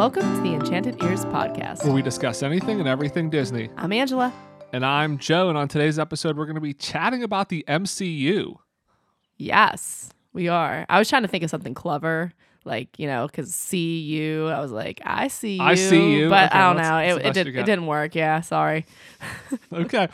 Welcome 0.00 0.34
to 0.34 0.40
the 0.40 0.54
Enchanted 0.54 1.02
Ears 1.02 1.26
podcast. 1.26 1.84
where 1.84 1.92
we 1.92 2.00
discuss 2.00 2.42
anything 2.42 2.78
and 2.78 2.88
everything 2.88 3.28
Disney. 3.28 3.68
I'm 3.76 3.92
Angela. 3.92 4.32
And 4.72 4.82
I'm 4.82 5.18
Joe, 5.18 5.50
and 5.50 5.58
on 5.58 5.68
today's 5.68 5.98
episode, 5.98 6.38
we're 6.38 6.46
going 6.46 6.54
to 6.54 6.60
be 6.62 6.72
chatting 6.72 7.22
about 7.22 7.50
the 7.50 7.66
MCU. 7.68 8.54
Yes, 9.36 10.08
we 10.32 10.48
are. 10.48 10.86
I 10.88 10.98
was 10.98 11.10
trying 11.10 11.20
to 11.20 11.28
think 11.28 11.44
of 11.44 11.50
something 11.50 11.74
clever, 11.74 12.32
like 12.64 12.98
you 12.98 13.08
know, 13.08 13.26
because 13.26 13.54
see 13.54 13.98
you. 13.98 14.48
I 14.48 14.60
was 14.60 14.72
like, 14.72 15.02
I 15.04 15.28
see 15.28 15.56
you. 15.56 15.62
I 15.62 15.74
see 15.74 16.14
you. 16.14 16.30
but 16.30 16.50
Okay, 16.50 16.58
I 16.58 16.72
don't 16.72 16.82
know. 16.82 16.96
It, 17.18 17.26
it 17.26 17.34
did, 17.34 17.48
it 17.48 17.66
didn't 17.66 17.84
work. 17.84 18.14
Yeah, 18.14 18.40
sorry. 18.40 18.86
Okay. 19.74 20.08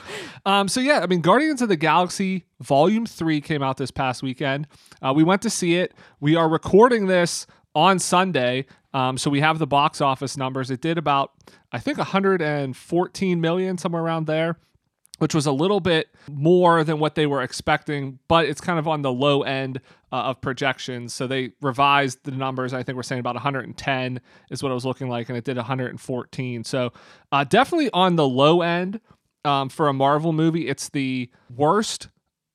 um, 0.44 0.66
so, 0.66 0.80
yeah, 0.80 0.98
I 0.98 1.06
mean, 1.06 1.20
Guardians 1.20 1.62
of 1.62 1.68
the 1.68 1.76
Galaxy 1.76 2.44
Volume 2.60 3.06
3 3.06 3.40
came 3.40 3.62
out 3.62 3.76
this 3.76 3.92
past 3.92 4.20
weekend. 4.20 4.66
Uh, 5.00 5.12
we 5.14 5.22
went 5.22 5.42
to 5.42 5.50
see 5.50 5.76
it. 5.76 5.94
We 6.18 6.34
are 6.34 6.48
recording 6.48 7.06
this 7.06 7.46
on 7.76 8.00
Sunday. 8.00 8.66
Um, 8.96 9.18
so, 9.18 9.28
we 9.30 9.40
have 9.40 9.58
the 9.58 9.66
box 9.66 10.00
office 10.00 10.36
numbers. 10.36 10.70
It 10.70 10.80
did 10.80 10.96
about, 10.96 11.32
I 11.70 11.78
think, 11.78 11.98
114 11.98 13.40
million, 13.40 13.76
somewhere 13.78 14.02
around 14.02 14.26
there. 14.26 14.56
which 15.18 15.34
was 15.34 15.46
a 15.46 15.52
little 15.52 15.80
bit 15.80 16.08
more 16.30 16.84
than 16.84 16.98
what 16.98 17.14
they 17.14 17.26
were 17.26 17.40
expecting, 17.42 18.18
but 18.28 18.44
it's 18.46 18.60
kind 18.60 18.78
of 18.78 18.86
on 18.86 19.00
the 19.00 19.10
low 19.12 19.42
end 19.42 19.80
uh, 20.12 20.16
of 20.24 20.40
projections. 20.42 21.14
So 21.14 21.26
they 21.26 21.52
revised 21.62 22.24
the 22.24 22.32
numbers. 22.32 22.74
I 22.74 22.82
think 22.82 22.96
we're 22.96 23.02
saying 23.02 23.20
about 23.20 23.34
110 23.34 24.20
is 24.50 24.62
what 24.62 24.70
it 24.70 24.74
was 24.74 24.84
looking 24.84 25.08
like, 25.08 25.28
and 25.30 25.38
it 25.38 25.44
did 25.44 25.56
114. 25.56 26.64
So 26.64 26.92
uh, 27.32 27.44
definitely 27.44 27.88
on 27.94 28.16
the 28.16 28.28
low 28.28 28.60
end 28.60 29.00
um, 29.44 29.70
for 29.70 29.88
a 29.88 29.94
Marvel 29.94 30.32
movie. 30.34 30.68
It's 30.68 30.90
the 30.90 31.30
worst 31.54 32.08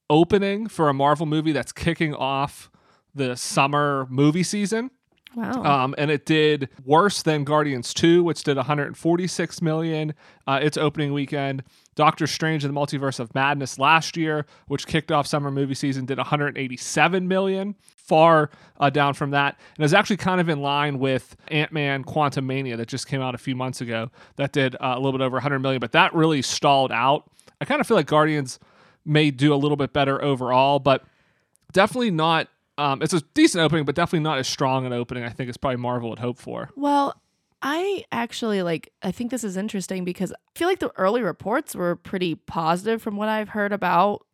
opening 0.10 0.68
for 0.68 0.88
a 0.90 0.94
Marvel 0.94 1.26
movie 1.26 1.54
that's 1.54 1.72
kicking 1.72 2.14
off 2.14 2.70
the 3.16 3.36
summer 3.36 4.06
movie 4.10 4.44
season. 4.44 4.92
Wow. 5.36 5.64
Um, 5.64 5.96
and 5.98 6.12
it 6.12 6.26
did 6.26 6.70
worse 6.84 7.22
than 7.24 7.44
Guardians 7.44 7.94
2, 7.94 8.24
which 8.24 8.44
did 8.44 8.58
146 8.58 9.62
million 9.62 10.14
uh, 10.46 10.60
its 10.62 10.78
opening 10.78 11.14
weekend. 11.14 11.64
Doctor 11.96 12.28
Strange 12.28 12.66
and 12.66 12.76
the 12.76 12.80
Multiverse 12.80 13.20
of 13.20 13.34
Madness 13.34 13.80
last 13.80 14.18
year, 14.18 14.46
which 14.68 14.88
kicked 14.88 15.12
off 15.12 15.28
summer 15.28 15.52
movie 15.52 15.74
season, 15.74 16.06
did 16.06 16.18
187 16.18 17.28
million, 17.28 17.76
far 17.96 18.50
uh, 18.80 18.90
down 18.90 19.14
from 19.14 19.32
that. 19.32 19.58
And 19.78 19.86
is 19.86 19.94
actually 19.94 20.18
kind 20.18 20.42
of 20.42 20.50
in 20.50 20.62
line 20.62 21.00
with 21.00 21.36
Ant 21.48 21.72
Man 21.72 22.04
Quantumania 22.04 22.76
that 22.78 22.88
just 22.88 23.08
came 23.08 23.22
out 23.22 23.36
a 23.36 23.38
few 23.38 23.56
months 23.56 23.80
ago, 23.80 24.10
that 24.36 24.52
did 24.52 24.76
uh, 24.76 24.96
a 24.96 25.00
little 25.00 25.18
bit 25.18 25.22
over 25.22 25.36
100 25.36 25.60
million, 25.60 25.80
but 25.80 25.94
that 25.94 26.14
really 26.14 26.42
stalled 26.42 26.92
out. 26.92 27.30
I 27.62 27.66
kind 27.66 27.80
of 27.80 27.88
feel 27.88 27.96
like 27.96 28.08
Guardians 28.08 28.60
may 29.06 29.32
do 29.32 29.54
a 29.54 29.56
little 29.56 29.78
bit 29.78 29.94
better 29.94 30.22
overall, 30.22 30.80
but 30.80 31.04
definitely 31.72 32.12
not. 32.12 32.48
Um, 32.78 33.02
it's 33.02 33.14
a 33.14 33.22
decent 33.34 33.64
opening, 33.64 33.86
but 33.86 33.96
definitely 33.96 34.24
not 34.24 34.38
as 34.40 34.48
strong 34.48 34.86
an 34.86 34.94
opening. 34.94 35.24
I 35.24 35.30
think 35.30 35.50
as 35.50 35.58
probably 35.58 35.78
Marvel 35.78 36.10
would 36.10 36.20
hope 36.20 36.38
for. 36.38 36.70
well, 36.76 37.22
I 37.62 38.06
actually 38.12 38.64
like. 38.64 38.92
I 39.04 39.12
think 39.12 39.30
this 39.30 39.44
is 39.44 39.56
interesting 39.56 40.04
because 40.04 40.32
I 40.32 40.36
feel 40.58 40.68
like 40.68 40.80
the 40.80 40.92
early 40.98 41.22
reports 41.22 41.76
were 41.76 41.96
pretty 41.96 42.36
positive 42.36 43.02
from 43.02 43.18
what 43.18 43.30
I've 43.30 43.50
heard 43.50 43.72
about, 43.72 44.26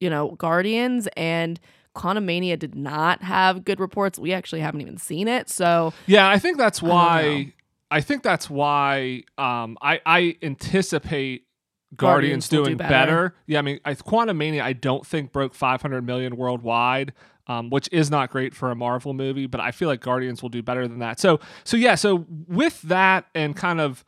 you 0.00 0.10
know, 0.10 0.30
Guardians 0.32 1.08
and. 1.16 1.60
Quantumania 1.96 2.58
did 2.58 2.74
not 2.74 3.22
have 3.22 3.64
good 3.64 3.78
reports. 3.78 4.18
We 4.18 4.32
actually 4.32 4.62
haven't 4.62 4.80
even 4.80 4.98
seen 4.98 5.28
it. 5.28 5.48
So 5.48 5.92
Yeah, 6.06 6.28
I 6.28 6.40
think 6.40 6.58
that's 6.58 6.82
I 6.82 6.86
why. 6.88 7.52
I, 7.88 8.00
think 8.00 8.24
that's 8.24 8.50
why. 8.50 9.22
Um, 9.38 9.78
I 9.80 10.00
I 10.04 10.36
anticipate 10.42 11.46
Guardians 11.94 12.48
Guardians, 12.48 12.50
will 12.50 12.58
do 12.58 12.64
doing 12.64 12.76
better. 12.78 12.90
better. 12.90 13.34
Yeah, 13.46 13.60
I 13.60 13.62
mean, 13.62 13.78
I, 13.84 13.94
Quantumania, 13.94 14.62
I 14.62 14.72
don't 14.72 15.06
think 15.06 15.30
broke 15.30 15.54
500 15.54 16.02
million 16.02 16.36
worldwide. 16.36 17.12
Um, 17.46 17.68
which 17.68 17.90
is 17.92 18.10
not 18.10 18.30
great 18.30 18.54
for 18.54 18.70
a 18.70 18.74
Marvel 18.74 19.12
movie, 19.12 19.46
but 19.46 19.60
I 19.60 19.70
feel 19.70 19.86
like 19.86 20.00
Guardians 20.00 20.40
will 20.40 20.48
do 20.48 20.62
better 20.62 20.88
than 20.88 21.00
that. 21.00 21.20
So, 21.20 21.40
so 21.62 21.76
yeah, 21.76 21.94
so 21.94 22.24
with 22.48 22.80
that 22.80 23.26
and 23.34 23.54
kind 23.54 23.82
of 23.82 24.02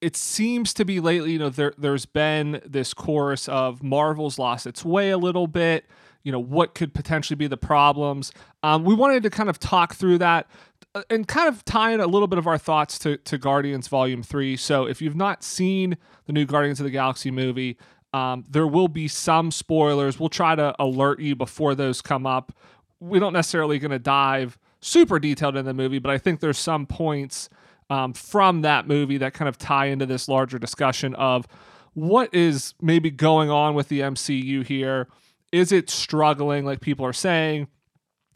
it 0.00 0.16
seems 0.16 0.72
to 0.74 0.84
be 0.84 1.00
lately, 1.00 1.32
you 1.32 1.38
know, 1.38 1.50
there 1.50 1.74
there's 1.76 2.06
been 2.06 2.60
this 2.66 2.94
chorus 2.94 3.48
of 3.48 3.82
Marvel's 3.82 4.38
lost 4.38 4.66
its 4.66 4.84
way 4.84 5.10
a 5.10 5.18
little 5.18 5.46
bit. 5.46 5.86
You 6.22 6.32
know, 6.32 6.38
what 6.38 6.74
could 6.74 6.92
potentially 6.92 7.36
be 7.36 7.46
the 7.46 7.56
problems? 7.56 8.32
Um, 8.62 8.84
we 8.84 8.94
wanted 8.94 9.22
to 9.22 9.30
kind 9.30 9.48
of 9.48 9.58
talk 9.58 9.94
through 9.94 10.18
that 10.18 10.50
uh, 10.94 11.02
and 11.08 11.26
kind 11.26 11.48
of 11.48 11.64
tie 11.64 11.92
in 11.92 12.00
a 12.00 12.06
little 12.06 12.28
bit 12.28 12.38
of 12.38 12.46
our 12.46 12.58
thoughts 12.58 12.98
to, 13.00 13.16
to 13.18 13.38
Guardians 13.38 13.88
Volume 13.88 14.22
3. 14.22 14.56
So 14.56 14.86
if 14.86 15.00
you've 15.00 15.16
not 15.16 15.42
seen 15.42 15.96
the 16.26 16.32
new 16.32 16.44
Guardians 16.44 16.80
of 16.80 16.84
the 16.84 16.90
Galaxy 16.90 17.30
movie, 17.30 17.78
um, 18.12 18.44
there 18.48 18.66
will 18.66 18.88
be 18.88 19.08
some 19.08 19.50
spoilers. 19.50 20.18
We'll 20.18 20.28
try 20.28 20.54
to 20.54 20.74
alert 20.78 21.20
you 21.20 21.36
before 21.36 21.74
those 21.74 22.00
come 22.02 22.26
up. 22.26 22.52
We 22.98 23.18
don't 23.18 23.32
necessarily 23.32 23.78
going 23.78 23.92
to 23.92 23.98
dive 23.98 24.58
super 24.80 25.18
detailed 25.18 25.56
in 25.56 25.64
the 25.64 25.74
movie, 25.74 25.98
but 25.98 26.10
I 26.10 26.18
think 26.18 26.40
there's 26.40 26.58
some 26.58 26.86
points 26.86 27.48
um, 27.88 28.12
from 28.12 28.62
that 28.62 28.86
movie 28.86 29.18
that 29.18 29.34
kind 29.34 29.48
of 29.48 29.58
tie 29.58 29.86
into 29.86 30.06
this 30.06 30.28
larger 30.28 30.58
discussion 30.58 31.14
of 31.16 31.46
what 31.94 32.32
is 32.34 32.74
maybe 32.80 33.10
going 33.10 33.50
on 33.50 33.74
with 33.74 33.88
the 33.88 34.00
MCU 34.00 34.64
here. 34.64 35.08
Is 35.52 35.72
it 35.72 35.90
struggling, 35.90 36.64
like 36.64 36.80
people 36.80 37.04
are 37.04 37.12
saying? 37.12 37.68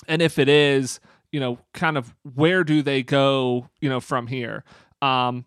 And 0.08 0.20
if 0.20 0.38
it 0.38 0.48
is, 0.48 1.00
you 1.32 1.40
know, 1.40 1.58
kind 1.72 1.96
of 1.96 2.14
where 2.34 2.64
do 2.64 2.82
they 2.82 3.02
go, 3.02 3.68
you 3.80 3.88
know, 3.88 4.00
from 4.00 4.26
here? 4.26 4.64
Um, 5.00 5.46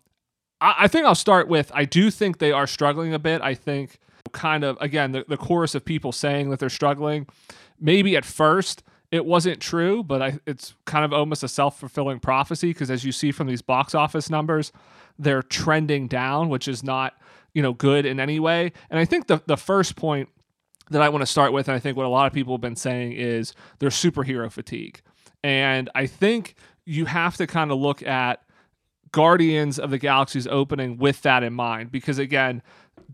I, 0.60 0.74
I 0.80 0.88
think 0.88 1.06
I'll 1.06 1.14
start 1.14 1.48
with 1.48 1.70
I 1.74 1.84
do 1.84 2.10
think 2.10 2.38
they 2.38 2.52
are 2.52 2.66
struggling 2.66 3.14
a 3.14 3.18
bit. 3.18 3.42
I 3.42 3.54
think 3.54 3.98
kind 4.28 4.64
of 4.64 4.76
again 4.80 5.12
the, 5.12 5.24
the 5.28 5.36
chorus 5.36 5.74
of 5.74 5.84
people 5.84 6.12
saying 6.12 6.50
that 6.50 6.58
they're 6.58 6.68
struggling. 6.68 7.26
Maybe 7.80 8.16
at 8.16 8.24
first 8.24 8.82
it 9.10 9.24
wasn't 9.24 9.60
true, 9.60 10.02
but 10.02 10.20
I, 10.20 10.38
it's 10.46 10.74
kind 10.84 11.04
of 11.04 11.12
almost 11.12 11.42
a 11.42 11.48
self 11.48 11.78
fulfilling 11.78 12.20
prophecy 12.20 12.68
because 12.68 12.90
as 12.90 13.04
you 13.04 13.12
see 13.12 13.32
from 13.32 13.46
these 13.46 13.62
box 13.62 13.94
office 13.94 14.28
numbers, 14.28 14.72
they're 15.18 15.42
trending 15.42 16.08
down, 16.08 16.48
which 16.48 16.68
is 16.68 16.82
not 16.82 17.14
you 17.54 17.62
know 17.62 17.72
good 17.72 18.04
in 18.06 18.20
any 18.20 18.38
way. 18.40 18.72
And 18.90 18.98
I 18.98 19.04
think 19.04 19.26
the 19.26 19.42
the 19.46 19.56
first 19.56 19.96
point 19.96 20.28
that 20.90 21.02
I 21.02 21.08
want 21.08 21.22
to 21.22 21.26
start 21.26 21.52
with, 21.52 21.68
and 21.68 21.74
I 21.74 21.78
think 21.78 21.96
what 21.96 22.06
a 22.06 22.10
lot 22.10 22.26
of 22.26 22.32
people 22.32 22.54
have 22.54 22.60
been 22.60 22.76
saying 22.76 23.12
is 23.12 23.54
there's 23.78 23.94
superhero 23.94 24.50
fatigue. 24.50 25.00
And 25.42 25.90
I 25.94 26.06
think 26.06 26.54
you 26.84 27.04
have 27.04 27.36
to 27.36 27.46
kind 27.46 27.70
of 27.70 27.78
look 27.78 28.02
at 28.02 28.42
Guardians 29.12 29.78
of 29.78 29.90
the 29.90 29.98
Galaxy's 29.98 30.46
opening 30.46 30.96
with 30.96 31.22
that 31.22 31.42
in 31.42 31.52
mind. 31.52 31.90
Because 31.90 32.18
again, 32.18 32.62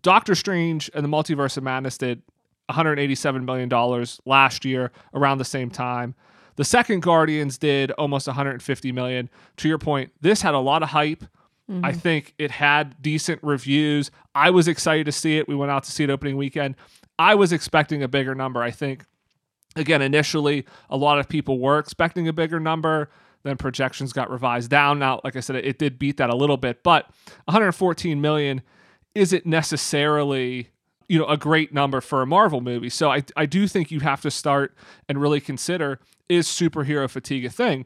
Doctor 0.03 0.35
Strange 0.35 0.91
and 0.95 1.05
the 1.05 1.09
Multiverse 1.09 1.57
of 1.57 1.63
Madness 1.63 1.99
did 1.99 2.23
$187 2.71 3.45
million 3.45 4.07
last 4.25 4.65
year 4.65 4.91
around 5.13 5.39
the 5.39 5.45
same 5.45 5.71
time. 5.71 6.15
The 6.57 6.65
second 6.65 7.03
Guardians 7.03 7.59
did 7.59 7.91
almost 7.93 8.27
150 8.27 8.93
million. 8.93 9.29
To 9.59 9.69
your 9.69 9.79
point, 9.79 10.13
this 10.21 10.43
had 10.43 10.55
a 10.55 10.59
lot 10.59 10.83
of 10.83 10.91
hype. 10.91 11.25
I 11.69 11.73
mm-hmm. 11.73 11.99
think 11.99 12.35
it 12.39 12.51
had 12.51 13.01
decent 13.01 13.43
reviews. 13.43 14.11
I 14.35 14.51
was 14.51 14.69
excited 14.69 15.07
to 15.07 15.13
see 15.13 15.39
it. 15.39 15.49
We 15.49 15.55
went 15.55 15.73
out 15.73 15.85
to 15.85 15.93
see 15.93 16.05
it 16.05 16.11
opening 16.11 16.37
weekend. 16.37 16.77
I 17.19 17.35
was 17.35 17.53
expecting 17.53 18.03
a 18.03 18.09
bigger 18.09 18.35
number. 18.35 18.63
I 18.63 18.71
think, 18.71 19.05
again, 19.75 20.03
initially, 20.03 20.67
a 20.91 20.97
lot 20.97 21.19
of 21.19 21.29
people 21.29 21.59
were 21.59 21.79
expecting 21.79 22.29
a 22.29 22.35
bigger 22.35 22.61
number. 22.61 23.11
Then 23.45 23.57
projections 23.57 24.13
got 24.13 24.31
revised 24.31 24.71
down. 24.71 24.99
Now, 24.99 25.21
like 25.25 25.37
I 25.37 25.41
said, 25.41 25.57
it 25.57 25.79
did 25.79 25.99
beat 25.99 26.19
that 26.19 26.29
a 26.29 26.37
little 26.37 26.57
bit, 26.59 26.83
but 26.83 27.07
114 27.47 28.21
million 28.21 28.63
isn't 29.15 29.47
necessarily 29.47 30.69
you 31.09 31.19
know 31.19 31.27
a 31.27 31.37
great 31.37 31.73
number 31.73 32.01
for 32.01 32.23
a 32.23 32.27
Marvel 32.27 32.61
movie. 32.61 32.91
So 32.91 33.11
I 33.11 33.23
I 33.37 33.47
do 33.47 33.67
think 33.69 33.91
you 33.91 34.01
have 34.01 34.21
to 34.23 34.31
start 34.31 34.75
and 35.09 35.21
really 35.21 35.41
consider 35.41 36.01
is 36.29 36.47
superhero 36.49 37.09
fatigue 37.09 37.45
a 37.45 37.51
thing? 37.51 37.85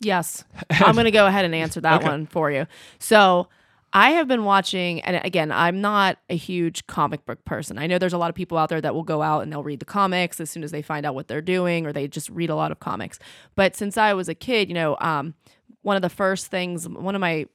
Yes. 0.00 0.44
I'm 0.70 0.94
going 0.94 1.04
to 1.06 1.10
go 1.10 1.26
ahead 1.26 1.44
and 1.44 1.54
answer 1.54 1.80
that 1.80 1.96
Okay. 2.00 2.08
one 2.08 2.26
for 2.26 2.50
you. 2.50 2.66
So, 2.98 3.48
I 3.92 4.10
have 4.10 4.28
been 4.28 4.44
watching, 4.44 5.00
and 5.00 5.20
again, 5.24 5.50
I'm 5.50 5.80
not 5.80 6.18
a 6.28 6.36
huge 6.36 6.86
comic 6.86 7.24
book 7.24 7.42
person. 7.46 7.78
I 7.78 7.86
know 7.86 7.98
there's 7.98 8.12
a 8.12 8.18
lot 8.18 8.28
of 8.28 8.34
people 8.34 8.58
out 8.58 8.68
there 8.68 8.82
that 8.82 8.94
will 8.94 9.02
go 9.02 9.22
out 9.22 9.40
and 9.42 9.50
they'll 9.50 9.62
read 9.62 9.80
the 9.80 9.86
comics 9.86 10.40
as 10.40 10.50
soon 10.50 10.62
as 10.62 10.70
they 10.72 10.82
find 10.82 11.06
out 11.06 11.14
what 11.14 11.26
they're 11.26 11.40
doing, 11.40 11.86
or 11.86 11.92
they 11.92 12.06
just 12.06 12.28
read 12.28 12.50
a 12.50 12.54
lot 12.54 12.70
of 12.70 12.80
comics. 12.80 13.18
But 13.54 13.74
since 13.74 13.96
I 13.96 14.12
was 14.12 14.28
a 14.28 14.34
kid, 14.34 14.68
you 14.68 14.74
know, 14.74 14.96
um, 15.00 15.34
one 15.82 15.96
of 15.96 16.02
the 16.02 16.10
first 16.10 16.48
things, 16.48 16.86
one 16.86 17.14
of 17.14 17.20
my 17.22 17.46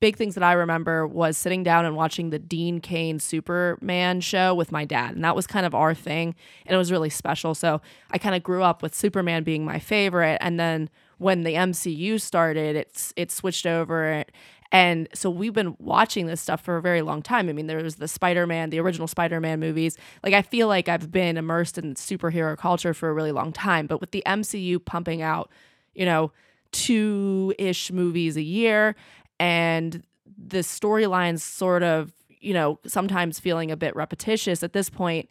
big 0.00 0.16
things 0.16 0.34
that 0.34 0.44
I 0.44 0.52
remember 0.52 1.06
was 1.06 1.38
sitting 1.38 1.62
down 1.62 1.84
and 1.84 1.96
watching 1.96 2.30
the 2.30 2.38
Dean 2.38 2.80
Cain 2.80 3.18
Superman 3.18 4.20
show 4.20 4.54
with 4.54 4.70
my 4.70 4.84
dad. 4.84 5.14
And 5.14 5.24
that 5.24 5.34
was 5.34 5.46
kind 5.46 5.64
of 5.64 5.74
our 5.74 5.94
thing. 5.94 6.34
And 6.66 6.74
it 6.74 6.78
was 6.78 6.92
really 6.92 7.10
special. 7.10 7.54
So 7.54 7.80
I 8.10 8.18
kind 8.18 8.34
of 8.34 8.42
grew 8.42 8.62
up 8.62 8.82
with 8.82 8.94
Superman 8.94 9.42
being 9.42 9.64
my 9.64 9.78
favorite. 9.78 10.38
And 10.40 10.60
then 10.60 10.90
when 11.18 11.44
the 11.44 11.54
MCU 11.54 12.20
started, 12.20 12.76
it's 12.76 13.14
it 13.16 13.30
switched 13.30 13.66
over. 13.66 14.24
And 14.70 15.08
so 15.14 15.30
we've 15.30 15.54
been 15.54 15.76
watching 15.78 16.26
this 16.26 16.40
stuff 16.40 16.60
for 16.60 16.76
a 16.76 16.82
very 16.82 17.00
long 17.00 17.22
time. 17.22 17.48
I 17.48 17.52
mean, 17.52 17.66
there 17.66 17.82
was 17.82 17.96
the 17.96 18.08
Spider 18.08 18.46
Man, 18.46 18.68
the 18.70 18.80
original 18.80 19.06
Spider 19.06 19.40
Man 19.40 19.60
movies. 19.60 19.96
Like, 20.22 20.34
I 20.34 20.42
feel 20.42 20.68
like 20.68 20.88
I've 20.88 21.10
been 21.10 21.36
immersed 21.36 21.78
in 21.78 21.94
superhero 21.94 22.56
culture 22.58 22.92
for 22.92 23.08
a 23.08 23.14
really 23.14 23.32
long 23.32 23.52
time. 23.52 23.86
But 23.86 24.00
with 24.00 24.10
the 24.10 24.22
MCU 24.26 24.84
pumping 24.84 25.22
out, 25.22 25.50
you 25.94 26.04
know, 26.04 26.32
two 26.72 27.54
ish 27.58 27.90
movies 27.90 28.36
a 28.36 28.42
year 28.42 28.96
and 29.38 30.02
the 30.36 30.58
storylines 30.58 31.40
sort 31.40 31.82
of, 31.82 32.12
you 32.28 32.54
know, 32.54 32.78
sometimes 32.86 33.40
feeling 33.40 33.70
a 33.70 33.76
bit 33.76 33.94
repetitious 33.96 34.62
at 34.62 34.72
this 34.72 34.90
point, 34.90 35.28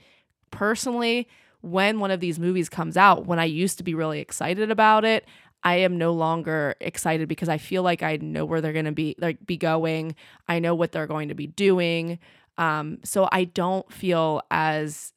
personally, 0.52 1.28
when 1.62 2.00
one 2.00 2.12
of 2.12 2.20
these 2.20 2.38
movies 2.38 2.70
comes 2.70 2.96
out, 2.96 3.26
when 3.26 3.40
I 3.40 3.46
used 3.46 3.78
to 3.80 3.84
be 3.84 3.96
really 3.96 4.20
excited 4.20 4.70
about 4.70 5.04
it, 5.04 5.26
I 5.64 5.78
am 5.78 5.98
no 5.98 6.14
longer 6.14 6.76
excited 6.80 7.28
because 7.28 7.50
I 7.50 7.58
feel 7.58 7.82
like 7.82 8.04
I 8.04 8.18
know 8.18 8.46
where 8.46 8.62
they're 8.62 8.72
going 8.72 8.86
to 8.86 8.92
be 8.92 9.16
like 9.18 9.44
be 9.46 9.58
going. 9.58 10.16
I 10.48 10.60
know 10.60 10.76
what 10.76 10.92
they're 10.92 11.08
going 11.08 11.30
to 11.30 11.36
be 11.36 11.48
doing. 11.48 12.20
Um, 12.60 13.00
so 13.04 13.28
I 13.32 13.46
don't 13.46 13.92
feel 13.92 14.42
as 14.52 15.12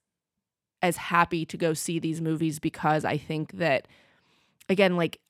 as 0.80 0.96
happy 0.96 1.44
to 1.44 1.56
go 1.58 1.74
see 1.74 1.98
these 1.98 2.22
movies 2.22 2.58
because 2.58 3.04
I 3.04 3.18
think 3.18 3.52
that 3.58 3.86
again 4.70 4.96
like 4.96 5.20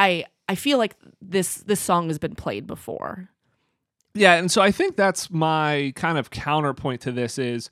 I 0.00 0.24
I 0.48 0.54
feel 0.54 0.78
like 0.78 0.96
this 1.20 1.58
this 1.58 1.78
song 1.78 2.08
has 2.08 2.18
been 2.18 2.34
played 2.34 2.66
before. 2.66 3.28
Yeah, 4.14 4.34
and 4.34 4.50
so 4.50 4.60
I 4.60 4.72
think 4.72 4.96
that's 4.96 5.30
my 5.30 5.92
kind 5.94 6.18
of 6.18 6.30
counterpoint 6.30 7.02
to 7.02 7.12
this 7.12 7.38
is 7.38 7.70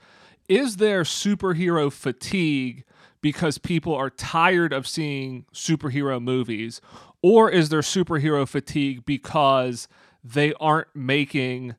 is 0.49 0.77
there 0.77 1.03
superhero 1.03 1.91
fatigue 1.91 2.85
because 3.21 3.59
people 3.59 3.95
are 3.95 4.11
tired 4.11 4.73
of 4.73 4.87
seeing 4.87 5.47
superhero 5.53 6.23
movies 6.23 6.81
or 7.23 7.51
is 7.51 7.71
there 7.71 7.81
superhero 7.81 8.47
fatigue 8.47 9.05
because 9.05 9.89
they 10.23 10.53
aren't 10.61 10.95
making 10.95 11.75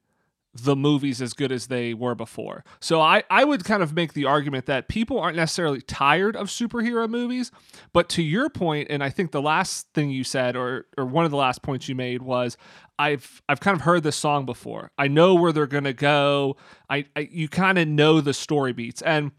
the 0.54 0.76
movies 0.76 1.22
as 1.22 1.34
good 1.34 1.52
as 1.52 1.68
they 1.68 1.94
were 1.94 2.16
before. 2.16 2.64
So 2.80 3.02
I, 3.02 3.24
I 3.30 3.44
would 3.44 3.64
kind 3.64 3.84
of 3.84 3.94
make 3.94 4.14
the 4.14 4.26
argument 4.26 4.66
that 4.66 4.88
people 4.88 5.20
aren't 5.20 5.38
necessarily 5.38 5.82
tired 5.82 6.36
of 6.36 6.48
superhero 6.48 7.08
movies, 7.08 7.52
but 7.94 8.10
to 8.10 8.24
your 8.24 8.50
point, 8.50 8.88
and 8.90 9.04
I 9.04 9.10
think 9.10 9.32
the 9.32 9.42
last 9.42 9.88
thing 9.94 10.10
you 10.10 10.24
said, 10.24 10.56
or 10.56 10.88
or 10.98 11.06
one 11.06 11.26
of 11.26 11.32
the 11.32 11.38
last 11.38 11.62
points 11.62 11.88
you 11.88 11.96
made 11.96 12.24
was 12.24 12.58
I've 12.98 13.42
I've 13.48 13.60
kind 13.60 13.76
of 13.76 13.82
heard 13.82 14.04
this 14.04 14.16
song 14.16 14.46
before. 14.46 14.92
I 14.98 15.08
know 15.08 15.36
where 15.36 15.52
they're 15.52 15.68
gonna 15.68 15.94
go. 15.94 16.58
I, 16.90 17.06
I 17.16 17.30
you 17.32 17.48
kind 17.48 17.78
of 17.78 17.88
know 17.88 18.20
the 18.20 18.34
story 18.34 18.74
beats. 18.74 19.02
And 19.04 19.32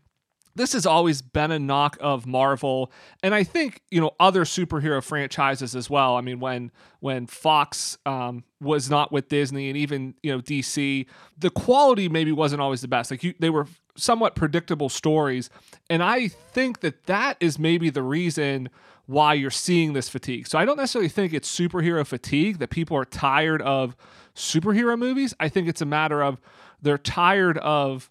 this 0.55 0.73
has 0.73 0.87
always 0.87 1.23
been 1.23 1.51
a 1.51 1.59
knock 1.59 1.97
of 2.01 2.27
Marvel, 2.27 2.91
and 3.23 3.35
I 3.35 3.45
think 3.45 3.83
you 3.91 4.01
know 4.01 4.13
other 4.19 4.45
superhero 4.45 5.03
franchises 5.03 5.77
as 5.77 5.89
well. 5.89 6.17
I 6.17 6.21
mean, 6.21 6.41
when 6.41 6.71
when 7.01 7.27
Fox 7.27 7.99
um, 8.07 8.45
was 8.61 8.91
not 8.91 9.13
with 9.13 9.29
Disney, 9.29 9.69
and 9.69 9.77
even 9.77 10.15
you 10.23 10.33
know 10.33 10.41
DC, 10.41 11.07
the 11.39 11.51
quality 11.51 12.09
maybe 12.09 12.33
wasn't 12.33 12.61
always 12.61 12.81
the 12.81 12.89
best. 12.89 13.11
Like 13.11 13.23
you, 13.23 13.35
they 13.39 13.51
were 13.51 13.67
somewhat 13.97 14.35
predictable 14.35 14.89
stories, 14.89 15.51
and 15.89 16.03
I 16.03 16.29
think 16.29 16.81
that 16.81 17.05
that 17.07 17.37
is 17.41 17.59
maybe 17.59 17.91
the 17.91 18.03
reason 18.03 18.71
why 19.07 19.35
you're 19.35 19.51
seeing 19.51 19.93
this 19.93 20.09
fatigue. 20.09 20.47
So 20.47 20.59
I 20.59 20.65
don't 20.65 20.77
necessarily 20.77 21.09
think 21.09 21.33
it's 21.33 21.53
superhero 21.53 22.07
fatigue 22.07 22.59
that 22.59 22.71
people 22.71 22.97
are 22.97 23.05
tired 23.05 23.61
of 23.63 23.97
superhero 24.37 24.97
movies. 24.97 25.35
I 25.41 25.49
think 25.49 25.69
it's 25.69 25.81
a 25.81 25.87
matter 25.87 26.23
of 26.23 26.41
they're 26.81 26.99
tired 26.99 27.59
of 27.59 28.09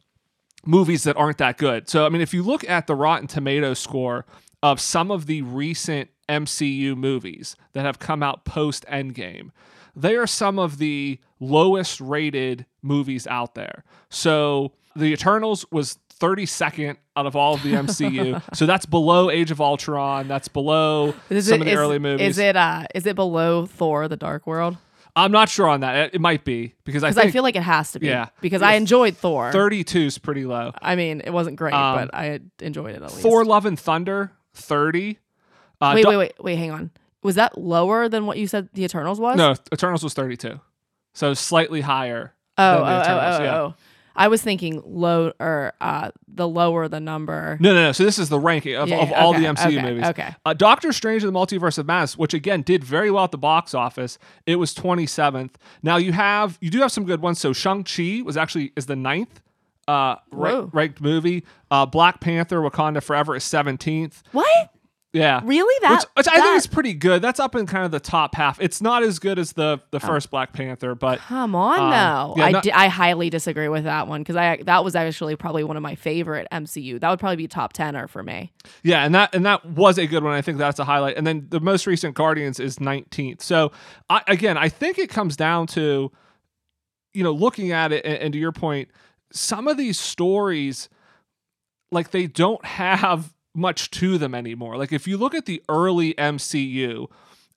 movies 0.65 1.03
that 1.03 1.15
aren't 1.17 1.38
that 1.39 1.57
good. 1.57 1.89
So, 1.89 2.06
I 2.06 2.09
mean, 2.09 2.21
if 2.21 2.33
you 2.33 2.44
look 2.44 2.67
at 2.69 2.88
the 2.88 2.95
Rotten 2.95 3.27
Tomato 3.27 3.73
score 3.73 4.25
of 4.61 4.79
some 4.79 5.09
of 5.11 5.25
the 5.25 5.41
recent 5.41 6.09
MCU 6.27 6.95
movies 6.95 7.56
that 7.73 7.85
have 7.85 8.00
come 8.00 8.21
out 8.21 8.45
post 8.45 8.85
Endgame, 8.88 9.51
they 9.95 10.15
are 10.15 10.27
some 10.27 10.59
of 10.59 10.77
the 10.77 11.19
lowest 11.39 12.00
rated 12.01 12.65
movies 12.81 13.25
out 13.27 13.56
there. 13.56 13.83
So, 14.09 14.73
The 14.95 15.13
Eternals 15.13 15.65
was 15.71 15.97
32nd 16.19 16.97
out 17.15 17.25
of 17.25 17.35
all 17.35 17.53
of 17.53 17.63
the 17.63 17.71
MCU. 17.73 18.41
so 18.53 18.65
that's 18.65 18.85
below 18.85 19.29
Age 19.29 19.51
of 19.51 19.61
Ultron. 19.61 20.27
That's 20.27 20.50
below 20.50 21.15
Is 21.29 21.47
some 21.47 21.56
it, 21.56 21.61
of 21.61 21.65
the 21.65 21.71
is- 21.71 21.77
early 21.79 22.00
movies. 22.00 22.27
Is 22.31 22.38
it 22.38 22.57
uh 22.57 22.85
is 22.94 23.06
it 23.06 23.15
below 23.15 23.65
Thor 23.65 24.07
the 24.09 24.17
Dark 24.17 24.45
World? 24.45 24.75
I'm 25.15 25.31
not 25.31 25.50
sure 25.50 25.67
on 25.67 25.81
that. 25.81 25.95
It, 25.95 26.15
it 26.15 26.21
might 26.21 26.44
be 26.45 26.73
because 26.83 27.03
I 27.03 27.09
Because 27.09 27.25
I, 27.25 27.31
feel 27.31 27.44
like 27.44 27.56
it 27.56 27.63
has 27.63 27.91
to 27.94 28.00
be. 28.00 28.07
Yeah. 28.07 28.29
Because. 28.41 28.61
I 28.61 28.73
enjoyed 28.73 29.17
Thor. 29.17 29.51
32 29.51 30.00
is 30.00 30.17
pretty 30.17 30.45
low. 30.45 30.71
I 30.81 30.95
mean, 30.95 31.21
it 31.21 31.31
wasn't 31.31 31.56
great, 31.56 31.73
Um, 31.73 31.95
but 31.95 32.15
I 32.15 32.39
enjoyed 32.59 32.95
it 32.95 33.01
at 33.01 33.09
least. 33.09 33.21
Thor: 33.21 33.44
Love 33.45 33.65
and 33.65 33.79
Thunder 33.79 34.31
30. 34.53 35.17
Uh, 35.81 35.91
wait, 35.95 36.06
wait, 36.06 36.17
wait, 36.17 36.33
wait, 36.39 36.56
hang 36.57 36.71
on. 36.71 36.91
Was 37.23 37.35
that 37.35 37.57
lower 37.57 38.07
than 38.07 38.25
what 38.25 38.38
you 38.38 38.47
said 38.47 38.69
the 38.73 38.83
Eternals 38.83 39.19
was? 39.19 39.38
No, 39.38 39.56
Eternals 39.73 40.03
was 40.03 40.13
32. 40.13 40.59
So 41.13 41.33
slightly 41.33 41.81
higher. 41.81 42.33
Oh, 42.57 42.73
than 42.73 42.81
oh, 42.81 42.85
the 42.85 42.91
oh, 42.91 43.01
Eternals, 43.01 43.39
oh, 43.39 43.44
yeah. 43.44 43.57
oh. 43.57 43.75
I 44.15 44.27
was 44.27 44.41
thinking 44.41 44.81
low 44.85 45.31
or 45.39 45.73
uh 45.81 46.11
the 46.27 46.47
lower 46.47 46.88
the 46.88 47.00
number. 47.00 47.57
No, 47.59 47.73
no, 47.73 47.83
no. 47.83 47.91
So 47.91 48.03
this 48.03 48.19
is 48.19 48.29
the 48.29 48.39
ranking 48.39 48.75
of, 48.75 48.88
Yeah, 48.89 48.97
of 49.01 49.09
yeah, 49.09 49.23
all 49.23 49.33
the 49.33 49.39
MCU 49.45 49.77
okay, 49.77 49.81
movies. 49.81 50.06
okay. 50.07 50.35
Uh, 50.45 50.53
Doctor 50.53 50.91
Strange 50.91 51.23
and 51.23 51.33
the 51.33 51.39
Multiverse 51.39 51.77
of 51.77 51.85
Madness, 51.85 52.17
which 52.17 52.33
again 52.33 52.61
did 52.61 52.83
very 52.83 53.11
well 53.11 53.23
at 53.23 53.31
the 53.31 53.38
box 53.38 53.73
office, 53.73 54.17
it 54.45 54.56
was 54.57 54.73
27th. 54.73 55.51
Now 55.83 55.97
you 55.97 56.11
have 56.13 56.57
you 56.61 56.69
do 56.69 56.79
have 56.81 56.91
some 56.91 57.06
good 57.06 57.21
ones. 57.21 57.39
So 57.39 57.53
Shang 57.53 57.83
Chi 57.83 58.21
was 58.23 58.38
actually 58.38 58.71
is 58.75 58.85
the 58.88 58.95
ninth 58.95 59.41
uh, 59.88 60.15
ra- 60.31 60.67
ranked 60.71 61.01
movie. 61.01 61.44
Uh, 61.71 61.85
Black 61.85 62.19
Panther: 62.19 62.59
Wakanda 62.61 63.01
Forever 63.01 63.35
is 63.35 63.44
17th. 63.44 64.21
What? 64.33 64.47
Yeah. 65.11 65.41
Really? 65.44 65.73
That 65.81 66.06
which, 66.15 66.25
which 66.25 66.27
I 66.27 66.35
think 66.35 66.45
that- 66.45 66.56
is 66.57 66.67
pretty 66.67 66.94
good. 66.94 67.21
That's 67.23 67.39
up 67.39 67.56
in 67.56 67.65
kind 67.65 67.83
of 67.83 67.89
the 67.89 68.00
top 68.00 68.35
half. 68.35 68.61
It's 68.61 68.79
not 68.79 69.01
as 69.01 69.17
good 69.17 69.39
as 69.39 69.53
the 69.53 69.81
the 69.89 70.00
first 70.00 70.29
Black 70.29 70.53
Panther, 70.53 70.94
but 70.94 71.17
Come 71.19 71.56
on, 71.56 71.79
Um, 71.79 71.89
though. 71.89 72.35
yeah, 72.38 72.45
I, 72.45 72.51
not- 72.51 72.63
di- 72.63 72.71
I 72.71 72.88
highly 72.89 73.31
disagree 73.31 73.69
with 73.69 73.85
that 73.85 74.07
one 74.07 74.21
because 74.21 74.35
I 74.35 74.57
that 74.65 74.83
was 74.83 74.95
actually 74.95 75.35
probably 75.35 75.63
one 75.63 75.77
of 75.77 75.81
my 75.81 75.95
favorite 75.95 76.47
MCU. 76.51 77.00
That 77.00 77.09
would 77.09 77.19
probably 77.19 77.38
be 77.38 77.47
top 77.47 77.73
tenner 77.73 78.07
for 78.07 78.21
me. 78.21 78.51
Yeah, 78.83 79.03
and 79.03 79.15
that 79.15 79.33
and 79.33 79.44
that 79.47 79.65
was 79.65 79.97
a 79.97 80.06
good 80.06 80.23
one. 80.23 80.33
I 80.33 80.41
think 80.44 80.59
that's 80.59 80.77
a 80.77 80.83
highlight. 80.85 81.17
And 81.17 81.25
then 81.25 81.47
the 81.50 81.59
most 81.59 81.88
recent 81.88 82.13
Guardians 82.13 82.59
is 82.59 82.77
19th. 82.77 83.41
So 83.41 83.71
I, 84.11 84.21
again, 84.27 84.57
I 84.57 84.69
think 84.69 85.00
it 85.00 85.09
comes 85.09 85.35
down 85.35 85.65
to, 85.67 86.11
you 87.15 87.23
know, 87.23 87.31
looking 87.31 87.71
at 87.71 87.91
it 87.91 88.06
and, 88.06 88.17
and 88.19 88.33
to 88.33 88.38
your 88.39 88.51
point, 88.51 88.89
some 89.33 89.67
of 89.67 89.75
these 89.75 90.00
stories, 90.00 90.88
like 91.91 92.11
they 92.11 92.27
don't 92.27 92.63
have 92.63 93.33
much 93.59 93.91
to 93.91 94.17
them 94.17 94.33
anymore. 94.33 94.77
Like 94.77 94.91
if 94.94 95.07
you 95.07 95.17
look 95.17 95.35
at 95.35 95.45
the 95.45 95.61
early 95.69 96.13
MCU, 96.15 97.07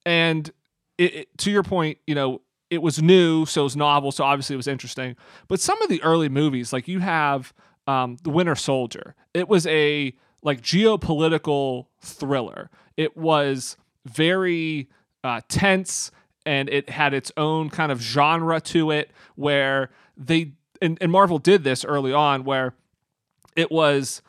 and 0.05 0.51
it, 0.99 1.15
it- 1.15 1.39
to 1.39 1.51
your 1.51 1.63
point, 1.63 1.99
you 2.07 2.15
know, 2.15 2.43
it 2.71 2.83
was 2.83 3.03
new, 3.03 3.45
so 3.47 3.61
it 3.63 3.65
was 3.65 3.77
novel, 3.77 4.13
so 4.13 4.25
obviously 4.25 4.55
it 4.55 4.57
was 4.57 4.67
interesting. 4.69 5.15
But 5.49 5.61
some 5.61 5.81
of 5.83 5.89
the 5.91 6.03
early 6.03 6.29
movies, 6.31 6.73
like 6.73 6.89
you 6.89 7.01
have 7.01 7.53
um, 7.87 8.17
the 8.23 8.31
Winter 8.31 8.55
Soldier, 8.55 9.15
it 9.35 9.47
was 9.49 9.67
a 9.67 10.15
like 10.43 10.63
geopolitical 10.63 11.87
thriller. 12.01 12.71
It 12.97 13.17
was 13.17 13.77
very 14.07 14.89
uh, 15.23 15.43
tense, 15.49 16.11
and 16.47 16.69
it 16.71 16.89
had 16.91 17.13
its 17.15 17.31
own 17.37 17.69
kind 17.71 17.93
of 17.93 18.01
genre 18.01 18.61
to 18.63 18.91
it, 18.91 19.11
where 19.37 19.91
they 20.17 20.53
and, 20.81 20.99
and 21.01 21.13
Marvel 21.13 21.39
did 21.39 21.65
this 21.65 21.85
early 21.85 22.13
on, 22.13 22.43
where 22.43 22.75
it 23.55 23.71
was 23.71 24.23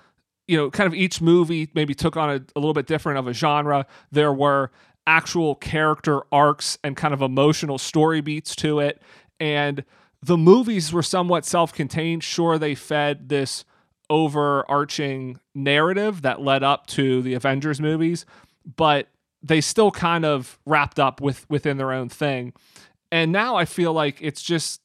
you 0.47 0.57
know 0.57 0.69
kind 0.69 0.87
of 0.87 0.93
each 0.93 1.21
movie 1.21 1.69
maybe 1.73 1.93
took 1.93 2.17
on 2.17 2.29
a, 2.29 2.33
a 2.55 2.59
little 2.59 2.73
bit 2.73 2.87
different 2.87 3.19
of 3.19 3.27
a 3.27 3.33
genre. 3.33 3.85
There 4.11 4.33
were 4.33 4.71
actual 5.05 5.55
character 5.55 6.21
arcs 6.31 6.77
and 6.83 6.95
kind 6.95 7.13
of 7.13 7.21
emotional 7.21 7.77
story 7.77 8.21
beats 8.21 8.55
to 8.55 8.79
it. 8.79 9.01
And 9.39 9.83
the 10.21 10.37
movies 10.37 10.93
were 10.93 11.03
somewhat 11.03 11.43
self-contained. 11.43 12.23
Sure 12.23 12.57
they 12.57 12.75
fed 12.75 13.27
this 13.27 13.65
overarching 14.09 15.39
narrative 15.53 16.21
that 16.21 16.41
led 16.41 16.63
up 16.63 16.87
to 16.87 17.21
the 17.21 17.33
avengers 17.33 17.81
movies 17.81 18.25
but 18.77 19.07
they 19.41 19.61
still 19.61 19.91
kind 19.91 20.25
of 20.25 20.59
wrapped 20.65 20.99
up 20.99 21.19
with 21.19 21.49
within 21.49 21.77
their 21.77 21.91
own 21.91 22.09
thing. 22.09 22.53
And 23.11 23.31
now 23.31 23.55
i 23.55 23.65
feel 23.65 23.93
like 23.93 24.17
it's 24.21 24.41
just 24.41 24.81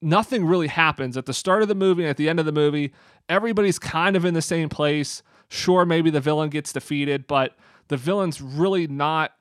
nothing 0.00 0.44
really 0.44 0.68
happens. 0.68 1.16
At 1.16 1.26
the 1.26 1.34
start 1.34 1.62
of 1.62 1.68
the 1.68 1.74
movie 1.74 2.06
at 2.06 2.16
the 2.16 2.28
end 2.28 2.38
of 2.38 2.46
the 2.46 2.52
movie. 2.52 2.92
Everybody's 3.28 3.78
kind 3.78 4.16
of 4.16 4.24
in 4.24 4.34
the 4.34 4.42
same 4.42 4.68
place. 4.68 5.22
Sure, 5.48 5.84
maybe 5.84 6.10
the 6.10 6.20
villain 6.20 6.50
gets 6.50 6.72
defeated, 6.72 7.26
but 7.26 7.56
the 7.88 7.96
villain's 7.96 8.40
really 8.40 8.86
not 8.86 9.32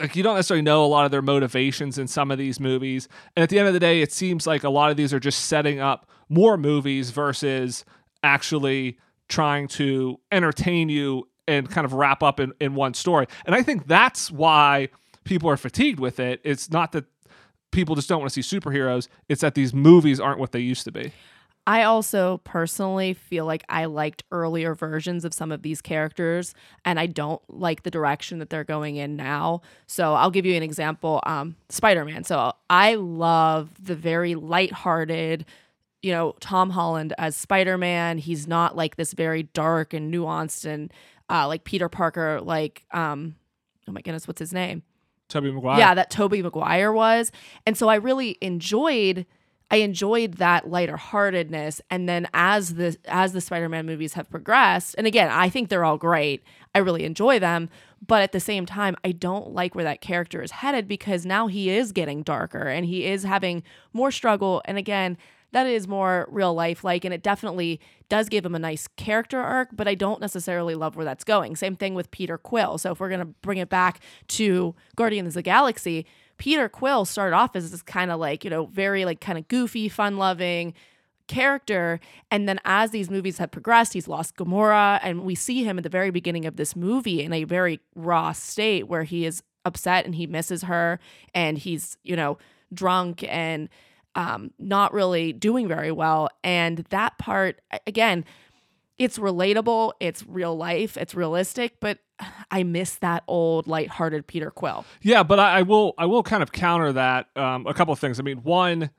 like 0.00 0.14
you 0.14 0.22
don't 0.22 0.36
necessarily 0.36 0.62
know 0.62 0.84
a 0.84 0.86
lot 0.86 1.04
of 1.04 1.10
their 1.10 1.22
motivations 1.22 1.98
in 1.98 2.06
some 2.06 2.30
of 2.30 2.38
these 2.38 2.60
movies. 2.60 3.08
And 3.36 3.42
at 3.42 3.48
the 3.48 3.58
end 3.58 3.66
of 3.66 3.74
the 3.74 3.80
day, 3.80 4.00
it 4.00 4.12
seems 4.12 4.46
like 4.46 4.62
a 4.62 4.68
lot 4.68 4.90
of 4.90 4.96
these 4.96 5.12
are 5.12 5.18
just 5.18 5.46
setting 5.46 5.80
up 5.80 6.08
more 6.28 6.56
movies 6.56 7.10
versus 7.10 7.84
actually 8.22 8.98
trying 9.28 9.68
to 9.68 10.20
entertain 10.30 10.88
you 10.88 11.28
and 11.46 11.68
kind 11.68 11.84
of 11.84 11.94
wrap 11.94 12.22
up 12.22 12.38
in, 12.38 12.52
in 12.60 12.74
one 12.74 12.94
story. 12.94 13.26
And 13.44 13.54
I 13.54 13.62
think 13.62 13.86
that's 13.86 14.30
why 14.30 14.88
people 15.24 15.50
are 15.50 15.56
fatigued 15.56 15.98
with 15.98 16.20
it. 16.20 16.40
It's 16.44 16.70
not 16.70 16.92
that 16.92 17.06
people 17.70 17.94
just 17.94 18.08
don't 18.08 18.20
want 18.20 18.32
to 18.32 18.42
see 18.42 18.58
superheroes, 18.58 19.08
it's 19.28 19.40
that 19.40 19.54
these 19.54 19.74
movies 19.74 20.20
aren't 20.20 20.38
what 20.38 20.52
they 20.52 20.60
used 20.60 20.84
to 20.84 20.92
be. 20.92 21.12
I 21.68 21.82
also 21.82 22.38
personally 22.44 23.12
feel 23.12 23.44
like 23.44 23.62
I 23.68 23.84
liked 23.84 24.24
earlier 24.32 24.74
versions 24.74 25.26
of 25.26 25.34
some 25.34 25.52
of 25.52 25.60
these 25.60 25.82
characters, 25.82 26.54
and 26.82 26.98
I 26.98 27.04
don't 27.04 27.42
like 27.50 27.82
the 27.82 27.90
direction 27.90 28.38
that 28.38 28.48
they're 28.48 28.64
going 28.64 28.96
in 28.96 29.16
now. 29.16 29.60
So 29.86 30.14
I'll 30.14 30.30
give 30.30 30.46
you 30.46 30.54
an 30.56 30.62
example. 30.62 31.20
Um, 31.26 31.56
Spider 31.68 32.06
Man. 32.06 32.24
So 32.24 32.54
I 32.70 32.94
love 32.94 33.68
the 33.84 33.94
very 33.94 34.34
lighthearted, 34.34 35.44
you 36.00 36.10
know, 36.10 36.34
Tom 36.40 36.70
Holland 36.70 37.12
as 37.18 37.36
Spider 37.36 37.76
Man. 37.76 38.16
He's 38.16 38.48
not 38.48 38.74
like 38.74 38.96
this 38.96 39.12
very 39.12 39.42
dark 39.42 39.92
and 39.92 40.12
nuanced 40.12 40.64
and 40.64 40.90
uh, 41.28 41.46
like 41.46 41.64
Peter 41.64 41.90
Parker, 41.90 42.40
like 42.40 42.86
um, 42.92 43.34
oh 43.86 43.92
my 43.92 44.00
goodness, 44.00 44.26
what's 44.26 44.40
his 44.40 44.54
name? 44.54 44.84
Tobey 45.28 45.50
Maguire. 45.52 45.78
yeah 45.78 45.92
that 45.92 46.08
tobey 46.08 46.40
maguire 46.40 46.90
was 46.90 47.30
and 47.66 47.76
so 47.76 47.86
i 47.86 47.96
really 47.96 48.38
enjoyed 48.40 49.26
i 49.70 49.76
enjoyed 49.76 50.34
that 50.34 50.68
lighter 50.68 50.96
heartedness 50.96 51.80
and 51.90 52.08
then 52.08 52.28
as 52.34 52.74
the 52.74 52.96
as 53.06 53.32
the 53.32 53.40
spider-man 53.40 53.86
movies 53.86 54.14
have 54.14 54.30
progressed 54.30 54.94
and 54.98 55.06
again 55.06 55.30
i 55.30 55.48
think 55.48 55.68
they're 55.68 55.84
all 55.84 55.98
great. 55.98 56.42
I 56.74 56.78
really 56.80 57.04
enjoy 57.04 57.38
them. 57.38 57.68
But 58.06 58.22
at 58.22 58.32
the 58.32 58.40
same 58.40 58.64
time, 58.64 58.96
I 59.04 59.10
don't 59.10 59.52
like 59.52 59.74
where 59.74 59.84
that 59.84 60.00
character 60.00 60.40
is 60.42 60.52
headed 60.52 60.86
because 60.86 61.26
now 61.26 61.48
he 61.48 61.68
is 61.70 61.90
getting 61.90 62.22
darker 62.22 62.68
and 62.68 62.86
he 62.86 63.04
is 63.04 63.24
having 63.24 63.64
more 63.92 64.12
struggle. 64.12 64.62
And 64.66 64.78
again, 64.78 65.18
that 65.50 65.66
is 65.66 65.88
more 65.88 66.28
real 66.30 66.54
life 66.54 66.84
like 66.84 67.04
and 67.06 67.14
it 67.14 67.22
definitely 67.22 67.80
does 68.08 68.28
give 68.28 68.44
him 68.44 68.54
a 68.54 68.58
nice 68.58 68.86
character 68.86 69.40
arc 69.40 69.70
but 69.72 69.88
i 69.88 69.94
don't 69.94 70.20
necessarily 70.20 70.74
love 70.74 70.94
where 70.94 71.06
that's 71.06 71.24
going. 71.24 71.56
Same 71.56 71.74
thing 71.74 71.94
with 71.94 72.10
peter 72.10 72.36
quill. 72.36 72.76
So 72.76 72.92
if 72.92 73.00
we're 73.00 73.08
going 73.08 73.20
to 73.20 73.34
bring 73.40 73.56
it 73.56 73.70
back 73.70 74.00
to 74.28 74.74
guardians 74.94 75.28
of 75.28 75.34
the 75.34 75.42
galaxy 75.42 76.04
peter 76.38 76.68
quill 76.68 77.04
started 77.04 77.34
off 77.36 77.54
as 77.54 77.70
this 77.70 77.82
kind 77.82 78.10
of 78.10 78.18
like 78.18 78.44
you 78.44 78.50
know 78.50 78.66
very 78.66 79.04
like 79.04 79.20
kind 79.20 79.38
of 79.38 79.46
goofy 79.48 79.88
fun 79.88 80.16
loving 80.16 80.72
character 81.26 82.00
and 82.30 82.48
then 82.48 82.58
as 82.64 82.90
these 82.90 83.10
movies 83.10 83.36
have 83.36 83.50
progressed 83.50 83.92
he's 83.92 84.08
lost 84.08 84.34
gamora 84.36 84.98
and 85.02 85.22
we 85.22 85.34
see 85.34 85.62
him 85.62 85.76
at 85.76 85.84
the 85.84 85.90
very 85.90 86.10
beginning 86.10 86.46
of 86.46 86.56
this 86.56 86.74
movie 86.74 87.22
in 87.22 87.32
a 87.34 87.44
very 87.44 87.80
raw 87.94 88.32
state 88.32 88.88
where 88.88 89.02
he 89.02 89.26
is 89.26 89.42
upset 89.66 90.06
and 90.06 90.14
he 90.14 90.26
misses 90.26 90.62
her 90.62 90.98
and 91.34 91.58
he's 91.58 91.98
you 92.02 92.16
know 92.16 92.38
drunk 92.72 93.22
and 93.28 93.68
um, 94.18 94.50
not 94.58 94.92
really 94.92 95.32
doing 95.32 95.68
very 95.68 95.92
well. 95.92 96.28
And 96.42 96.78
that 96.90 97.18
part, 97.18 97.60
again, 97.86 98.24
it's 98.98 99.18
relatable, 99.18 99.92
it's 100.00 100.24
real 100.26 100.56
life, 100.56 100.96
it's 100.96 101.14
realistic, 101.14 101.80
but 101.80 101.98
I 102.50 102.64
miss 102.64 102.96
that 102.96 103.22
old 103.26 103.66
lighthearted 103.66 104.26
Peter 104.26 104.50
Quill. 104.50 104.84
Yeah, 105.02 105.22
but 105.22 105.38
I, 105.38 105.58
I 105.58 105.62
will 105.62 105.94
I 105.98 106.06
will 106.06 106.22
kind 106.22 106.42
of 106.42 106.52
counter 106.52 106.92
that 106.92 107.28
um, 107.36 107.66
a 107.66 107.74
couple 107.74 107.92
of 107.92 107.98
things. 107.98 108.18
I 108.18 108.22
mean, 108.22 108.38
one, 108.38 108.90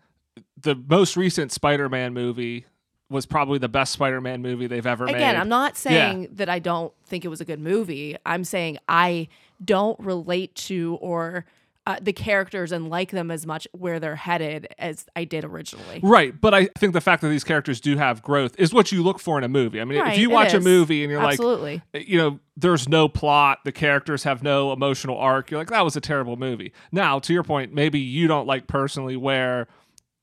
the 0.62 0.76
most 0.76 1.18
recent 1.18 1.52
Spider-Man 1.52 2.14
movie 2.14 2.66
was 3.10 3.26
probably 3.26 3.58
the 3.58 3.70
best 3.70 3.92
Spider-Man 3.94 4.42
movie 4.42 4.68
they've 4.68 4.86
ever 4.86 5.06
Again, 5.06 5.18
made. 5.18 5.24
Again, 5.24 5.42
I'm 5.42 5.50
not 5.50 5.76
saying 5.76 6.22
yeah. 6.22 6.30
that 6.34 6.50
I 6.50 6.60
don't 6.60 6.94
think 7.06 7.26
it 7.26 7.28
was 7.28 7.42
a 7.42 7.46
good 7.46 7.60
movie. 7.60 8.16
I'm 8.26 8.44
saying 8.44 8.78
I 8.88 9.28
don't 9.64 10.00
relate 10.00 10.56
to 10.56 10.98
or 11.02 11.46
uh, 11.90 11.98
the 12.00 12.14
characters 12.14 12.72
and 12.72 12.88
like 12.88 13.10
them 13.10 13.32
as 13.32 13.48
much 13.48 13.68
where 13.72 14.00
they're 14.00 14.16
headed 14.16 14.68
as 14.78 15.08
I 15.16 15.24
did 15.24 15.44
originally. 15.44 16.00
Right, 16.04 16.40
but 16.40 16.54
I 16.54 16.66
think 16.78 16.94
the 16.94 17.02
fact 17.02 17.24
that 17.24 17.30
these 17.30 17.44
characters 17.44 17.82
do 17.82 17.98
have 17.98 18.22
growth 18.22 18.54
is 18.60 18.72
what 18.72 18.92
you 18.92 19.02
look 19.02 19.18
for 19.18 19.40
in 19.40 19.44
a 19.44 19.48
movie. 19.48 19.82
I 19.82 19.86
mean, 19.86 20.00
right, 20.00 20.14
if 20.14 20.20
you 20.20 20.30
watch 20.30 20.54
a 20.54 20.60
movie 20.60 21.04
and 21.04 21.12
you're 21.12 21.20
Absolutely. 21.20 21.82
like, 21.92 22.08
you 22.08 22.20
know, 22.20 22.40
there's 22.56 22.88
no 22.88 23.10
plot, 23.10 23.62
the 23.66 23.72
characters 23.72 24.22
have 24.22 24.44
no 24.44 24.72
emotional 24.72 25.18
arc, 25.18 25.50
you're 25.50 25.60
like, 25.60 25.72
that 25.72 25.84
was 25.84 25.96
a 25.96 26.02
terrible 26.02 26.38
movie. 26.38 26.74
Now, 26.92 27.18
to 27.18 27.34
your 27.34 27.42
point, 27.42 27.74
maybe 27.74 28.00
you 28.00 28.28
don't 28.28 28.46
like 28.46 28.68
personally 28.68 29.18
where 29.18 29.68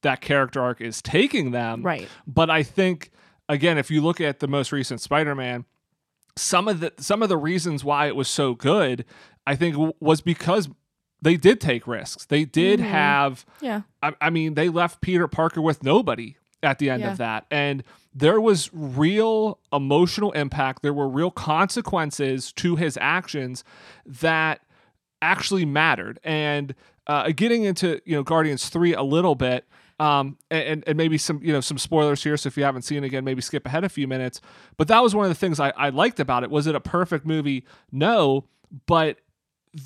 that 0.03 0.21
character 0.21 0.63
arc 0.63 0.81
is 0.81 1.03
taking 1.03 1.51
them. 1.51 1.83
Right. 1.83 2.07
But 2.29 2.49
I 2.49 2.63
think 2.63 3.11
again, 3.49 3.77
if 3.77 3.91
you 3.91 4.03
look 4.03 4.21
at 4.21 4.39
the 4.39 4.47
most 4.47 4.71
recent 4.71 5.01
Spider-Man, 5.01 5.65
some 6.37 6.69
of 6.69 6.79
the 6.79 6.93
some 6.99 7.25
of 7.25 7.29
the 7.29 7.37
reasons 7.37 7.83
why 7.83 8.07
it 8.07 8.15
was 8.15 8.29
so 8.29 8.55
good, 8.55 9.05
I 9.49 9.57
think 9.57 9.95
was 9.99 10.21
because 10.21 10.69
they 11.23 11.37
did 11.37 11.61
take 11.61 11.87
risks. 11.87 12.27
They 12.27 12.45
did 12.45 12.81
mm-hmm. 12.81 12.89
have. 12.91 13.47
Yeah. 13.61 13.83
I, 14.03 14.15
I, 14.21 14.31
mean, 14.31 14.55
they 14.55 14.69
left 14.69 15.01
Peter 15.01 15.29
Parker 15.29 15.61
with 15.61 15.83
nobody 15.83 16.37
at 16.63 16.79
the 16.79 16.91
end 16.91 17.03
yeah. 17.03 17.13
of 17.13 17.19
that, 17.19 17.47
and 17.51 17.83
there 18.15 18.41
was 18.41 18.71
real 18.73 19.59
emotional 19.73 20.33
impact. 20.33 20.83
There 20.83 20.93
were 20.93 21.09
real 21.09 21.31
consequences 21.31 22.53
to 22.55 22.77
his 22.77 22.99
actions 23.01 23.63
that 24.07 24.63
actually 25.21 25.65
mattered. 25.65 26.19
And 26.25 26.75
uh, 27.07 27.31
getting 27.31 27.65
into 27.65 28.01
you 28.05 28.17
know 28.17 28.23
Guardians 28.23 28.69
three 28.69 28.95
a 28.95 29.03
little 29.03 29.35
bit. 29.35 29.67
Um, 29.99 30.37
and, 30.51 30.85
and 30.87 30.99
maybe 30.99 31.17
some 31.17 31.41
you 31.43 31.55
know 31.55 31.63
some 31.63 31.79
spoilers 31.79 32.23
here. 32.23 32.37
So 32.37 32.49
if 32.49 32.57
you 32.59 32.65
haven't 32.65 32.83
seen 32.83 33.03
it 33.03 33.07
again, 33.07 33.25
maybe 33.25 33.41
skip 33.41 33.65
ahead 33.65 33.83
a 33.83 33.89
few 33.89 34.07
minutes. 34.07 34.43
But 34.77 34.89
that 34.89 35.03
was 35.03 35.15
one 35.15 35.25
of 35.25 35.31
the 35.31 35.35
things 35.35 35.59
I, 35.59 35.71
I 35.71 35.89
liked 35.89 36.21
about 36.21 36.43
it. 36.43 36.51
Was 36.51 36.67
it 36.67 36.75
a 36.75 36.81
perfect 36.81 37.25
movie? 37.25 37.65
No, 37.91 38.45
but 38.87 39.19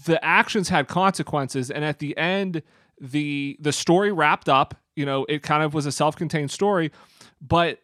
the 0.07 0.23
actions 0.25 0.69
had 0.69 0.89
consequences 0.89 1.71
and 1.71 1.85
at 1.85 1.99
the 1.99 2.17
end 2.17 2.63
the 3.01 3.57
the 3.61 3.73
story 3.73 4.13
wrapped 4.13 4.49
up 4.49 4.75
you 4.95 5.05
know 5.05 5.25
it 5.29 5.43
kind 5.43 5.63
of 5.63 5.75
was 5.75 5.87
a 5.87 5.93
self-contained 5.93 6.51
story 6.51 6.93
but 7.41 7.81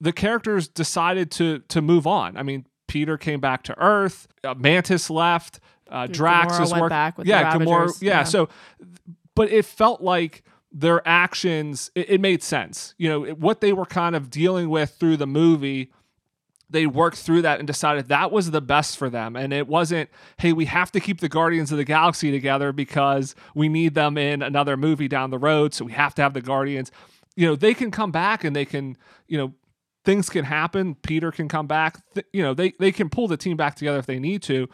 the 0.00 0.12
characters 0.12 0.68
decided 0.68 1.30
to 1.30 1.60
to 1.68 1.80
move 1.80 2.06
on. 2.06 2.36
I 2.36 2.42
mean 2.42 2.66
peter 2.88 3.16
came 3.16 3.40
back 3.40 3.62
to 3.64 3.78
earth 3.78 4.28
uh, 4.44 4.54
mantis 4.54 5.08
left 5.08 5.60
uh, 5.90 6.06
drax 6.06 6.58
was 6.58 6.72
working 6.72 6.88
back 6.88 7.16
with 7.16 7.26
yeah 7.26 7.56
the 7.56 7.64
Gamora, 7.64 8.02
yeah, 8.02 8.18
yeah. 8.18 8.24
so 8.24 8.48
but 9.34 9.50
it 9.50 9.64
felt 9.64 10.00
like 10.00 10.42
their 10.72 11.06
actions 11.08 11.90
it, 11.94 12.10
it 12.10 12.20
made 12.20 12.42
sense. 12.42 12.94
You 12.98 13.08
know 13.08 13.24
it, 13.24 13.38
what 13.38 13.60
they 13.60 13.72
were 13.72 13.86
kind 13.86 14.16
of 14.16 14.30
dealing 14.30 14.68
with 14.68 14.90
through 14.98 15.16
the 15.16 15.26
movie 15.26 15.92
they 16.68 16.86
worked 16.86 17.18
through 17.18 17.42
that 17.42 17.58
and 17.58 17.66
decided 17.66 18.08
that 18.08 18.32
was 18.32 18.50
the 18.50 18.60
best 18.60 18.96
for 18.96 19.08
them. 19.08 19.36
And 19.36 19.52
it 19.52 19.68
wasn't, 19.68 20.10
hey, 20.38 20.52
we 20.52 20.64
have 20.64 20.90
to 20.92 21.00
keep 21.00 21.20
the 21.20 21.28
Guardians 21.28 21.70
of 21.70 21.78
the 21.78 21.84
Galaxy 21.84 22.30
together 22.30 22.72
because 22.72 23.34
we 23.54 23.68
need 23.68 23.94
them 23.94 24.18
in 24.18 24.42
another 24.42 24.76
movie 24.76 25.08
down 25.08 25.30
the 25.30 25.38
road. 25.38 25.74
So 25.74 25.84
we 25.84 25.92
have 25.92 26.14
to 26.16 26.22
have 26.22 26.34
the 26.34 26.42
Guardians. 26.42 26.90
You 27.36 27.46
know, 27.46 27.56
they 27.56 27.74
can 27.74 27.90
come 27.90 28.10
back 28.10 28.42
and 28.42 28.56
they 28.56 28.64
can, 28.64 28.96
you 29.28 29.38
know, 29.38 29.54
things 30.04 30.28
can 30.28 30.44
happen. 30.44 30.96
Peter 30.96 31.30
can 31.30 31.48
come 31.48 31.66
back. 31.66 32.02
Th- 32.14 32.26
you 32.32 32.42
know, 32.42 32.54
they, 32.54 32.72
they 32.80 32.90
can 32.90 33.10
pull 33.10 33.28
the 33.28 33.36
team 33.36 33.56
back 33.56 33.76
together 33.76 33.98
if 33.98 34.06
they 34.06 34.18
need 34.18 34.42
to. 34.44 34.68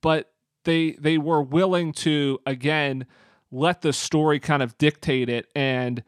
But 0.00 0.32
they 0.64 0.92
they 0.92 1.18
were 1.18 1.42
willing 1.42 1.92
to 1.92 2.38
again 2.46 3.06
let 3.50 3.82
the 3.82 3.92
story 3.92 4.40
kind 4.40 4.62
of 4.62 4.78
dictate 4.78 5.28
it 5.28 5.46
and 5.54 6.02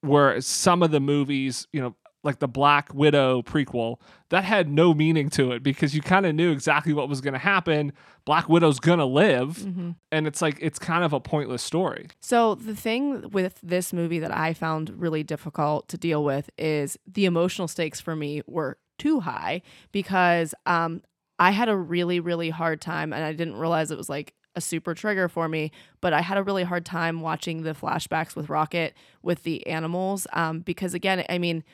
where 0.00 0.40
some 0.40 0.82
of 0.82 0.90
the 0.90 1.00
movies, 1.00 1.66
you 1.72 1.80
know, 1.80 1.96
like 2.24 2.40
the 2.40 2.48
Black 2.48 2.92
Widow 2.92 3.42
prequel, 3.42 3.96
that 4.30 4.44
had 4.44 4.68
no 4.68 4.92
meaning 4.92 5.30
to 5.30 5.52
it 5.52 5.62
because 5.62 5.94
you 5.94 6.02
kind 6.02 6.26
of 6.26 6.34
knew 6.34 6.50
exactly 6.50 6.92
what 6.92 7.08
was 7.08 7.20
going 7.20 7.32
to 7.32 7.38
happen. 7.38 7.92
Black 8.24 8.48
Widow's 8.48 8.80
going 8.80 8.98
to 8.98 9.04
live. 9.04 9.58
Mm-hmm. 9.58 9.90
And 10.10 10.26
it's 10.26 10.42
like, 10.42 10.58
it's 10.60 10.78
kind 10.78 11.04
of 11.04 11.12
a 11.12 11.20
pointless 11.20 11.62
story. 11.62 12.08
So, 12.20 12.54
the 12.54 12.74
thing 12.74 13.30
with 13.30 13.60
this 13.62 13.92
movie 13.92 14.18
that 14.18 14.36
I 14.36 14.52
found 14.52 14.90
really 15.00 15.22
difficult 15.22 15.88
to 15.88 15.98
deal 15.98 16.24
with 16.24 16.50
is 16.58 16.98
the 17.06 17.24
emotional 17.24 17.68
stakes 17.68 18.00
for 18.00 18.16
me 18.16 18.42
were 18.46 18.78
too 18.98 19.20
high 19.20 19.62
because 19.92 20.54
um, 20.66 21.02
I 21.38 21.52
had 21.52 21.68
a 21.68 21.76
really, 21.76 22.20
really 22.20 22.50
hard 22.50 22.80
time 22.80 23.12
and 23.12 23.22
I 23.24 23.32
didn't 23.32 23.56
realize 23.56 23.90
it 23.90 23.98
was 23.98 24.08
like 24.08 24.34
a 24.56 24.60
super 24.60 24.92
trigger 24.92 25.28
for 25.28 25.48
me, 25.48 25.70
but 26.00 26.12
I 26.12 26.20
had 26.20 26.36
a 26.36 26.42
really 26.42 26.64
hard 26.64 26.84
time 26.84 27.20
watching 27.20 27.62
the 27.62 27.74
flashbacks 27.74 28.34
with 28.34 28.50
Rocket 28.50 28.94
with 29.22 29.44
the 29.44 29.66
animals 29.66 30.26
um, 30.32 30.60
because, 30.60 30.94
again, 30.94 31.24
I 31.28 31.38
mean, 31.38 31.64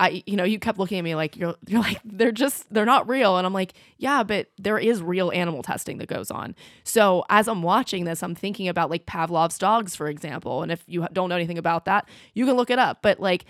I, 0.00 0.22
you 0.26 0.36
know, 0.36 0.44
you 0.44 0.60
kept 0.60 0.78
looking 0.78 0.98
at 0.98 1.02
me 1.02 1.16
like 1.16 1.36
you're, 1.36 1.56
you're 1.66 1.80
like 1.80 2.00
they're 2.04 2.30
just 2.30 2.72
they're 2.72 2.84
not 2.84 3.08
real, 3.08 3.36
and 3.36 3.46
I'm 3.46 3.52
like, 3.52 3.72
yeah, 3.96 4.22
but 4.22 4.48
there 4.56 4.78
is 4.78 5.02
real 5.02 5.32
animal 5.32 5.62
testing 5.62 5.98
that 5.98 6.08
goes 6.08 6.30
on. 6.30 6.54
So 6.84 7.24
as 7.28 7.48
I'm 7.48 7.62
watching 7.62 8.04
this, 8.04 8.22
I'm 8.22 8.34
thinking 8.34 8.68
about 8.68 8.90
like 8.90 9.06
Pavlov's 9.06 9.58
dogs, 9.58 9.96
for 9.96 10.08
example, 10.08 10.62
and 10.62 10.70
if 10.70 10.84
you 10.86 11.06
don't 11.12 11.28
know 11.28 11.34
anything 11.34 11.58
about 11.58 11.84
that, 11.86 12.08
you 12.34 12.46
can 12.46 12.54
look 12.56 12.70
it 12.70 12.78
up. 12.78 13.02
But 13.02 13.18
like, 13.18 13.44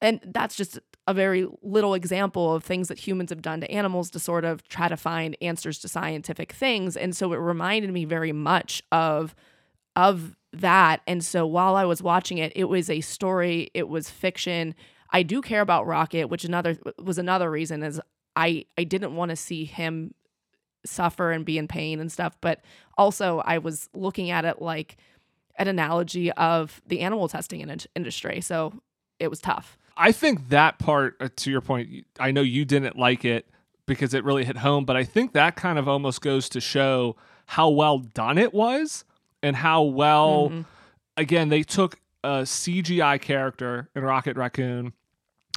and 0.00 0.20
that's 0.24 0.54
just 0.54 0.78
a 1.08 1.14
very 1.14 1.48
little 1.62 1.94
example 1.94 2.54
of 2.54 2.62
things 2.62 2.86
that 2.86 2.98
humans 2.98 3.30
have 3.30 3.42
done 3.42 3.60
to 3.60 3.70
animals 3.70 4.10
to 4.10 4.20
sort 4.20 4.44
of 4.44 4.66
try 4.68 4.86
to 4.86 4.96
find 4.96 5.36
answers 5.42 5.80
to 5.80 5.88
scientific 5.88 6.52
things, 6.52 6.96
and 6.96 7.16
so 7.16 7.32
it 7.32 7.38
reminded 7.38 7.92
me 7.92 8.04
very 8.04 8.32
much 8.32 8.80
of 8.92 9.34
of 9.96 10.36
that. 10.52 11.00
And 11.08 11.24
so 11.24 11.46
while 11.46 11.74
I 11.74 11.84
was 11.84 12.00
watching 12.00 12.38
it, 12.38 12.52
it 12.54 12.64
was 12.64 12.88
a 12.88 13.00
story, 13.00 13.70
it 13.74 13.88
was 13.88 14.08
fiction 14.08 14.76
I 15.12 15.22
do 15.22 15.42
care 15.42 15.60
about 15.60 15.86
Rocket, 15.86 16.26
which 16.26 16.44
another 16.44 16.78
was 16.98 17.18
another 17.18 17.50
reason 17.50 17.82
is 17.82 18.00
I 18.36 18.64
I 18.78 18.84
didn't 18.84 19.14
want 19.14 19.30
to 19.30 19.36
see 19.36 19.64
him 19.64 20.14
suffer 20.84 21.30
and 21.32 21.44
be 21.44 21.58
in 21.58 21.68
pain 21.68 22.00
and 22.00 22.10
stuff, 22.10 22.36
but 22.40 22.60
also 22.96 23.42
I 23.44 23.58
was 23.58 23.88
looking 23.92 24.30
at 24.30 24.44
it 24.44 24.62
like 24.62 24.96
an 25.56 25.68
analogy 25.68 26.32
of 26.32 26.80
the 26.86 27.00
animal 27.00 27.28
testing 27.28 27.60
in- 27.60 27.80
industry. 27.94 28.40
So 28.40 28.80
it 29.18 29.28
was 29.28 29.40
tough. 29.40 29.76
I 29.96 30.12
think 30.12 30.48
that 30.48 30.78
part, 30.78 31.16
uh, 31.20 31.28
to 31.36 31.50
your 31.50 31.60
point, 31.60 32.06
I 32.18 32.30
know 32.30 32.40
you 32.40 32.64
didn't 32.64 32.96
like 32.96 33.24
it 33.24 33.46
because 33.84 34.14
it 34.14 34.24
really 34.24 34.44
hit 34.44 34.56
home, 34.56 34.86
but 34.86 34.96
I 34.96 35.04
think 35.04 35.34
that 35.34 35.56
kind 35.56 35.78
of 35.78 35.88
almost 35.88 36.22
goes 36.22 36.48
to 36.50 36.60
show 36.60 37.16
how 37.46 37.68
well 37.68 37.98
done 37.98 38.38
it 38.38 38.54
was 38.54 39.04
and 39.42 39.56
how 39.56 39.82
well, 39.82 40.48
mm-hmm. 40.48 40.62
again, 41.16 41.50
they 41.50 41.62
took 41.62 41.98
a 42.24 42.42
CGI 42.42 43.20
character 43.20 43.90
in 43.94 44.02
Rocket 44.02 44.36
Raccoon 44.36 44.94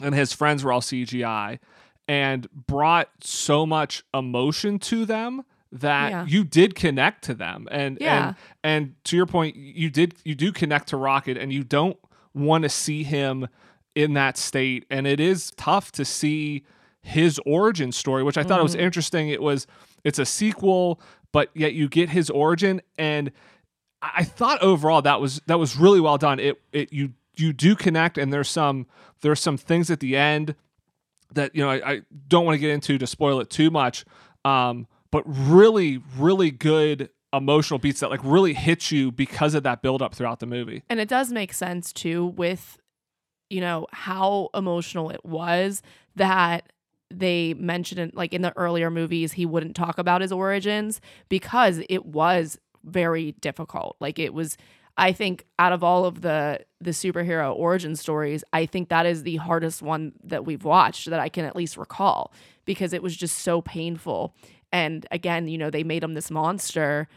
and 0.01 0.15
his 0.15 0.33
friends 0.33 0.63
were 0.63 0.71
all 0.71 0.81
CGI 0.81 1.59
and 2.07 2.47
brought 2.51 3.09
so 3.21 3.65
much 3.65 4.03
emotion 4.13 4.79
to 4.79 5.05
them 5.05 5.43
that 5.71 6.11
yeah. 6.11 6.25
you 6.27 6.43
did 6.43 6.75
connect 6.75 7.23
to 7.23 7.33
them 7.33 7.67
and 7.71 7.97
yeah. 7.99 8.27
and 8.27 8.35
and 8.63 8.95
to 9.03 9.15
your 9.15 9.25
point 9.25 9.55
you 9.55 9.89
did 9.89 10.13
you 10.23 10.35
do 10.35 10.51
connect 10.51 10.89
to 10.89 10.97
Rocket 10.97 11.35
and 11.35 11.51
you 11.51 11.63
don't 11.63 11.97
want 12.35 12.63
to 12.63 12.69
see 12.69 13.03
him 13.03 13.47
in 13.95 14.13
that 14.13 14.37
state 14.37 14.85
and 14.91 15.07
it 15.07 15.19
is 15.19 15.51
tough 15.57 15.91
to 15.91 16.05
see 16.05 16.63
his 17.01 17.39
origin 17.45 17.91
story 17.91 18.21
which 18.21 18.37
I 18.37 18.43
thought 18.43 18.57
mm-hmm. 18.57 18.63
was 18.63 18.75
interesting 18.75 19.29
it 19.29 19.41
was 19.41 19.65
it's 20.03 20.19
a 20.19 20.25
sequel 20.25 21.01
but 21.31 21.49
yet 21.55 21.73
you 21.73 21.89
get 21.89 22.09
his 22.09 22.29
origin 22.29 22.79
and 22.99 23.31
I 24.01 24.23
thought 24.23 24.61
overall 24.61 25.01
that 25.01 25.19
was 25.19 25.41
that 25.47 25.57
was 25.57 25.75
really 25.75 25.99
well 25.99 26.19
done 26.19 26.39
it 26.39 26.61
it 26.71 26.93
you 26.93 27.13
you 27.35 27.53
do 27.53 27.75
connect 27.75 28.17
and 28.17 28.31
there's 28.31 28.49
some 28.49 28.85
there's 29.21 29.39
some 29.39 29.57
things 29.57 29.89
at 29.89 29.99
the 29.99 30.15
end 30.15 30.55
that 31.33 31.55
you 31.55 31.63
know 31.63 31.69
I, 31.69 31.91
I 31.91 32.01
don't 32.27 32.45
want 32.45 32.55
to 32.55 32.59
get 32.59 32.69
into 32.69 32.97
to 32.97 33.07
spoil 33.07 33.39
it 33.39 33.49
too 33.49 33.71
much 33.71 34.05
um, 34.45 34.87
but 35.11 35.23
really, 35.27 36.01
really 36.17 36.51
good 36.51 37.09
emotional 37.31 37.79
beats 37.79 37.99
that 37.99 38.09
like 38.09 38.23
really 38.23 38.53
hit 38.53 38.91
you 38.91 39.11
because 39.11 39.53
of 39.53 39.63
that 39.63 39.81
buildup 39.81 40.13
throughout 40.15 40.39
the 40.39 40.45
movie. 40.45 40.83
And 40.89 40.99
it 40.99 41.07
does 41.07 41.31
make 41.31 41.53
sense 41.53 41.93
too 41.93 42.27
with, 42.27 42.79
you 43.49 43.61
know, 43.61 43.87
how 43.91 44.49
emotional 44.53 45.09
it 45.09 45.23
was 45.23 45.81
that 46.15 46.71
they 47.11 47.53
mentioned 47.53 47.99
it 47.99 48.15
like 48.15 48.33
in 48.33 48.41
the 48.41 48.55
earlier 48.57 48.89
movies 48.89 49.33
he 49.33 49.45
wouldn't 49.45 49.75
talk 49.75 49.99
about 49.99 50.21
his 50.21 50.31
origins 50.31 50.99
because 51.29 51.81
it 51.89 52.05
was 52.07 52.59
very 52.83 53.33
difficult. 53.33 53.95
Like 53.99 54.17
it 54.17 54.33
was 54.33 54.57
I 54.97 55.11
think 55.11 55.45
out 55.57 55.73
of 55.73 55.83
all 55.83 56.05
of 56.05 56.21
the 56.21 56.59
the 56.79 56.91
superhero 56.91 57.55
origin 57.55 57.95
stories, 57.95 58.43
I 58.53 58.65
think 58.65 58.89
that 58.89 59.05
is 59.05 59.23
the 59.23 59.37
hardest 59.37 59.81
one 59.81 60.13
that 60.23 60.45
we've 60.45 60.63
watched 60.63 61.09
that 61.09 61.19
I 61.19 61.29
can 61.29 61.45
at 61.45 61.55
least 61.55 61.77
recall 61.77 62.33
because 62.65 62.93
it 62.93 63.01
was 63.01 63.15
just 63.15 63.39
so 63.39 63.61
painful. 63.61 64.35
And 64.71 65.05
again, 65.11 65.47
you 65.47 65.57
know, 65.57 65.69
they 65.69 65.83
made 65.83 66.03
him 66.03 66.13
this 66.13 66.29
monster, 66.29 67.07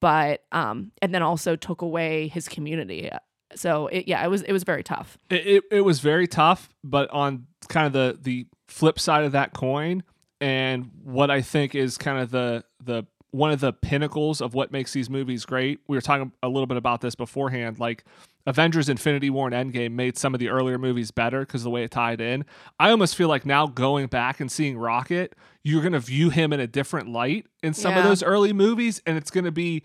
but 0.00 0.44
um 0.52 0.92
and 1.00 1.14
then 1.14 1.22
also 1.22 1.56
took 1.56 1.82
away 1.82 2.28
his 2.28 2.48
community. 2.48 3.10
So 3.54 3.86
it 3.88 4.08
yeah, 4.08 4.24
it 4.24 4.28
was 4.28 4.42
it 4.42 4.52
was 4.52 4.64
very 4.64 4.82
tough. 4.82 5.16
It, 5.30 5.46
it, 5.46 5.64
it 5.70 5.80
was 5.82 6.00
very 6.00 6.26
tough, 6.26 6.68
but 6.82 7.10
on 7.10 7.46
kind 7.68 7.86
of 7.86 7.92
the 7.92 8.18
the 8.20 8.46
flip 8.66 8.98
side 8.98 9.24
of 9.24 9.32
that 9.32 9.52
coin 9.52 10.02
and 10.40 10.90
what 11.02 11.30
I 11.30 11.42
think 11.42 11.74
is 11.74 11.96
kind 11.96 12.18
of 12.18 12.30
the 12.30 12.64
the 12.82 13.04
one 13.34 13.50
of 13.50 13.58
the 13.58 13.72
pinnacles 13.72 14.40
of 14.40 14.54
what 14.54 14.70
makes 14.70 14.92
these 14.92 15.10
movies 15.10 15.44
great. 15.44 15.80
We 15.88 15.96
were 15.96 16.00
talking 16.00 16.30
a 16.40 16.48
little 16.48 16.68
bit 16.68 16.76
about 16.76 17.00
this 17.00 17.16
beforehand. 17.16 17.80
Like 17.80 18.04
Avengers 18.46 18.88
Infinity 18.88 19.28
War 19.28 19.48
and 19.50 19.72
Endgame 19.72 19.90
made 19.90 20.16
some 20.16 20.34
of 20.34 20.38
the 20.38 20.50
earlier 20.50 20.78
movies 20.78 21.10
better 21.10 21.40
because 21.40 21.64
the 21.64 21.70
way 21.70 21.82
it 21.82 21.90
tied 21.90 22.20
in. 22.20 22.44
I 22.78 22.90
almost 22.90 23.16
feel 23.16 23.26
like 23.26 23.44
now 23.44 23.66
going 23.66 24.06
back 24.06 24.38
and 24.38 24.52
seeing 24.52 24.78
Rocket, 24.78 25.34
you're 25.64 25.80
going 25.82 25.94
to 25.94 25.98
view 25.98 26.30
him 26.30 26.52
in 26.52 26.60
a 26.60 26.68
different 26.68 27.08
light 27.08 27.46
in 27.60 27.74
some 27.74 27.96
of 27.96 28.04
those 28.04 28.22
early 28.22 28.52
movies. 28.52 29.02
And 29.04 29.16
it's 29.18 29.32
going 29.32 29.46
to 29.46 29.50
be, 29.52 29.82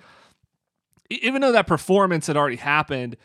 even 1.10 1.42
though 1.42 1.52
that 1.52 1.66
performance 1.66 2.28
had 2.28 2.38
already 2.38 2.58
happened, 2.58 3.18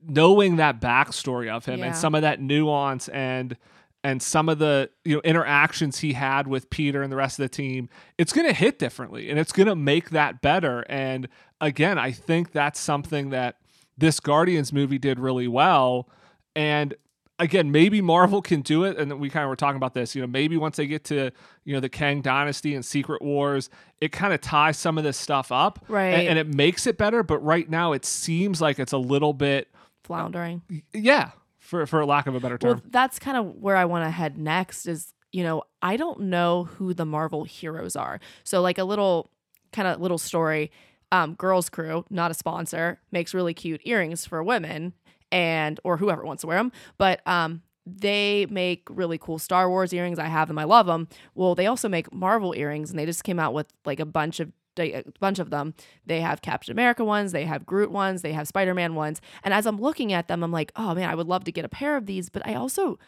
knowing 0.00 0.54
that 0.56 0.80
backstory 0.80 1.48
of 1.50 1.64
him 1.64 1.80
Yeah. 1.80 1.86
and 1.86 1.96
some 1.96 2.14
of 2.14 2.22
that 2.22 2.40
nuance 2.40 3.08
and 3.08 3.56
and 4.04 4.22
some 4.22 4.48
of 4.48 4.58
the 4.58 4.90
you 5.04 5.16
know 5.16 5.20
interactions 5.22 5.98
he 5.98 6.12
had 6.12 6.46
with 6.46 6.70
Peter 6.70 7.02
and 7.02 7.12
the 7.12 7.16
rest 7.16 7.38
of 7.38 7.42
the 7.44 7.48
team, 7.48 7.88
it's 8.16 8.32
going 8.32 8.46
to 8.46 8.52
hit 8.52 8.78
differently 8.78 9.30
and 9.30 9.38
it's 9.38 9.52
going 9.52 9.66
to 9.66 9.76
make 9.76 10.10
that 10.10 10.40
better. 10.40 10.84
And 10.88 11.28
again, 11.60 11.98
I 11.98 12.12
think 12.12 12.52
that's 12.52 12.78
something 12.80 13.30
that 13.30 13.56
this 13.96 14.20
Guardians 14.20 14.72
movie 14.72 14.98
did 14.98 15.18
really 15.18 15.48
well. 15.48 16.08
And 16.54 16.94
again, 17.38 17.70
maybe 17.70 18.00
Marvel 18.00 18.42
can 18.42 18.62
do 18.62 18.84
it. 18.84 18.96
And 18.96 19.18
we 19.20 19.30
kind 19.30 19.44
of 19.44 19.48
were 19.48 19.56
talking 19.56 19.76
about 19.76 19.94
this, 19.94 20.14
you 20.14 20.20
know, 20.20 20.26
maybe 20.26 20.56
once 20.56 20.76
they 20.76 20.86
get 20.86 21.04
to, 21.04 21.30
you 21.64 21.74
know, 21.74 21.80
the 21.80 21.88
Kang 21.88 22.20
Dynasty 22.20 22.74
and 22.74 22.84
Secret 22.84 23.22
Wars, 23.22 23.70
it 24.00 24.12
kind 24.12 24.32
of 24.32 24.40
ties 24.40 24.78
some 24.78 24.98
of 24.98 25.04
this 25.04 25.16
stuff 25.16 25.52
up. 25.52 25.84
Right. 25.88 26.28
And, 26.28 26.38
it 26.38 26.46
makes 26.46 26.86
it 26.86 26.96
better. 26.96 27.22
But 27.22 27.38
right 27.38 27.68
now 27.68 27.92
it 27.92 28.04
seems 28.04 28.60
like 28.60 28.78
it's 28.78 28.92
a 28.92 28.98
little 28.98 29.32
bit, 29.32 29.68
Floundering. 30.04 30.62
yeah, 30.92 31.30
for, 31.68 31.86
for 31.86 32.04
lack 32.06 32.26
of 32.26 32.34
a 32.34 32.40
better 32.40 32.56
term. 32.56 32.70
Well, 32.70 32.82
that's 32.88 33.18
kind 33.18 33.36
of 33.36 33.56
where 33.56 33.76
I 33.76 33.84
want 33.84 34.06
to 34.06 34.10
head 34.10 34.38
next 34.38 34.86
is, 34.86 35.12
you 35.32 35.42
know, 35.42 35.62
I 35.82 35.98
don't 35.98 36.20
know 36.20 36.64
who 36.64 36.94
the 36.94 37.04
Marvel 37.04 37.44
heroes 37.44 37.94
are. 37.94 38.20
So 38.42 38.62
like 38.62 38.78
a 38.78 38.84
little 38.84 39.30
kind 39.72 39.86
of 39.86 40.00
little 40.00 40.16
story, 40.16 40.70
um 41.12 41.34
Girls 41.34 41.68
Crew, 41.68 42.06
not 42.08 42.30
a 42.30 42.34
sponsor, 42.34 43.00
makes 43.12 43.34
really 43.34 43.52
cute 43.52 43.82
earrings 43.84 44.24
for 44.24 44.42
women 44.42 44.94
and 45.30 45.78
or 45.84 45.98
whoever 45.98 46.24
wants 46.24 46.40
to 46.40 46.46
wear 46.46 46.56
them, 46.56 46.72
but 46.96 47.20
um 47.26 47.60
they 47.84 48.46
make 48.50 48.82
really 48.90 49.18
cool 49.18 49.38
Star 49.38 49.68
Wars 49.68 49.92
earrings. 49.92 50.18
I 50.18 50.26
have 50.26 50.48
them. 50.48 50.58
I 50.58 50.64
love 50.64 50.86
them. 50.86 51.08
Well, 51.34 51.54
they 51.54 51.66
also 51.66 51.88
make 51.88 52.12
Marvel 52.12 52.54
earrings 52.54 52.90
and 52.90 52.98
they 52.98 53.06
just 53.06 53.24
came 53.24 53.38
out 53.38 53.52
with 53.54 53.66
like 53.84 54.00
a 54.00 54.06
bunch 54.06 54.40
of 54.40 54.52
a 54.78 55.04
bunch 55.20 55.38
of 55.38 55.50
them. 55.50 55.74
They 56.06 56.20
have 56.20 56.42
Captain 56.42 56.72
America 56.72 57.04
ones, 57.04 57.32
they 57.32 57.44
have 57.44 57.66
Groot 57.66 57.90
ones, 57.90 58.22
they 58.22 58.32
have 58.32 58.48
Spider-Man 58.48 58.94
ones. 58.94 59.20
And 59.42 59.52
as 59.52 59.66
I'm 59.66 59.80
looking 59.80 60.12
at 60.12 60.28
them, 60.28 60.42
I'm 60.42 60.52
like, 60.52 60.72
"Oh 60.76 60.94
man, 60.94 61.08
I 61.08 61.14
would 61.14 61.28
love 61.28 61.44
to 61.44 61.52
get 61.52 61.64
a 61.64 61.68
pair 61.68 61.96
of 61.96 62.06
these, 62.06 62.28
but 62.28 62.46
I 62.46 62.54
also 62.54 62.98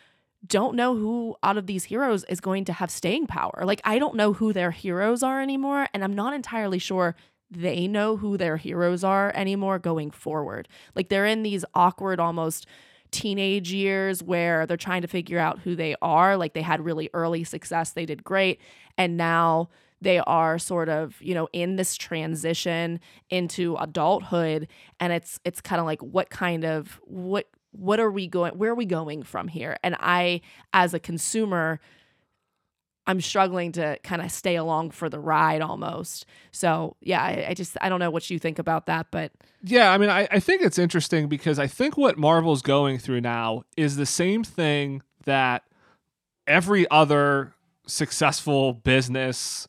don't 0.47 0.75
know 0.75 0.97
who 0.97 1.37
out 1.43 1.59
of 1.59 1.67
these 1.67 1.85
heroes 1.85 2.25
is 2.25 2.41
going 2.41 2.65
to 2.65 2.73
have 2.73 2.91
staying 2.91 3.27
power. 3.27 3.63
Like 3.65 3.81
I 3.85 3.99
don't 3.99 4.15
know 4.15 4.33
who 4.33 4.53
their 4.53 4.71
heroes 4.71 5.23
are 5.23 5.41
anymore 5.41 5.89
and 5.93 6.03
I'm 6.03 6.15
not 6.15 6.35
entirely 6.35 6.79
sure 6.79 7.15
they 7.51 7.87
know 7.89 8.17
who 8.17 8.37
their 8.37 8.57
heroes 8.57 9.03
are 9.05 9.33
anymore 9.35 9.79
going 9.79 10.11
forward. 10.11 10.69
Like 10.95 11.09
they're 11.09 11.27
in 11.27 11.43
these 11.43 11.65
awkward 11.75 12.21
almost 12.21 12.67
teenage 13.11 13.73
years 13.73 14.23
where 14.23 14.67
they're 14.67 14.77
trying 14.77 15.03
to 15.03 15.09
figure 15.09 15.39
out 15.39 15.61
who 15.61 15.75
they 15.75 15.95
are. 16.03 16.37
Like 16.37 16.55
they 16.55 16.63
had 16.63 16.85
really 16.85 17.11
early 17.15 17.45
success, 17.45 17.93
they 17.93 18.07
did 18.07 18.25
great, 18.25 18.61
and 18.97 19.17
now 19.17 19.69
they 20.03 20.19
are 20.21 20.59
sort 20.59 20.89
of 20.89 21.21
you 21.21 21.35
know 21.35 21.49
in 21.53 21.77
this 21.77 21.97
transition 21.97 23.01
into 23.29 23.77
adulthood. 23.77 24.69
And 24.99 25.13
it's 25.13 25.41
it's 25.45 25.61
kind 25.61 25.81
of 25.81 25.87
like 25.87 26.01
what 26.01 26.31
kind 26.31 26.65
of 26.65 27.01
what 27.05 27.49
what 27.73 28.01
are 28.01 28.11
we 28.11 28.27
going 28.27 28.59
where 28.59 28.71
are 28.71 28.75
we 28.77 28.87
going 28.87 29.23
from 29.23 29.49
here? 29.49 29.77
And 29.83 29.97
i 30.01 30.41
as 30.73 30.95
a 30.95 31.01
consumer 31.01 31.81
i'm 33.07 33.21
struggling 33.21 33.73
to 33.73 33.99
kind 34.03 34.23
of 34.23 34.31
stay 34.31 34.57
along 34.57 34.91
for 34.91 35.09
the 35.09 35.19
ride 35.19 35.63
almost. 35.63 36.27
So 36.53 36.97
yeah 37.01 37.23
I, 37.23 37.47
I 37.51 37.55
just 37.55 37.77
i 37.81 37.89
don't 37.89 38.01
know 38.01 38.11
what 38.11 38.29
you 38.31 38.39
think 38.39 38.59
about 38.59 38.87
that 38.87 39.07
but 39.11 39.33
Yeah, 39.63 39.93
I 39.93 39.99
mean, 39.99 40.09
I, 40.11 40.27
I 40.31 40.41
think 40.41 40.63
it's 40.63 40.79
interesting 40.79 41.29
because 41.29 41.59
I 41.59 41.67
think 41.67 41.97
what 41.97 42.17
Marvel's 42.17 42.63
going 42.63 42.99
through 42.99 43.21
now 43.21 43.65
is 43.77 43.97
the 43.97 44.07
same 44.07 44.43
thing 44.43 45.03
that 45.25 45.65
every 46.47 46.91
other 46.91 47.53
successful 47.87 48.73
business 48.73 49.69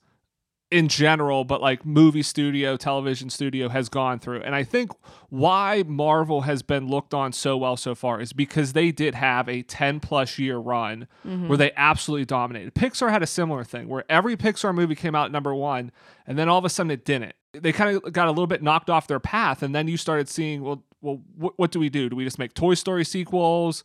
in 0.72 0.88
general, 0.88 1.44
but 1.44 1.62
like 1.62 1.86
movie 1.86 2.24
studio, 2.24 2.78
television 2.78 3.30
studio 3.30 3.68
has 3.68 3.90
gone 3.90 4.20
through. 4.20 4.42
And 4.42 4.56
I 4.56 4.64
think 4.64 4.92
why 5.30 5.84
Marvel 5.86 6.42
has 6.42 6.64
been 6.64 6.88
looked 6.88 7.14
on 7.14 7.34
so 7.34 7.58
well 7.58 7.76
so 7.76 7.94
far 7.94 8.22
is 8.22 8.32
because 8.32 8.72
they 8.72 8.92
did 8.92 9.14
have 9.14 9.50
a 9.50 9.64
10 9.64 10.00
plus 10.00 10.40
year 10.40 10.58
run 10.58 11.08
mm-hmm. 11.28 11.50
where 11.50 11.58
they 11.58 11.74
absolutely 11.76 12.26
dominated. 12.26 12.74
Pixar 12.74 13.12
had 13.12 13.22
a 13.22 13.28
similar 13.28 13.66
thing 13.66 13.90
where 13.90 14.06
every 14.10 14.38
Pixar 14.38 14.74
movie 14.74 14.96
came 14.96 15.14
out 15.14 15.30
number 15.30 15.54
one, 15.54 15.92
and 16.26 16.40
then 16.40 16.48
all 16.48 16.58
of 16.58 16.66
a 16.66 16.70
sudden 16.70 16.90
it 16.90 17.04
didn't. 17.04 17.36
They 17.54 17.74
kind 17.74 17.98
of 17.98 18.14
got 18.14 18.28
a 18.28 18.32
little 18.32 18.48
bit 18.48 18.64
knocked 18.64 18.90
off 18.90 19.08
their 19.08 19.20
path, 19.20 19.62
and 19.62 19.76
then 19.76 19.90
you 19.90 19.98
started 19.98 20.30
seeing, 20.30 20.64
well, 20.64 20.84
well, 21.02 21.22
what 21.36 21.72
do 21.72 21.80
we 21.80 21.90
do? 21.90 22.10
Do 22.10 22.16
we 22.16 22.24
just 22.24 22.40
make 22.40 22.54
Toy 22.54 22.76
Story 22.76 23.04
sequels? 23.04 23.84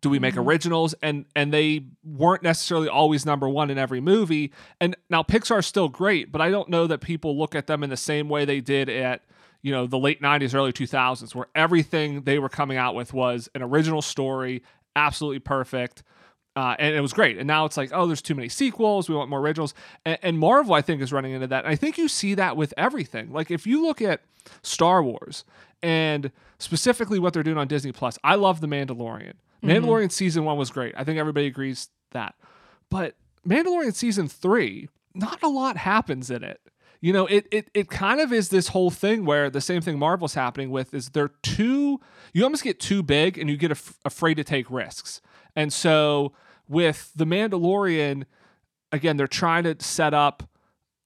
Do 0.00 0.10
we 0.10 0.18
make 0.18 0.36
originals 0.36 0.94
and 1.02 1.24
and 1.34 1.52
they 1.52 1.86
weren't 2.04 2.42
necessarily 2.42 2.88
always 2.88 3.24
number 3.24 3.48
one 3.48 3.70
in 3.70 3.78
every 3.78 4.00
movie 4.00 4.52
and 4.80 4.96
now 5.08 5.22
pixar's 5.22 5.66
still 5.66 5.88
great 5.88 6.30
but 6.30 6.40
i 6.40 6.50
don't 6.50 6.68
know 6.68 6.86
that 6.86 7.00
people 7.00 7.38
look 7.38 7.54
at 7.54 7.66
them 7.66 7.82
in 7.82 7.90
the 7.90 7.96
same 7.96 8.28
way 8.28 8.44
they 8.44 8.60
did 8.60 8.88
at 8.88 9.22
you 9.62 9.72
know 9.72 9.86
the 9.86 9.98
late 9.98 10.20
90s 10.20 10.54
early 10.54 10.72
2000s 10.72 11.34
where 11.34 11.46
everything 11.54 12.22
they 12.22 12.38
were 12.38 12.50
coming 12.50 12.76
out 12.76 12.94
with 12.94 13.14
was 13.14 13.48
an 13.54 13.62
original 13.62 14.02
story 14.02 14.62
absolutely 14.94 15.38
perfect 15.38 16.02
uh, 16.56 16.76
and 16.78 16.94
it 16.94 17.00
was 17.00 17.12
great. 17.12 17.36
And 17.36 17.48
now 17.48 17.64
it's 17.64 17.76
like, 17.76 17.90
oh, 17.92 18.06
there's 18.06 18.22
too 18.22 18.34
many 18.34 18.48
sequels. 18.48 19.08
We 19.08 19.14
want 19.16 19.28
more 19.28 19.40
originals. 19.40 19.74
And, 20.04 20.18
and 20.22 20.38
Marvel, 20.38 20.74
I 20.74 20.82
think, 20.82 21.02
is 21.02 21.12
running 21.12 21.32
into 21.32 21.48
that. 21.48 21.64
And 21.64 21.72
I 21.72 21.74
think 21.74 21.98
you 21.98 22.06
see 22.06 22.34
that 22.34 22.56
with 22.56 22.72
everything. 22.76 23.32
Like 23.32 23.50
if 23.50 23.66
you 23.66 23.84
look 23.84 24.00
at 24.00 24.20
Star 24.62 25.02
Wars 25.02 25.44
and 25.82 26.30
specifically 26.58 27.18
what 27.18 27.32
they're 27.32 27.42
doing 27.42 27.58
on 27.58 27.66
Disney 27.66 27.90
Plus, 27.90 28.18
I 28.22 28.36
love 28.36 28.60
The 28.60 28.68
Mandalorian. 28.68 29.34
Mm-hmm. 29.62 29.70
Mandalorian 29.70 30.12
season 30.12 30.44
one 30.44 30.56
was 30.56 30.70
great. 30.70 30.94
I 30.96 31.04
think 31.04 31.18
everybody 31.18 31.46
agrees 31.46 31.88
that. 32.12 32.34
But 32.90 33.16
Mandalorian 33.46 33.94
season 33.94 34.28
three, 34.28 34.88
not 35.14 35.42
a 35.42 35.48
lot 35.48 35.76
happens 35.76 36.30
in 36.30 36.42
it. 36.42 36.60
You 37.00 37.12
know, 37.12 37.26
it 37.26 37.46
it 37.50 37.70
it 37.74 37.90
kind 37.90 38.20
of 38.20 38.32
is 38.32 38.48
this 38.48 38.68
whole 38.68 38.90
thing 38.90 39.26
where 39.26 39.50
the 39.50 39.60
same 39.60 39.82
thing 39.82 39.98
Marvel's 39.98 40.34
happening 40.34 40.70
with 40.70 40.94
is 40.94 41.10
they're 41.10 41.32
too 41.42 42.00
you 42.32 42.44
almost 42.44 42.64
get 42.64 42.80
too 42.80 43.02
big 43.02 43.36
and 43.36 43.50
you 43.50 43.56
get 43.56 43.70
af- 43.70 43.98
afraid 44.04 44.34
to 44.34 44.44
take 44.44 44.70
risks. 44.70 45.20
And 45.54 45.72
so 45.72 46.32
with 46.66 47.12
the 47.14 47.26
Mandalorian, 47.26 48.24
again, 48.90 49.18
they're 49.18 49.26
trying 49.26 49.64
to 49.64 49.76
set 49.80 50.14
up 50.14 50.48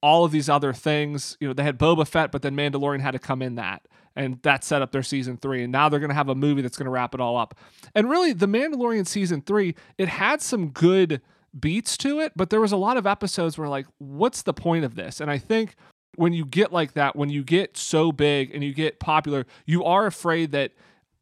all 0.00 0.24
of 0.24 0.30
these 0.30 0.48
other 0.48 0.72
things. 0.72 1.36
You 1.40 1.48
know, 1.48 1.54
they 1.54 1.64
had 1.64 1.78
Boba 1.78 2.06
Fett, 2.06 2.30
but 2.30 2.42
then 2.42 2.54
Mandalorian 2.54 3.00
had 3.00 3.12
to 3.12 3.18
come 3.18 3.42
in 3.42 3.56
that. 3.56 3.82
And 4.18 4.42
that 4.42 4.64
set 4.64 4.82
up 4.82 4.90
their 4.90 5.04
season 5.04 5.36
three. 5.36 5.62
And 5.62 5.72
now 5.72 5.88
they're 5.88 6.00
going 6.00 6.10
to 6.10 6.14
have 6.14 6.28
a 6.28 6.34
movie 6.34 6.60
that's 6.60 6.76
going 6.76 6.86
to 6.86 6.90
wrap 6.90 7.14
it 7.14 7.20
all 7.20 7.36
up. 7.36 7.54
And 7.94 8.10
really, 8.10 8.32
The 8.32 8.48
Mandalorian 8.48 9.06
season 9.06 9.42
three, 9.42 9.76
it 9.96 10.08
had 10.08 10.42
some 10.42 10.70
good 10.70 11.22
beats 11.58 11.96
to 11.98 12.20
it, 12.20 12.32
but 12.36 12.50
there 12.50 12.60
was 12.60 12.72
a 12.72 12.76
lot 12.76 12.96
of 12.96 13.06
episodes 13.06 13.56
where, 13.56 13.68
like, 13.68 13.86
what's 13.98 14.42
the 14.42 14.52
point 14.52 14.84
of 14.84 14.96
this? 14.96 15.20
And 15.20 15.30
I 15.30 15.38
think 15.38 15.76
when 16.16 16.32
you 16.32 16.44
get 16.44 16.72
like 16.72 16.94
that, 16.94 17.14
when 17.14 17.30
you 17.30 17.44
get 17.44 17.76
so 17.76 18.10
big 18.10 18.52
and 18.52 18.64
you 18.64 18.74
get 18.74 18.98
popular, 18.98 19.46
you 19.66 19.84
are 19.84 20.06
afraid 20.06 20.50
that 20.50 20.72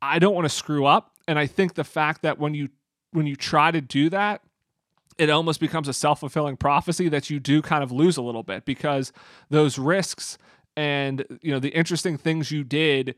I 0.00 0.18
don't 0.18 0.34
want 0.34 0.46
to 0.46 0.54
screw 0.54 0.86
up. 0.86 1.12
And 1.28 1.38
I 1.38 1.46
think 1.46 1.74
the 1.74 1.84
fact 1.84 2.22
that 2.22 2.38
when 2.38 2.54
you 2.54 2.70
when 3.12 3.26
you 3.26 3.36
try 3.36 3.70
to 3.70 3.80
do 3.80 4.08
that, 4.10 4.42
it 5.18 5.30
almost 5.30 5.60
becomes 5.60 5.88
a 5.88 5.92
self-fulfilling 5.92 6.56
prophecy 6.56 7.08
that 7.08 7.30
you 7.30 7.40
do 7.40 7.62
kind 7.62 7.82
of 7.82 7.92
lose 7.92 8.16
a 8.16 8.22
little 8.22 8.42
bit 8.42 8.64
because 8.64 9.12
those 9.48 9.78
risks 9.78 10.38
and 10.76 11.24
you 11.42 11.50
know 11.50 11.58
the 11.58 11.70
interesting 11.70 12.16
things 12.18 12.50
you 12.50 12.64
did 12.64 13.14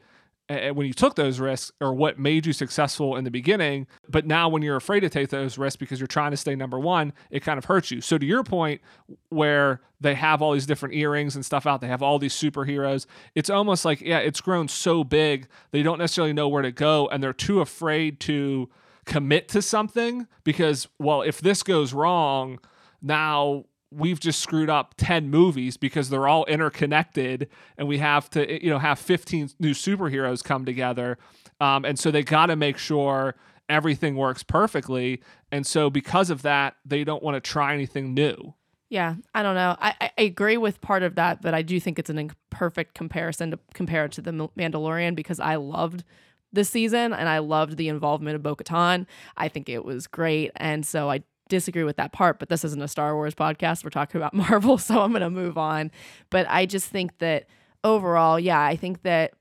when 0.49 0.87
you 0.87 0.94
took 0.94 1.14
those 1.14 1.38
risks 1.38 1.73
or 1.81 1.92
what 1.92 2.18
made 2.18 2.47
you 2.47 2.53
successful 2.55 3.16
in 3.16 3.25
the 3.25 3.31
beginning. 3.31 3.87
But 4.09 4.27
now 4.27 4.49
when 4.49 4.62
you're 4.62 4.77
afraid 4.77 5.01
to 5.01 5.11
take 5.11 5.29
those 5.29 5.59
risks 5.59 5.77
because 5.77 6.01
you're 6.01 6.07
trying 6.07 6.31
to 6.31 6.38
stay 6.38 6.55
number 6.57 6.79
one, 6.79 7.12
it 7.31 7.40
kind 7.40 7.59
of 7.59 7.66
hurts 7.66 7.90
you. 7.90 8.01
So 8.01 8.16
to 8.16 8.25
your 8.25 8.42
point, 8.42 8.81
where 9.29 9.83
they 10.01 10.14
have 10.14 10.40
all 10.40 10.53
these 10.53 10.64
different 10.64 10.94
earrings 10.94 11.35
and 11.35 11.44
stuff 11.44 11.66
out, 11.66 11.81
they 11.83 11.88
have 11.88 12.03
all 12.03 12.18
these 12.18 12.35
superheroes. 12.35 13.05
It's 13.35 13.51
almost 13.51 13.85
like 13.85 14.01
yeah, 14.01 14.18
it's 14.18 14.40
grown 14.40 14.68
so 14.68 15.05
big 15.05 15.49
they 15.71 15.83
don't 15.83 15.99
necessarily 15.99 16.33
know 16.33 16.49
where 16.49 16.62
to 16.62 16.73
go 16.73 17.09
and 17.09 17.23
they're 17.23 17.33
too 17.33 17.61
afraid 17.61 18.18
to 18.21 18.71
commit 19.05 19.49
to 19.49 19.61
something 19.61 20.27
because 20.44 20.88
well, 20.99 21.21
if 21.21 21.40
this 21.40 21.62
goes 21.62 21.92
wrong, 21.92 22.59
now 23.03 23.64
we've 23.90 24.20
just 24.20 24.40
screwed 24.40 24.68
up 24.70 24.94
10 24.98 25.31
movies 25.31 25.77
because 25.77 26.11
they're 26.11 26.29
all 26.29 26.44
interconnected 26.46 27.48
and 27.77 27.88
we 27.88 27.98
have 27.98 28.29
to 28.31 28.62
you 28.62 28.70
know 28.70 28.79
have 28.79 28.98
15 28.98 29.51
new 29.59 29.72
superheroes 29.72 30.44
come 30.44 30.64
together. 30.64 31.18
Um, 31.61 31.85
and 31.85 31.98
so 31.98 32.11
they 32.11 32.22
got 32.22 32.46
to 32.46 32.57
make 32.57 32.79
sure 32.79 33.35
everything 33.68 34.16
works 34.16 34.42
perfectly. 34.42 35.20
And 35.51 35.66
so 35.66 35.90
because 35.90 36.31
of 36.31 36.42
that 36.42 36.77
they 36.85 37.05
don't 37.05 37.22
want 37.22 37.37
to 37.37 37.40
try 37.40 37.74
anything 37.74 38.14
new. 38.14 38.55
Yeah 38.90 39.16
i 39.35 39.42
don't 39.42 39.55
know. 39.55 39.77
I, 39.81 40.11
I 40.18 40.22
agree 40.22 40.57
with 40.57 40.81
part 40.81 41.03
of 41.03 41.14
that 41.16 41.42
but 41.42 41.55
i 41.55 41.62
do 41.62 41.81
think 41.81 41.98
it's 41.98 42.11
an 42.11 42.18
imperfect 42.18 42.94
comparison 42.94 43.51
to 43.53 43.59
compare 43.74 44.05
it 44.05 44.12
to 44.12 44.22
the 44.22 44.33
mandalorian 44.33 45.14
because 45.14 45.40
i 45.40 45.57
loved 45.57 46.05
this 46.53 46.70
season 46.70 47.12
and 47.12 47.29
i 47.29 47.38
loved 47.38 47.77
the 47.77 47.88
involvement 47.88 48.37
of 48.37 48.42
bo-katan. 48.42 49.07
I 49.37 49.48
think 49.48 49.68
it 49.68 49.85
was 49.85 50.07
great. 50.07 50.53
And 50.57 50.87
so 50.87 51.11
i 51.11 51.22
disagree 51.49 51.85
with 51.85 51.97
that 51.97 52.13
part, 52.13 52.39
but 52.39 52.49
this 52.49 52.65
isn't 52.65 52.83
a 52.83 52.89
Star 52.89 53.15
Wars 53.15 53.35
podcast. 53.35 53.85
We're 53.85 53.91
talking 53.91 54.21
about 54.21 54.35
Marvel, 54.49 54.79
so 54.79 55.01
I'm 55.03 55.11
going 55.11 55.23
to 55.23 55.31
move 55.31 55.59
on. 55.59 55.91
But 56.31 56.47
I 56.49 56.67
just 56.67 56.89
think 56.89 57.19
that 57.19 57.47
overall, 57.85 58.39
yeah, 58.39 58.61
I 58.61 58.77
think 58.77 59.03
that 59.03 59.33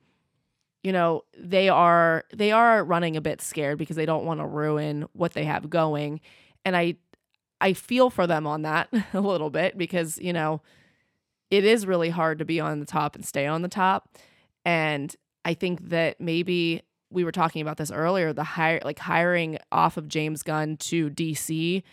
you 0.83 0.93
know, 0.93 1.25
they 1.37 1.67
are 1.67 2.23
they 2.33 2.53
are 2.53 2.81
running 2.81 3.17
a 3.17 3.21
bit 3.21 3.41
scared 3.41 3.77
because 3.77 3.97
they 3.97 4.05
don't 4.05 4.23
want 4.23 4.39
to 4.39 4.45
ruin 4.45 5.05
what 5.11 5.33
they 5.33 5.43
have 5.43 5.69
going. 5.69 6.21
And 6.63 6.77
I 6.77 6.95
I 7.59 7.73
feel 7.73 8.09
for 8.09 8.25
them 8.25 8.47
on 8.47 8.61
that 8.61 8.87
a 9.13 9.19
little 9.19 9.49
bit 9.49 9.77
because, 9.77 10.17
you 10.19 10.31
know, 10.31 10.61
it 11.49 11.65
is 11.65 11.85
really 11.85 12.09
hard 12.09 12.39
to 12.39 12.45
be 12.45 12.59
on 12.59 12.79
the 12.79 12.85
top 12.85 13.15
and 13.15 13.25
stay 13.25 13.45
on 13.45 13.63
the 13.63 13.67
top. 13.67 14.17
And 14.63 15.13
I 15.43 15.53
think 15.53 15.89
that 15.89 16.21
maybe 16.21 16.83
we 17.09 17.23
were 17.23 17.31
talking 17.31 17.61
about 17.61 17.77
this 17.77 17.91
earlier 17.91 18.33
the 18.33 18.43
hire 18.43 18.81
like 18.83 18.99
hiring 18.99 19.57
off 19.71 19.97
of 19.97 20.07
James 20.07 20.43
Gunn 20.43 20.77
to 20.77 21.09
DC 21.09 21.83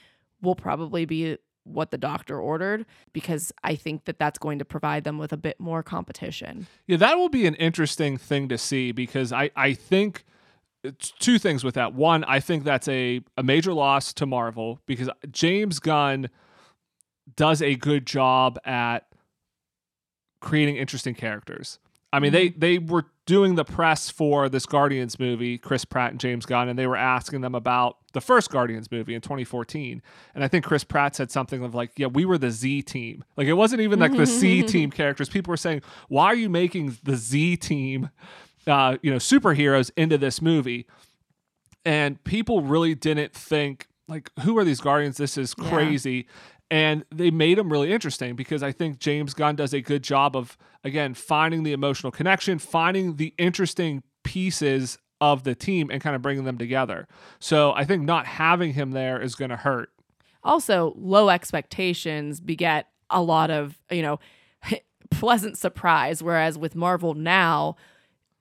will 0.43 0.55
probably 0.55 1.05
be 1.05 1.39
what 1.65 1.91
the 1.91 1.99
doctor 1.99 2.39
ordered 2.39 2.85
because 3.13 3.53
I 3.63 3.75
think 3.75 4.05
that 4.05 4.19
that's 4.19 4.39
going 4.39 4.59
to 4.59 4.65
provide 4.65 5.05
them 5.05 5.19
with 5.19 5.33
a 5.33 5.37
bit 5.37 5.59
more 5.59 5.83
competition. 5.83 6.67
Yeah, 6.87 6.99
that 6.99 7.17
will 7.17 7.31
be 7.31 7.47
an 7.47 7.55
interesting 7.55 8.19
thing 8.19 8.49
to 8.49 8.59
see 8.59 8.93
because 8.93 9.33
I 9.33 9.51
I 9.57 9.75
think 9.75 10.25
two 11.19 11.39
things 11.39 11.65
with 11.65 11.75
that. 11.75 11.95
One, 11.95 12.25
I 12.25 12.41
think 12.41 12.65
that's 12.65 12.89
a 12.89 13.21
a 13.37 13.43
major 13.43 13.73
loss 13.73 14.13
to 14.15 14.27
Marvel 14.27 14.81
because 14.87 15.09
James 15.31 15.79
Gunn 15.79 16.29
does 17.37 17.63
a 17.63 17.75
good 17.75 18.07
job 18.07 18.59
at 18.65 19.07
creating 20.41 20.77
interesting 20.77 21.15
characters. 21.15 21.79
I 22.13 22.21
mean, 22.21 22.33
mm-hmm. 22.33 22.61
they 22.61 22.77
they 22.77 22.79
were 22.79 23.07
doing 23.27 23.55
the 23.55 23.65
press 23.65 24.11
for 24.11 24.49
this 24.49 24.67
Guardians 24.67 25.19
movie, 25.19 25.57
Chris 25.57 25.85
Pratt 25.85 26.11
and 26.11 26.21
James 26.21 26.45
Gunn, 26.45 26.69
and 26.69 26.79
they 26.79 26.87
were 26.87 26.97
asking 26.97 27.41
them 27.41 27.55
about 27.55 27.97
the 28.13 28.21
first 28.21 28.51
Guardians 28.51 28.91
movie 28.91 29.15
in 29.15 29.21
2014. 29.21 30.03
And 30.35 30.45
I 30.45 30.49
think 30.49 30.65
Chris 30.65 30.85
Pratt 30.85 31.17
said 31.17 31.31
something 31.31 31.63
of 31.65 31.75
like, 31.75 31.93
"Yeah, 31.97 32.09
we 32.09 32.25
were 32.25 32.39
the 32.39 32.51
Z 32.51 32.83
team." 32.83 33.25
Like 33.37 33.47
it 33.47 33.55
wasn't 33.55 33.81
even 33.81 33.99
like 33.99 34.17
the 34.17 34.27
C 34.27 34.63
team 34.67 34.91
characters. 34.91 35.29
People 35.29 35.51
were 35.53 35.57
saying, 35.57 35.83
"Why 36.09 36.27
are 36.27 36.35
you 36.35 36.51
making 36.51 36.99
the 37.03 37.17
Z 37.17 37.57
team, 37.59 38.11
uh, 38.67 38.99
you 39.03 39.11
know, 39.11 39.19
superheroes 39.19 39.91
into 39.97 40.19
this 40.19 40.43
movie?" 40.43 40.87
And 41.85 42.23
people 42.25 42.63
really 42.63 42.95
didn't 42.95 43.33
think 43.33 43.89
like, 44.07 44.31
"Who 44.41 44.59
are 44.59 44.65
these 44.65 44.81
Guardians? 44.81 45.17
This 45.17 45.39
is 45.39 45.55
crazy." 45.55 46.27
And 46.75 47.05
they 47.15 47.31
made 47.31 47.57
him 47.57 47.71
really 47.71 47.93
interesting 47.93 48.35
because 48.35 48.65
I 48.65 48.73
think 48.73 48.99
James 48.99 49.33
Gunn 49.33 49.55
does 49.55 49.73
a 49.73 49.81
good 49.81 50.03
job 50.03 50.35
of 50.35 50.59
again 50.83 51.15
finding 51.15 51.63
the 51.63 51.73
emotional 51.73 52.11
connection, 52.11 52.59
finding 52.59 53.15
the 53.15 53.33
interesting 53.39 54.03
pieces 54.25 54.99
of 55.21 55.45
the 55.45 55.55
team 55.55 55.89
and 55.93 56.03
kind 56.03 56.17
of 56.17 56.23
bringing 56.23 56.43
them 56.43 56.59
together. 56.59 57.07
So 57.39 57.73
I 57.75 57.85
think 57.85 58.03
not 58.03 58.27
having 58.27 58.73
him 58.73 58.91
there 58.91 59.23
is 59.23 59.37
going 59.37 59.51
to 59.51 59.57
hurt. 59.57 59.91
Also, 60.43 60.95
low 60.97 61.29
expectations 61.29 62.41
beget 62.41 62.89
a 63.09 63.23
lot 63.23 63.53
of, 63.53 63.81
you 63.89 64.03
know, 64.03 64.19
pleasant 65.13 65.57
surprise 65.57 66.25
whereas 66.25 66.59
with 66.59 66.75
Marvel 66.75 67.15
now 67.15 67.77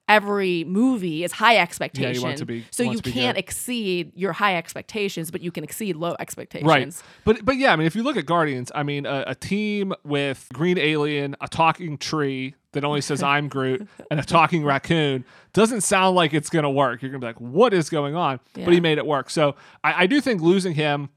every 0.08 0.64
movie 0.64 1.24
is 1.24 1.32
high 1.32 1.56
expectation. 1.56 2.22
Yeah, 2.22 2.36
you 2.36 2.44
be, 2.44 2.66
so 2.70 2.82
you 2.82 3.00
can't 3.00 3.38
exceed 3.38 4.12
your 4.14 4.32
high 4.32 4.56
expectations, 4.56 5.30
but 5.30 5.40
you 5.40 5.50
can 5.50 5.64
exceed 5.64 5.96
low 5.96 6.14
expectations. 6.18 6.68
Right. 6.68 6.94
But 7.24 7.44
but 7.44 7.56
yeah, 7.56 7.72
I 7.72 7.76
mean, 7.76 7.86
if 7.86 7.96
you 7.96 8.02
look 8.02 8.16
at 8.16 8.26
Guardians, 8.26 8.70
I 8.74 8.82
mean, 8.82 9.06
a, 9.06 9.24
a 9.28 9.34
team 9.34 9.94
with 10.04 10.46
green 10.52 10.78
alien, 10.78 11.36
a 11.40 11.48
talking 11.48 11.98
tree 11.98 12.54
that 12.72 12.84
only 12.84 13.00
says 13.00 13.22
"I'm 13.22 13.48
Groot" 13.48 13.88
and 14.10 14.20
a 14.20 14.24
talking 14.24 14.64
raccoon 14.64 15.24
doesn't 15.52 15.82
sound 15.82 16.16
like 16.16 16.34
it's 16.34 16.50
gonna 16.50 16.70
work. 16.70 17.02
You're 17.02 17.10
gonna 17.10 17.20
be 17.20 17.26
like, 17.26 17.40
"What 17.40 17.72
is 17.72 17.88
going 17.88 18.14
on?" 18.14 18.40
Yeah. 18.54 18.64
But 18.64 18.74
he 18.74 18.80
made 18.80 18.98
it 18.98 19.06
work. 19.06 19.30
So 19.30 19.56
I, 19.82 20.04
I 20.04 20.06
do 20.06 20.20
think 20.20 20.42
losing 20.42 20.74
him 20.74 21.08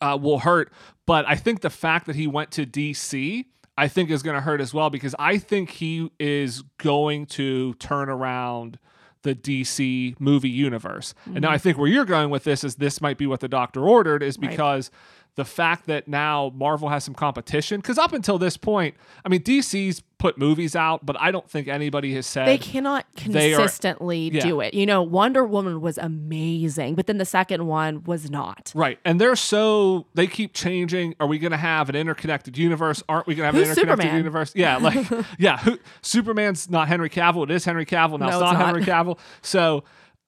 uh, 0.00 0.18
will 0.20 0.40
hurt. 0.40 0.72
But 1.06 1.26
I 1.28 1.36
think 1.36 1.60
the 1.60 1.70
fact 1.70 2.06
that 2.06 2.16
he 2.16 2.26
went 2.26 2.50
to 2.52 2.64
DC 2.64 3.44
I 3.76 3.88
think 3.88 4.10
is 4.10 4.22
going 4.22 4.36
to 4.36 4.40
hurt 4.40 4.60
as 4.60 4.72
well 4.72 4.90
because 4.90 5.14
I 5.18 5.38
think 5.38 5.70
he 5.70 6.10
is 6.20 6.62
going 6.78 7.26
to 7.26 7.74
turn 7.74 8.08
around 8.08 8.78
the 9.22 9.34
DC 9.34 10.14
movie 10.20 10.50
universe. 10.50 11.14
Mm-hmm. 11.22 11.36
And 11.36 11.42
now 11.42 11.50
I 11.50 11.54
mm-hmm. 11.54 11.62
think 11.62 11.78
where 11.78 11.88
you're 11.88 12.04
going 12.04 12.30
with 12.30 12.44
this 12.44 12.62
is 12.62 12.76
this 12.76 13.00
might 13.00 13.18
be 13.18 13.26
what 13.26 13.40
the 13.40 13.48
doctor 13.48 13.86
ordered 13.86 14.22
is 14.22 14.36
because 14.36 14.90
right 14.92 15.00
the 15.36 15.44
fact 15.44 15.86
that 15.86 16.06
now 16.06 16.52
Marvel 16.54 16.88
has 16.88 17.04
some 17.04 17.14
competition 17.14 17.80
because 17.80 17.98
up 17.98 18.12
until 18.12 18.38
this 18.38 18.56
point, 18.56 18.94
I 19.24 19.28
mean, 19.28 19.42
DC's 19.42 20.02
put 20.18 20.38
movies 20.38 20.76
out, 20.76 21.04
but 21.04 21.20
I 21.20 21.30
don't 21.32 21.48
think 21.50 21.66
anybody 21.66 22.14
has 22.14 22.26
said 22.26 22.46
they 22.46 22.56
cannot 22.56 23.04
consistently 23.16 24.30
are, 24.30 24.34
yeah. 24.34 24.42
do 24.42 24.60
it. 24.60 24.74
You 24.74 24.86
know, 24.86 25.02
Wonder 25.02 25.44
Woman 25.44 25.80
was 25.80 25.98
amazing, 25.98 26.94
but 26.94 27.06
then 27.06 27.18
the 27.18 27.24
second 27.24 27.66
one 27.66 28.04
was 28.04 28.30
not. 28.30 28.72
Right, 28.74 28.98
and 29.04 29.20
they're 29.20 29.36
so 29.36 30.06
they 30.14 30.26
keep 30.26 30.54
changing. 30.54 31.14
Are 31.18 31.26
we 31.26 31.38
going 31.38 31.50
to 31.50 31.56
have 31.56 31.88
an 31.88 31.96
interconnected 31.96 32.56
universe? 32.56 33.02
Aren't 33.08 33.26
we 33.26 33.34
going 33.34 33.42
to 33.42 33.46
have 33.46 33.54
Who's 33.54 33.76
an 33.76 33.82
interconnected 33.82 34.04
Superman? 34.04 34.16
universe? 34.16 34.52
Yeah, 34.54 34.76
like 34.76 35.26
yeah, 35.38 35.58
who, 35.58 35.78
Superman's 36.00 36.70
not 36.70 36.86
Henry 36.86 37.10
Cavill. 37.10 37.44
It 37.44 37.50
is 37.50 37.64
Henry 37.64 37.86
Cavill 37.86 38.20
now. 38.20 38.26
No, 38.26 38.36
it's, 38.36 38.40
not, 38.40 38.52
not 38.54 38.66
Henry 38.66 38.82
Cavill. 38.82 39.18
So. 39.42 39.84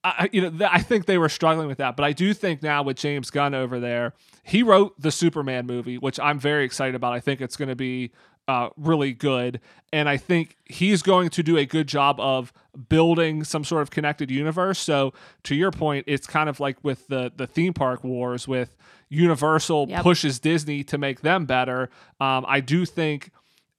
I, 0.06 0.28
you 0.32 0.42
know, 0.42 0.50
th- 0.50 0.70
I 0.72 0.80
think 0.80 1.06
they 1.06 1.18
were 1.18 1.28
struggling 1.28 1.68
with 1.68 1.78
that, 1.78 1.96
but 1.96 2.04
I 2.04 2.12
do 2.12 2.34
think 2.34 2.62
now 2.62 2.82
with 2.82 2.96
James 2.96 3.30
Gunn 3.30 3.54
over 3.54 3.80
there, 3.80 4.14
he 4.42 4.62
wrote 4.62 5.00
the 5.00 5.10
Superman 5.10 5.66
movie, 5.66 5.98
which 5.98 6.20
I'm 6.20 6.38
very 6.38 6.64
excited 6.64 6.94
about. 6.94 7.12
I 7.12 7.20
think 7.20 7.40
it's 7.40 7.56
going 7.56 7.68
to 7.68 7.76
be 7.76 8.12
uh, 8.48 8.68
really 8.76 9.12
good. 9.12 9.60
And 9.92 10.08
I 10.08 10.16
think 10.16 10.56
he's 10.64 11.02
going 11.02 11.30
to 11.30 11.42
do 11.42 11.56
a 11.56 11.64
good 11.64 11.88
job 11.88 12.20
of 12.20 12.52
building 12.88 13.44
some 13.44 13.64
sort 13.64 13.82
of 13.82 13.90
connected 13.90 14.30
universe. 14.30 14.78
So 14.78 15.12
to 15.44 15.54
your 15.54 15.70
point, 15.70 16.04
it's 16.06 16.26
kind 16.26 16.48
of 16.48 16.60
like 16.60 16.76
with 16.84 17.08
the 17.08 17.32
the 17.34 17.46
theme 17.46 17.72
park 17.72 18.04
wars 18.04 18.46
with 18.46 18.76
Universal 19.08 19.86
yep. 19.88 20.02
pushes 20.02 20.40
Disney 20.40 20.82
to 20.84 20.98
make 20.98 21.20
them 21.20 21.46
better. 21.46 21.90
Um, 22.20 22.44
I 22.48 22.60
do 22.60 22.84
think 22.84 23.30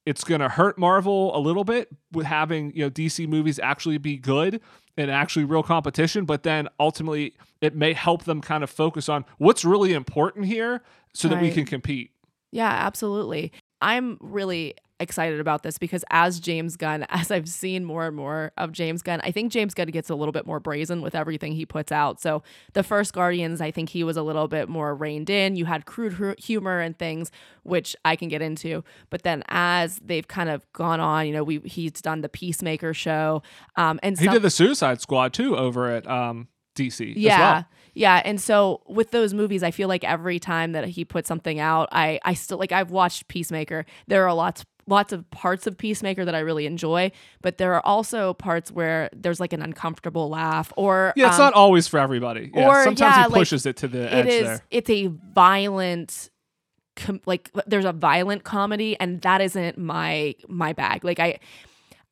it's 0.07 0.23
going 0.23 0.39
to 0.39 0.47
hurt 0.47 0.77
Marvel 0.77 1.35
a 1.35 1.39
little 1.39 1.65
bit 1.65 1.89
with 2.13 2.25
having 2.25 2.71
you 2.73 2.85
know 2.85 2.89
DC 2.89 3.27
movies 3.27 3.59
actually 3.61 3.97
be 3.97 4.15
good 4.15 4.61
and 4.95 5.11
actually 5.11 5.43
real 5.43 5.63
competition, 5.63 6.23
but 6.23 6.43
then 6.43 6.69
ultimately 6.79 7.33
it 7.59 7.75
may 7.75 7.91
help 7.91 8.23
them 8.23 8.39
kind 8.39 8.63
of 8.63 8.69
focus 8.69 9.09
on 9.09 9.25
what's 9.37 9.65
really 9.65 9.91
important 9.91 10.45
here 10.45 10.81
so 11.13 11.27
right. 11.27 11.35
that 11.35 11.41
we 11.41 11.51
can 11.51 11.65
compete. 11.65 12.11
Yeah, 12.51 12.69
absolutely. 12.69 13.51
I'm 13.81 14.17
really 14.21 14.75
excited 14.99 15.39
about 15.39 15.63
this 15.63 15.77
because 15.77 16.03
as 16.09 16.39
James 16.39 16.75
Gunn, 16.75 17.05
as 17.09 17.31
I've 17.31 17.49
seen 17.49 17.85
more 17.85 18.07
and 18.07 18.15
more 18.15 18.51
of 18.57 18.71
James 18.71 19.01
Gunn, 19.01 19.21
I 19.23 19.31
think 19.31 19.51
James 19.51 19.73
Gunn 19.73 19.87
gets 19.87 20.09
a 20.09 20.15
little 20.15 20.31
bit 20.31 20.45
more 20.45 20.59
brazen 20.59 21.01
with 21.01 21.15
everything 21.15 21.53
he 21.53 21.65
puts 21.65 21.91
out. 21.91 22.19
So 22.21 22.43
the 22.73 22.83
first 22.83 23.13
Guardians, 23.13 23.61
I 23.61 23.71
think 23.71 23.89
he 23.89 24.03
was 24.03 24.17
a 24.17 24.23
little 24.23 24.47
bit 24.47 24.69
more 24.69 24.95
reined 24.95 25.29
in. 25.29 25.55
You 25.55 25.65
had 25.65 25.85
crude 25.85 26.37
humor 26.39 26.79
and 26.79 26.97
things, 26.97 27.31
which 27.63 27.95
I 28.05 28.15
can 28.15 28.29
get 28.29 28.41
into. 28.41 28.83
But 29.09 29.23
then 29.23 29.43
as 29.47 29.99
they've 30.03 30.27
kind 30.27 30.49
of 30.49 30.71
gone 30.73 30.99
on, 30.99 31.27
you 31.27 31.33
know, 31.33 31.43
we 31.43 31.59
he's 31.59 31.93
done 31.93 32.21
the 32.21 32.29
Peacemaker 32.29 32.93
show, 32.93 33.41
um, 33.75 33.99
and 34.03 34.17
he 34.17 34.25
some, 34.25 34.33
did 34.33 34.41
the 34.41 34.49
Suicide 34.49 35.01
Squad 35.01 35.33
too 35.33 35.57
over 35.57 35.89
at 35.91 36.07
um, 36.07 36.47
DC. 36.75 37.13
Yeah. 37.15 37.39
Well. 37.39 37.65
Yeah, 37.93 38.21
and 38.23 38.39
so 38.39 38.83
with 38.85 39.09
those 39.09 39.33
movies, 39.33 39.63
I 39.63 39.71
feel 39.71 39.87
like 39.87 40.03
every 40.03 40.37
time 40.37 40.73
that 40.73 40.85
he 40.87 41.03
puts 41.03 41.27
something 41.27 41.59
out, 41.59 41.89
I 41.91 42.19
I 42.23 42.35
still 42.35 42.59
like 42.59 42.71
I've 42.71 42.91
watched 42.91 43.27
Peacemaker. 43.27 43.87
There 44.05 44.27
are 44.27 44.35
lots 44.35 44.65
lots 44.87 45.13
of 45.13 45.29
parts 45.31 45.67
of 45.67 45.77
Peacemaker 45.77 46.25
that 46.25 46.33
I 46.33 46.39
really 46.39 46.65
enjoy, 46.65 47.11
but 47.41 47.57
there 47.57 47.73
are 47.75 47.85
also 47.85 48.33
parts 48.33 48.71
where 48.71 49.09
there's 49.13 49.39
like 49.39 49.53
an 49.53 49.61
uncomfortable 49.61 50.29
laugh 50.29 50.73
or 50.77 51.13
Yeah, 51.15 51.27
it's 51.27 51.35
um, 51.35 51.45
not 51.45 51.53
always 51.53 51.87
for 51.87 51.99
everybody. 51.99 52.51
Yeah, 52.53 52.67
or 52.67 52.83
sometimes 52.83 53.15
yeah, 53.15 53.27
he 53.27 53.33
pushes 53.33 53.65
like, 53.65 53.71
it 53.71 53.77
to 53.77 53.87
the 53.87 54.03
it 54.05 54.13
edge 54.13 54.27
is, 54.27 54.43
there. 54.45 54.61
It's 54.71 54.89
a 54.89 55.07
violent 55.07 56.29
com- 56.95 57.21
like 57.25 57.51
there's 57.67 57.85
a 57.85 57.93
violent 57.93 58.43
comedy 58.43 58.97
and 58.99 59.21
that 59.21 59.41
isn't 59.41 59.77
my 59.77 60.35
my 60.47 60.73
bag. 60.73 61.03
Like 61.03 61.19
I 61.19 61.39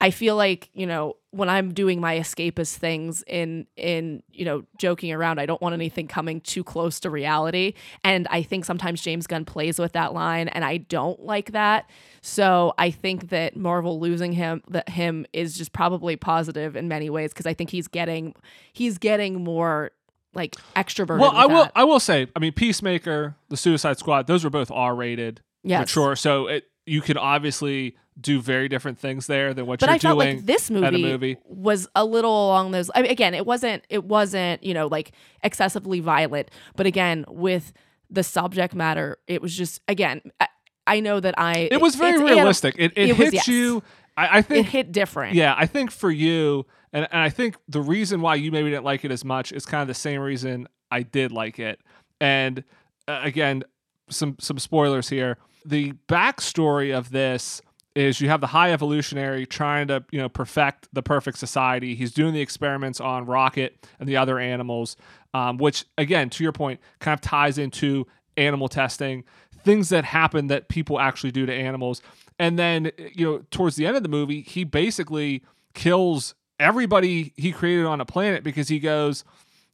I 0.01 0.11
feel 0.11 0.35
like, 0.35 0.69
you 0.73 0.85
know, 0.85 1.15
when 1.31 1.49
I'm 1.49 1.73
doing 1.73 1.99
my 2.01 2.17
escapist 2.17 2.75
things 2.75 3.23
in 3.27 3.65
in, 3.75 4.23
you 4.31 4.45
know, 4.45 4.63
joking 4.77 5.11
around, 5.11 5.39
I 5.39 5.45
don't 5.45 5.61
want 5.61 5.73
anything 5.73 6.07
coming 6.07 6.41
too 6.41 6.63
close 6.63 6.99
to 7.01 7.09
reality. 7.09 7.73
And 8.03 8.27
I 8.29 8.41
think 8.41 8.65
sometimes 8.65 9.01
James 9.01 9.25
Gunn 9.25 9.45
plays 9.45 9.79
with 9.79 9.93
that 9.93 10.13
line 10.13 10.49
and 10.49 10.65
I 10.65 10.77
don't 10.77 11.19
like 11.21 11.51
that. 11.53 11.89
So 12.21 12.73
I 12.77 12.91
think 12.91 13.29
that 13.29 13.55
Marvel 13.55 13.99
losing 13.99 14.33
him 14.33 14.61
that 14.69 14.89
him 14.89 15.25
is 15.33 15.57
just 15.57 15.71
probably 15.71 16.15
positive 16.15 16.75
in 16.75 16.87
many 16.87 17.09
ways 17.09 17.31
because 17.33 17.45
I 17.45 17.53
think 17.53 17.69
he's 17.69 17.87
getting 17.87 18.35
he's 18.73 18.97
getting 18.97 19.43
more 19.43 19.91
like 20.33 20.55
extroverted. 20.75 21.19
Well, 21.19 21.31
I 21.33 21.45
will 21.45 21.63
that. 21.63 21.71
I 21.75 21.85
will 21.85 22.01
say, 22.01 22.27
I 22.35 22.39
mean, 22.39 22.51
Peacemaker, 22.51 23.35
the 23.47 23.57
Suicide 23.57 23.97
Squad, 23.97 24.27
those 24.27 24.43
were 24.43 24.49
both 24.49 24.69
R 24.71 24.93
rated, 24.93 25.41
Yes. 25.63 25.79
mature. 25.79 26.15
So 26.17 26.47
it 26.47 26.65
you 26.85 27.01
can 27.01 27.17
obviously 27.17 27.95
do 28.19 28.41
very 28.41 28.69
different 28.69 28.97
things 28.97 29.27
there 29.27 29.53
than 29.53 29.65
what 29.65 29.79
but 29.79 29.89
you're 29.89 29.95
I 29.95 29.99
felt 29.99 30.19
doing 30.19 30.37
like 30.37 30.45
this 30.45 30.71
at 30.71 30.77
a 30.77 30.81
movie, 30.91 31.03
movie. 31.03 31.37
was 31.45 31.87
a 31.95 32.05
little 32.05 32.47
along 32.47 32.71
those. 32.71 32.89
I 32.95 33.01
mean, 33.01 33.11
again, 33.11 33.33
it 33.33 33.45
wasn't. 33.45 33.83
It 33.89 34.05
wasn't. 34.05 34.63
You 34.63 34.73
know, 34.73 34.87
like 34.87 35.11
excessively 35.43 35.99
violent. 35.99 36.49
But 36.75 36.85
again, 36.85 37.25
with 37.27 37.73
the 38.09 38.23
subject 38.23 38.73
matter, 38.73 39.17
it 39.27 39.41
was 39.41 39.55
just 39.55 39.81
again. 39.87 40.21
I, 40.39 40.47
I 40.87 40.99
know 40.99 41.19
that 41.19 41.35
I. 41.37 41.67
It 41.71 41.81
was 41.81 41.95
very 41.95 42.23
realistic. 42.23 42.75
It 42.77 42.93
it, 42.95 43.09
it 43.09 43.15
hits 43.15 43.33
yes. 43.33 43.47
you. 43.47 43.83
I, 44.17 44.27
I 44.27 44.37
It 44.39 44.45
think 44.45 44.67
hit 44.67 44.91
different. 44.91 45.35
Yeah, 45.35 45.53
I 45.57 45.65
think 45.65 45.91
for 45.91 46.09
you, 46.09 46.65
and, 46.93 47.07
and 47.11 47.21
I 47.21 47.29
think 47.29 47.57
the 47.67 47.81
reason 47.81 48.21
why 48.21 48.35
you 48.35 48.51
maybe 48.51 48.69
didn't 48.69 48.85
like 48.85 49.03
it 49.03 49.11
as 49.11 49.25
much 49.25 49.51
is 49.51 49.65
kind 49.65 49.81
of 49.81 49.87
the 49.87 49.93
same 49.93 50.21
reason 50.21 50.67
I 50.89 51.01
did 51.01 51.31
like 51.33 51.59
it. 51.59 51.81
And 52.21 52.63
uh, 53.07 53.19
again, 53.23 53.63
some 54.09 54.37
some 54.39 54.57
spoilers 54.57 55.09
here. 55.09 55.37
The 55.65 55.93
backstory 56.07 56.95
of 56.95 57.09
this 57.09 57.61
is 57.95 58.19
you 58.19 58.27
have 58.29 58.41
the 58.41 58.47
high 58.47 58.71
evolutionary 58.73 59.45
trying 59.45 59.87
to 59.87 60.03
you 60.11 60.19
know 60.19 60.29
perfect 60.29 60.87
the 60.93 61.01
perfect 61.01 61.37
society. 61.37 61.95
He's 61.95 62.11
doing 62.13 62.33
the 62.33 62.41
experiments 62.41 62.99
on 62.99 63.25
Rocket 63.25 63.87
and 63.99 64.07
the 64.09 64.17
other 64.17 64.37
animals, 64.37 64.97
um, 65.33 65.57
which 65.57 65.85
again, 65.97 66.29
to 66.31 66.43
your 66.43 66.51
point, 66.51 66.79
kind 66.99 67.13
of 67.13 67.21
ties 67.21 67.57
into 67.57 68.05
animal 68.37 68.67
testing, 68.67 69.23
things 69.63 69.89
that 69.89 70.03
happen 70.05 70.47
that 70.47 70.67
people 70.67 70.99
actually 70.99 71.31
do 71.31 71.45
to 71.45 71.53
animals. 71.53 72.01
And 72.37 72.59
then 72.59 72.91
you 72.97 73.25
know 73.25 73.41
towards 73.49 73.77
the 73.77 73.85
end 73.85 73.95
of 73.95 74.03
the 74.03 74.09
movie, 74.09 74.41
he 74.41 74.63
basically 74.65 75.43
kills 75.73 76.35
everybody 76.59 77.33
he 77.37 77.51
created 77.51 77.85
on 77.85 78.01
a 78.01 78.05
planet 78.05 78.43
because 78.43 78.67
he 78.67 78.79
goes. 78.79 79.23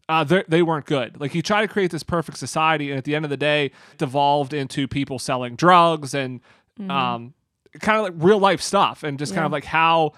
Uh, 0.09 0.25
they- 0.25 0.43
they 0.49 0.61
weren't 0.61 0.85
good. 0.85 1.21
Like 1.21 1.31
he 1.31 1.41
tried 1.41 1.61
to 1.61 1.67
create 1.69 1.89
this 1.91 2.03
perfect 2.03 2.37
society, 2.37 2.89
and 2.89 2.97
at 2.97 3.05
the 3.05 3.15
end 3.15 3.23
of 3.23 3.29
the 3.31 3.37
day, 3.37 3.67
it 3.67 3.73
devolved 3.97 4.53
into 4.53 4.85
people 4.85 5.19
selling 5.19 5.55
drugs 5.55 6.13
and 6.13 6.41
um, 6.89 7.33
kind 7.79 7.97
of 7.97 8.03
like 8.03 8.13
real 8.17 8.39
life 8.39 8.61
stuff, 8.61 9.03
and 9.03 9.17
just 9.17 9.33
kind 9.33 9.45
of 9.45 9.51
like 9.51 9.65
how 9.65 10.13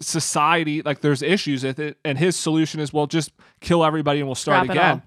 society 0.00 0.82
like 0.82 1.00
there's 1.00 1.22
issues 1.22 1.64
with 1.64 1.78
it. 1.78 1.98
And 2.04 2.18
his 2.18 2.36
solution 2.36 2.80
is, 2.80 2.92
well, 2.92 3.06
just 3.06 3.32
kill 3.60 3.84
everybody 3.84 4.20
and 4.20 4.28
we'll 4.28 4.34
start 4.34 4.64
Scrap 4.64 4.76
again. 4.76 5.02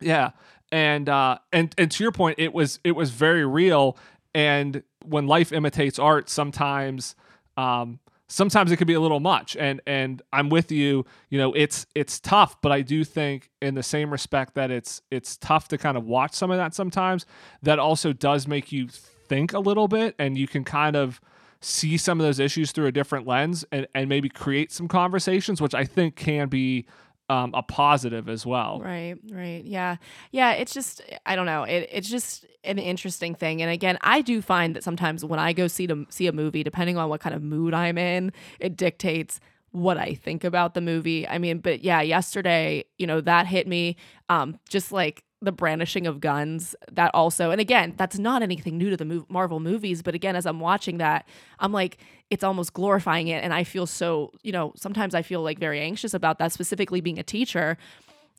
Yeah, 0.00 0.30
and 0.72 1.08
uh, 1.08 1.38
and 1.52 1.74
and 1.78 1.90
to 1.90 2.02
your 2.02 2.12
point, 2.12 2.38
it 2.38 2.52
was 2.52 2.80
it 2.84 2.92
was 2.92 3.10
very 3.10 3.46
real. 3.46 3.96
And 4.34 4.82
when 5.04 5.26
life 5.26 5.52
imitates 5.52 5.98
art, 5.98 6.28
sometimes 6.28 7.14
um, 7.56 8.00
sometimes 8.28 8.72
it 8.72 8.76
could 8.76 8.86
be 8.86 8.94
a 8.94 9.00
little 9.00 9.20
much. 9.20 9.56
And 9.56 9.80
and 9.86 10.20
I'm 10.32 10.48
with 10.48 10.72
you. 10.72 11.06
You 11.30 11.38
know, 11.38 11.52
it's 11.52 11.86
it's 11.94 12.18
tough, 12.20 12.60
but 12.60 12.72
I 12.72 12.82
do 12.82 13.04
think 13.04 13.50
in 13.62 13.74
the 13.74 13.82
same 13.82 14.10
respect 14.10 14.54
that 14.54 14.70
it's 14.70 15.02
it's 15.10 15.36
tough 15.36 15.68
to 15.68 15.78
kind 15.78 15.96
of 15.96 16.04
watch 16.04 16.32
some 16.34 16.50
of 16.50 16.56
that 16.56 16.74
sometimes. 16.74 17.26
That 17.62 17.78
also 17.78 18.12
does 18.12 18.48
make 18.48 18.72
you 18.72 18.88
think 19.28 19.52
a 19.52 19.58
little 19.58 19.88
bit, 19.88 20.14
and 20.18 20.36
you 20.38 20.46
can 20.46 20.64
kind 20.64 20.96
of 20.96 21.20
see 21.60 21.96
some 21.96 22.20
of 22.20 22.26
those 22.26 22.38
issues 22.38 22.72
through 22.72 22.86
a 22.86 22.92
different 22.92 23.26
lens 23.26 23.64
and, 23.72 23.86
and 23.94 24.08
maybe 24.08 24.28
create 24.28 24.70
some 24.70 24.86
conversations, 24.86 25.60
which 25.60 25.74
I 25.74 25.84
think 25.84 26.14
can 26.14 26.48
be 26.48 26.86
um, 27.30 27.52
a 27.54 27.62
positive 27.62 28.28
as 28.28 28.44
well. 28.44 28.80
Right, 28.80 29.16
right. 29.30 29.64
Yeah. 29.64 29.96
Yeah, 30.30 30.52
it's 30.52 30.74
just 30.74 31.00
I 31.24 31.36
don't 31.36 31.46
know. 31.46 31.64
It 31.64 31.88
it's 31.90 32.08
just 32.08 32.44
an 32.64 32.78
interesting 32.78 33.34
thing. 33.34 33.62
And 33.62 33.70
again, 33.70 33.98
I 34.02 34.20
do 34.20 34.42
find 34.42 34.76
that 34.76 34.84
sometimes 34.84 35.24
when 35.24 35.40
I 35.40 35.52
go 35.52 35.66
see 35.66 35.86
to 35.86 36.06
see 36.10 36.26
a 36.26 36.32
movie, 36.32 36.62
depending 36.62 36.98
on 36.98 37.08
what 37.08 37.20
kind 37.20 37.34
of 37.34 37.42
mood 37.42 37.72
I'm 37.72 37.96
in, 37.96 38.32
it 38.60 38.76
dictates 38.76 39.40
what 39.70 39.96
I 39.96 40.14
think 40.14 40.44
about 40.44 40.74
the 40.74 40.80
movie. 40.80 41.26
I 41.26 41.38
mean, 41.38 41.58
but 41.58 41.82
yeah, 41.82 42.00
yesterday, 42.00 42.84
you 42.98 43.06
know, 43.06 43.20
that 43.22 43.46
hit 43.46 43.66
me 43.66 43.96
um 44.28 44.58
just 44.68 44.92
like 44.92 45.23
the 45.44 45.52
brandishing 45.52 46.06
of 46.06 46.20
guns 46.20 46.74
that 46.90 47.10
also 47.14 47.50
and 47.50 47.60
again 47.60 47.94
that's 47.96 48.18
not 48.18 48.42
anything 48.42 48.76
new 48.76 48.90
to 48.90 48.96
the 48.96 49.04
mov- 49.04 49.28
marvel 49.28 49.60
movies 49.60 50.02
but 50.02 50.14
again 50.14 50.36
as 50.36 50.46
i'm 50.46 50.60
watching 50.60 50.98
that 50.98 51.26
i'm 51.60 51.72
like 51.72 51.98
it's 52.30 52.42
almost 52.42 52.72
glorifying 52.72 53.28
it 53.28 53.44
and 53.44 53.54
i 53.54 53.62
feel 53.62 53.86
so 53.86 54.30
you 54.42 54.52
know 54.52 54.72
sometimes 54.76 55.14
i 55.14 55.22
feel 55.22 55.42
like 55.42 55.58
very 55.58 55.80
anxious 55.80 56.14
about 56.14 56.38
that 56.38 56.52
specifically 56.52 57.00
being 57.00 57.18
a 57.18 57.22
teacher 57.22 57.76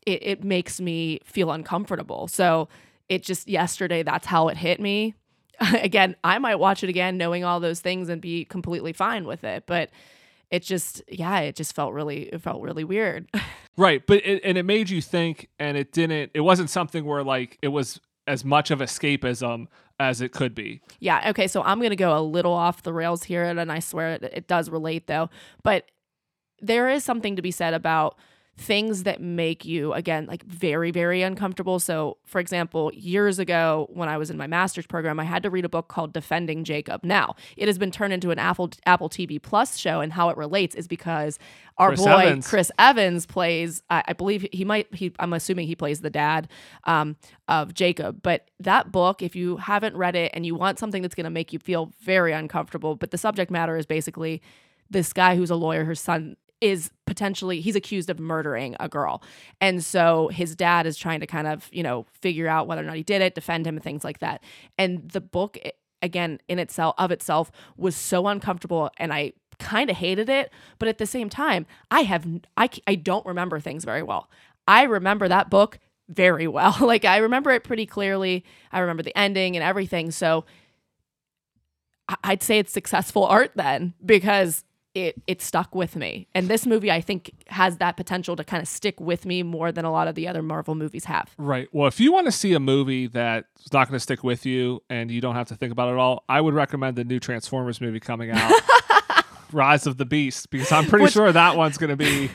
it, 0.06 0.20
it 0.22 0.44
makes 0.44 0.80
me 0.80 1.20
feel 1.26 1.52
uncomfortable. 1.52 2.28
So 2.28 2.68
it 3.10 3.24
just 3.24 3.48
yesterday, 3.48 4.04
that's 4.04 4.26
how 4.26 4.48
it 4.48 4.58
hit 4.58 4.80
me. 4.80 5.16
again, 5.82 6.16
I 6.24 6.38
might 6.40 6.56
watch 6.56 6.84
it 6.84 6.90
again 6.90 7.18
knowing 7.18 7.44
all 7.44 7.60
those 7.60 7.80
things 7.80 8.10
and 8.10 8.22
be 8.22 8.46
completely 8.46 8.94
fine 8.94 9.26
with 9.26 9.44
it. 9.44 9.64
But 9.66 9.90
it 10.52 10.64
just, 10.64 11.02
yeah, 11.08 11.40
it 11.40 11.56
just 11.56 11.74
felt 11.76 11.94
really, 11.94 12.24
it 12.24 12.42
felt 12.42 12.62
really 12.62 12.84
weird. 12.84 13.30
Right, 13.78 14.08
but 14.08 14.26
it, 14.26 14.40
and 14.46 14.58
it 14.58 14.64
made 14.64 14.90
you 14.90 15.02
think, 15.02 15.50
and 15.60 15.76
it 15.76 15.92
didn't. 15.92 16.32
It 16.34 16.40
wasn't 16.40 16.70
something 16.70 17.04
where 17.04 17.26
like 17.26 17.58
it 17.62 17.68
was 17.68 18.00
as 18.26 18.46
much 18.46 18.72
of 18.72 18.80
escapism 18.80 19.68
as 20.00 20.22
it 20.22 20.32
could 20.32 20.56
be. 20.56 20.80
yeah. 21.00 21.30
Okay. 21.30 21.48
So 21.48 21.62
I'm 21.62 21.80
going 21.80 21.90
to 21.90 21.98
go 21.98 22.18
a 22.18 22.22
little 22.22 22.54
off 22.54 22.84
the 22.84 22.94
rails 22.94 23.24
here. 23.24 23.44
And 23.44 23.72
I 23.72 23.80
swear 23.80 24.14
it, 24.14 24.24
it 24.24 24.48
does 24.48 24.70
relate 24.70 25.08
though. 25.08 25.30
But 25.64 25.86
there 26.62 26.90
is 26.90 27.04
something 27.04 27.36
to 27.36 27.42
be 27.42 27.52
said 27.52 27.74
about 27.74 28.18
things 28.58 29.04
that 29.04 29.22
make 29.22 29.66
you 29.66 29.94
again 29.94 30.26
like 30.28 30.44
very 30.46 30.92
very 30.92 31.22
uncomfortable. 31.22 31.80
So 31.80 32.18
for 32.26 32.40
example 32.40 32.92
years 32.94 33.40
ago 33.40 33.88
when 33.94 34.08
i 34.08 34.18
was 34.18 34.30
in 34.30 34.38
my 34.38 34.48
master's 34.48 34.88
program 34.88 35.20
i 35.20 35.24
had 35.24 35.44
to 35.44 35.50
read 35.50 35.66
a 35.66 35.70
book 35.70 35.88
called 35.88 36.14
defending 36.14 36.64
jacob. 36.64 37.04
Now 37.04 37.36
it 37.58 37.68
has 37.68 37.78
been 37.78 37.92
turned 37.92 38.14
into 38.14 38.32
an 38.32 38.40
apple 38.40 38.70
apple 38.86 39.10
tv 39.10 39.42
plus 39.42 39.78
show 39.78 40.00
and 40.00 40.14
how 40.14 40.30
it 40.30 40.38
relates 40.38 40.76
is 40.76 40.88
because 40.88 41.38
our 41.78 41.90
Chris 41.90 42.00
boy 42.02 42.12
Evans. 42.12 42.48
chris 42.48 42.72
evans 42.80 43.26
plays 43.26 43.84
I, 43.90 44.04
I 44.08 44.14
believe 44.14 44.48
he 44.54 44.64
might 44.64 44.94
he 44.94 45.12
i'm 45.20 45.34
assuming 45.34 45.68
he 45.68 45.76
plays 45.76 46.02
the 46.02 46.10
dad 46.10 46.48
um, 46.86 47.18
of 47.48 47.74
jacob. 47.74 48.22
But 48.24 48.50
that 48.60 48.92
book 48.92 49.22
if 49.22 49.36
you 49.36 49.58
haven't 49.58 49.98
read 49.98 50.16
it 50.16 50.32
and 50.34 50.46
you 50.46 50.56
want 50.56 50.80
something 50.80 51.02
that's 51.02 51.16
going 51.16 51.26
to 51.26 51.30
make 51.30 51.52
you 51.52 51.60
feel 51.60 51.92
very 52.02 52.32
uncomfortable 52.32 52.96
but 52.96 53.12
the 53.12 53.18
subject 53.18 53.52
matter 53.52 53.76
is 53.76 53.86
basically 53.86 54.42
this 54.90 55.14
guy 55.14 55.36
who's 55.36 55.50
a 55.50 55.56
lawyer, 55.56 55.84
her 55.86 55.96
son 55.96 56.38
is 56.62 56.92
potentially 57.16 57.62
he's 57.62 57.76
accused 57.78 58.10
of 58.10 58.20
murdering 58.20 58.76
a 58.80 58.90
girl. 58.90 59.24
And 59.62 59.84
so 59.84 60.28
his 60.28 60.54
dad 60.54 60.86
is 60.86 60.98
trying 60.98 61.22
to 61.22 61.28
kind 61.28 61.48
of, 61.48 61.70
you 61.72 61.82
know, 61.82 62.06
figure 62.12 62.48
out 62.48 62.68
whether 62.68 62.82
or 62.82 62.86
not 62.86 62.98
he 62.98 63.04
did 63.04 63.22
it, 63.22 63.36
defend 63.36 63.66
him 63.66 63.76
and 63.76 63.84
things 63.84 64.04
like 64.04 64.20
that. 64.20 64.44
And 64.78 65.10
the 65.10 65.22
book 65.22 65.58
eh, 65.64 65.72
again 66.02 66.40
in 66.50 66.60
itself 66.60 66.94
of 66.98 67.12
itself 67.12 67.52
was 67.78 67.96
so 67.96 68.28
uncomfortable 68.28 68.92
and 68.98 69.14
I 69.14 69.34
kind 69.60 69.90
of 69.90 69.96
hated 69.96 70.28
it, 70.28 70.52
but 70.78 70.90
at 70.90 70.98
the 70.98 71.06
same 71.06 71.30
time, 71.30 71.66
I 71.90 72.02
have 72.02 72.28
I 72.58 72.70
I 72.86 72.96
don't 72.96 73.26
remember 73.26 73.62
things 73.62 73.86
very 73.86 74.04
well. 74.04 74.30
I 74.68 74.84
remember 74.84 75.30
that 75.30 75.50
book 75.50 75.80
very 76.10 76.48
well. 76.48 76.76
like 76.82 77.06
I 77.06 77.18
remember 77.18 77.52
it 77.52 77.64
pretty 77.64 77.86
clearly. 77.86 78.44
I 78.74 78.80
remember 78.80 79.04
the 79.04 79.18
ending 79.18 79.56
and 79.56 79.64
everything. 79.64 80.12
So 80.12 80.44
I'd 82.24 82.44
say 82.44 82.60
it's 82.60 82.74
successful 82.74 83.26
art 83.26 83.52
then 83.56 83.94
because 84.06 84.66
it 84.96 85.22
it 85.28 85.42
stuck 85.42 85.76
with 85.76 85.96
me. 85.96 86.28
And 86.34 86.48
this 86.48 86.66
movie 86.66 86.90
I 86.90 87.02
think 87.02 87.32
has 87.48 87.78
that 87.78 87.98
potential 87.98 88.36
to 88.38 88.44
kind 88.44 88.62
of 88.64 88.68
stick 88.68 89.00
with 89.00 89.26
me 89.26 89.44
more 89.44 89.72
than 89.72 89.86
a 89.86 89.92
lot 89.92 90.08
of 90.08 90.16
the 90.16 90.28
other 90.28 90.42
Marvel 90.42 90.74
movies 90.74 91.06
have. 91.06 91.30
Right. 91.38 91.68
Well, 91.72 91.88
if 91.88 92.00
you 92.00 92.12
want 92.12 92.26
to 92.26 92.32
see 92.32 92.54
a 92.54 92.60
movie 92.60 93.08
that's 93.08 93.72
not 93.74 93.88
going 93.88 93.96
to 93.98 94.00
stick 94.00 94.24
with 94.24 94.46
you 94.46 94.82
and 94.90 95.12
you 95.12 95.22
don't 95.22 95.36
have 95.36 95.48
to 95.50 95.56
think 95.56 95.72
about 95.72 95.90
it 95.90 95.92
at 95.92 95.98
all, 95.98 96.24
I 96.28 96.42
would 96.42 96.54
recommend 96.56 96.96
the 96.96 97.04
new 97.04 97.20
Transformers 97.20 97.80
movie 97.82 98.00
coming 98.00 98.32
out, 98.32 98.52
Rise 99.52 99.86
of 99.86 99.98
the 99.98 100.06
Beast, 100.06 100.50
because 100.50 100.72
I'm 100.72 100.86
pretty 100.86 101.04
Which- 101.04 101.14
sure 101.14 101.32
that 101.32 101.56
one's 101.58 101.78
going 101.78 101.92
to 101.92 101.98
be. 101.98 102.32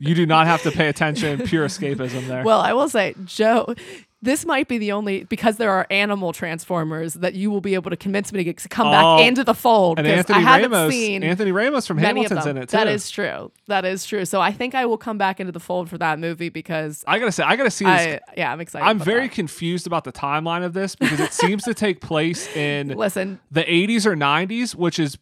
You 0.00 0.14
do 0.14 0.24
not 0.24 0.46
have 0.46 0.62
to 0.62 0.70
pay 0.70 0.88
attention. 0.88 1.40
Pure 1.46 1.66
escapism 1.66 2.26
there. 2.28 2.44
Well, 2.44 2.60
I 2.60 2.72
will 2.74 2.88
say, 2.88 3.14
Joe, 3.24 3.74
this 4.22 4.44
might 4.44 4.68
be 4.68 4.76
the 4.78 4.92
only 4.92 5.24
because 5.24 5.56
there 5.56 5.70
are 5.70 5.86
animal 5.90 6.32
transformers 6.32 7.14
that 7.14 7.34
you 7.34 7.50
will 7.50 7.60
be 7.62 7.74
able 7.74 7.90
to 7.90 7.96
convince 7.96 8.32
me 8.32 8.38
to 8.38 8.44
get- 8.44 8.58
to 8.58 8.68
come 8.68 8.86
Oh, 8.88 8.90
back 8.90 9.26
into 9.26 9.42
the 9.44 9.54
fold 9.54 9.98
and 9.98 10.06
Anthony 10.06 10.38
I 10.38 10.42
haven't 10.42 10.70
Ramos. 10.72 10.92
seen 10.92 11.22
Anthony 11.22 11.52
Ramos 11.52 11.86
from 11.86 11.98
Hamilton's 11.98 12.44
in 12.46 12.56
it 12.58 12.68
too. 12.68 12.76
That 12.76 12.86
is 12.88 13.10
true. 13.10 13.50
That 13.68 13.84
is 13.84 14.04
true. 14.04 14.24
So 14.24 14.40
I 14.40 14.52
think 14.52 14.74
I 14.74 14.84
will 14.86 14.98
come 14.98 15.16
back 15.16 15.40
into 15.40 15.52
the 15.52 15.60
fold 15.60 15.88
for 15.88 15.96
that 15.98 16.18
movie 16.18 16.48
because 16.50 17.02
I 17.08 17.18
gotta 17.18 17.32
say, 17.32 17.44
I 17.44 17.56
gotta 17.56 17.70
see 17.70 17.84
this. 17.86 17.94
I 17.94 18.20
yeah, 18.36 18.52
I'm 18.52 18.60
excited. 18.60 18.84
I'm 18.86 18.98
very 18.98 19.28
that. 19.28 19.32
confused 19.34 19.86
about 19.86 20.04
the 20.04 20.12
timeline 20.12 20.64
of 20.64 20.72
this 20.74 20.94
because 20.96 21.20
it 21.20 21.32
seems 21.32 21.62
to 21.64 21.72
take 21.74 22.00
place 22.00 22.46
in 22.56 22.88
listen. 22.88 23.40
the 23.50 23.62
80s 23.64 24.04
or 24.06 24.16
90s, 24.16 24.74
which 24.74 24.98
is 24.98 25.16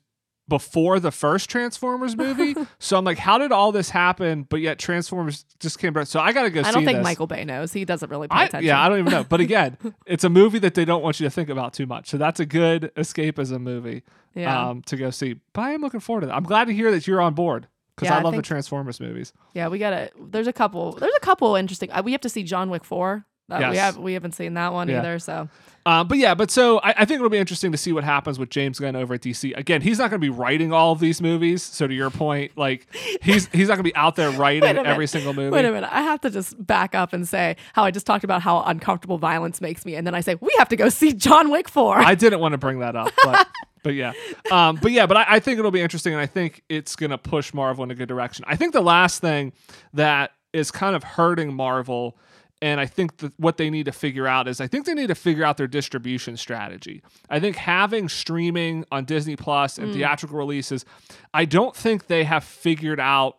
before 0.49 0.99
the 0.99 1.11
first 1.11 1.51
Transformers 1.51 2.17
movie. 2.17 2.55
so 2.79 2.97
I'm 2.97 3.05
like, 3.05 3.19
how 3.19 3.39
did 3.39 3.53
all 3.53 3.71
this 3.71 3.91
happen? 3.91 4.45
But 4.45 4.61
yet 4.61 4.79
Transformers 4.79 5.45
just 5.61 5.79
came 5.79 5.93
back. 5.93 6.07
So 6.07 6.21
I 6.21 6.33
got 6.33 6.45
to 6.45 6.51
go. 6.51 6.63
See. 6.63 6.69
I 6.69 6.73
don't 6.73 6.85
think 6.85 6.99
this. 6.99 7.05
Michael 7.05 7.27
Bay 7.27 7.45
knows. 7.45 7.73
He 7.73 7.85
doesn't 7.85 8.11
really 8.11 8.29
pay 8.29 8.37
I, 8.37 8.45
attention. 8.45 8.67
yeah, 8.67 8.83
I 8.83 8.89
don't 8.89 8.99
even 9.01 9.13
know. 9.13 9.25
But 9.25 9.41
again, 9.41 9.77
it's 10.07 10.25
a 10.25 10.31
movie 10.31 10.59
that 10.61 10.75
they 10.75 10.85
don't 10.85 11.03
want 11.03 11.21
you 11.21 11.27
to 11.27 11.31
think 11.31 11.49
about 11.51 11.75
too 11.75 11.87
much. 11.87 12.09
So 12.09 12.17
that's 12.17 12.41
a 12.41 12.47
good 12.47 12.91
escapism 12.97 13.61
movie 13.61 14.03
Yeah. 14.35 14.69
um, 14.71 14.83
to 14.83 14.97
go 14.97 15.11
see. 15.11 15.37
But 15.53 15.61
I 15.63 15.73
am 15.73 15.83
looking 15.83 16.01
forward 16.01 16.23
to 16.23 16.27
that. 16.29 16.35
I'm 16.37 16.45
glad 16.45 16.67
to 16.69 16.73
hear 16.73 16.91
that 16.93 17.07
you're 17.07 17.21
on 17.21 17.35
board 17.35 17.69
because 17.95 18.07
Yeah, 18.09 18.17
I 18.17 18.21
I 18.21 18.23
love 18.23 18.33
think- 18.33 18.45
the 18.45 18.49
Transformers 18.49 19.01
movies. 19.01 19.33
Yeah, 19.55 19.69
we 19.69 19.79
gotta. 19.79 20.11
There's 20.19 20.47
a 20.47 20.53
couple. 20.53 20.93
There's 20.93 21.15
a 21.17 21.21
couple 21.21 21.55
interesting. 21.57 21.91
Uh, 21.93 22.03
we 22.05 22.13
have 22.13 22.21
to 22.23 22.29
see 22.29 22.43
John 22.43 22.71
Wick 22.71 22.85
four. 22.85 23.27
Uh, 23.51 23.69
We 23.71 23.77
have 23.77 23.97
we 23.97 24.13
haven't 24.15 24.33
seen 24.33 24.55
that 24.55 24.73
one 24.73 24.89
Yeah. 24.89 24.99
either. 24.99 25.19
So 25.19 25.49
Um, 25.87 26.07
but 26.07 26.19
yeah, 26.19 26.35
but 26.35 26.51
so 26.51 26.81
I, 26.81 26.91
I 26.99 27.05
think 27.07 27.19
it'll 27.19 27.31
be 27.31 27.39
interesting 27.39 27.73
to 27.73 27.79
see 27.79 27.93
what 27.93 28.05
happens 28.05 28.39
with 28.39 28.51
James 28.51 28.79
Gunn 28.79 28.95
over 28.95 29.15
at 29.15 29.23
DC. 29.23 29.57
Again, 29.57 29.81
he's 29.81 29.99
not 29.99 30.11
going 30.11 30.21
to 30.21 30.25
be 30.25 30.29
writing 30.29 30.71
all 30.71 30.93
of 30.93 31.01
these 31.01 31.23
movies. 31.23 31.63
So 31.63 31.87
to 31.87 31.95
your 31.95 32.11
point, 32.11 32.59
like 32.59 32.87
he's 33.23 33.47
he's 33.49 33.69
not 33.69 33.77
going 33.77 33.85
to 33.85 33.91
be 33.91 33.97
out 33.97 34.15
there 34.17 34.31
writing 34.39 34.77
every 34.77 35.07
single 35.07 35.33
movie. 35.33 35.51
wait 35.55 35.65
a 35.65 35.73
minute. 35.73 35.89
I 35.91 36.03
have 36.03 36.21
to 36.23 36.31
just 36.31 36.65
back 36.67 36.95
up 36.95 37.15
and 37.15 37.27
say 37.27 37.57
how 37.73 37.85
I 37.85 37.91
just 37.91 38.05
talked 38.05 38.25
about 38.25 38.43
how 38.43 38.63
uncomfortable 38.65 39.17
violence 39.17 39.61
makes 39.63 39.87
me, 39.87 39.95
and 39.95 40.07
then 40.07 40.15
I 40.15 40.21
say 40.21 40.35
we 40.35 40.55
have 40.59 40.69
to 40.69 40.77
go 40.77 40.91
see 40.91 41.15
John 41.15 41.51
Wick 41.51 41.69
four. 41.71 41.97
I 41.99 42.15
didn't 42.15 42.41
want 42.41 42.53
to 42.53 42.59
bring 42.59 42.81
that 42.81 42.95
up, 42.97 43.11
but 43.25 43.47
but 43.83 43.95
yeah, 43.95 44.13
um, 44.51 44.77
but 44.83 44.93
yeah, 44.93 45.07
but 45.07 45.17
I, 45.17 45.25
I 45.29 45.41
think 45.41 45.59
it'll 45.59 45.71
be 45.71 45.81
interesting, 45.81 46.13
and 46.13 46.21
I 46.21 46.27
think 46.27 46.65
it's 46.69 46.97
going 46.97 47.11
to 47.11 47.19
push 47.19 47.55
Marvel 47.55 47.83
in 47.85 47.91
a 47.91 47.95
good 47.95 48.09
direction. 48.09 48.45
I 48.47 48.57
think 48.57 48.75
the 48.75 48.83
last 48.83 49.21
thing 49.23 49.53
that 49.95 50.33
is 50.53 50.71
kind 50.71 50.95
of 50.95 51.03
hurting 51.03 51.55
Marvel. 51.55 52.19
And 52.61 52.81
I 52.81 52.87
think 52.87 53.18
that 53.18 53.33
what 53.38 53.57
they 53.57 53.71
need 53.71 53.85
to 53.87 53.92
figure 53.92 54.27
out 54.27 54.49
is 54.49 54.61
I 54.61 54.66
think 54.66 54.85
they 54.85 54.94
need 54.94 55.07
to 55.09 55.14
figure 55.14 55.44
out 55.44 55.57
their 55.57 55.68
distribution 55.68 56.37
strategy. 56.37 57.03
I 57.31 57.38
think 57.38 57.57
having 57.57 58.09
streaming 58.09 58.85
on 58.90 59.05
Disney 59.05 59.37
Plus 59.37 59.79
and 59.79 59.88
mm. 59.90 59.94
theatrical 59.94 60.37
releases, 60.37 60.85
I 61.33 61.44
don't 61.44 61.75
think 61.77 62.09
they 62.09 62.25
have 62.25 62.42
figured 62.42 62.99
out 62.99 63.38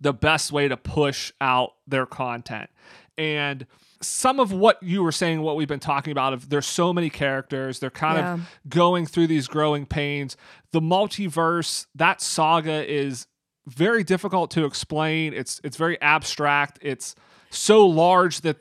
the 0.00 0.12
best 0.12 0.52
way 0.52 0.68
to 0.68 0.76
push 0.76 1.32
out 1.40 1.74
their 1.86 2.06
content. 2.06 2.70
And 3.18 3.66
some 4.00 4.38
of 4.38 4.52
what 4.52 4.80
you 4.82 5.02
were 5.02 5.12
saying, 5.12 5.42
what 5.42 5.56
we've 5.56 5.68
been 5.68 5.80
talking 5.80 6.12
about, 6.12 6.32
of 6.32 6.48
there's 6.50 6.66
so 6.66 6.92
many 6.92 7.10
characters, 7.10 7.80
they're 7.80 7.90
kind 7.90 8.18
Yeah. 8.18 8.34
of 8.34 8.48
going 8.68 9.06
through 9.06 9.26
these 9.26 9.48
growing 9.48 9.86
pains. 9.86 10.36
The 10.70 10.80
multiverse, 10.80 11.86
that 11.94 12.20
saga 12.20 12.90
is 12.90 13.26
very 13.66 14.04
difficult 14.04 14.50
to 14.52 14.64
explain. 14.64 15.34
It's 15.34 15.60
it's 15.64 15.76
very 15.76 16.00
abstract. 16.00 16.78
It's 16.80 17.14
so 17.50 17.86
large 17.86 18.40
that 18.42 18.56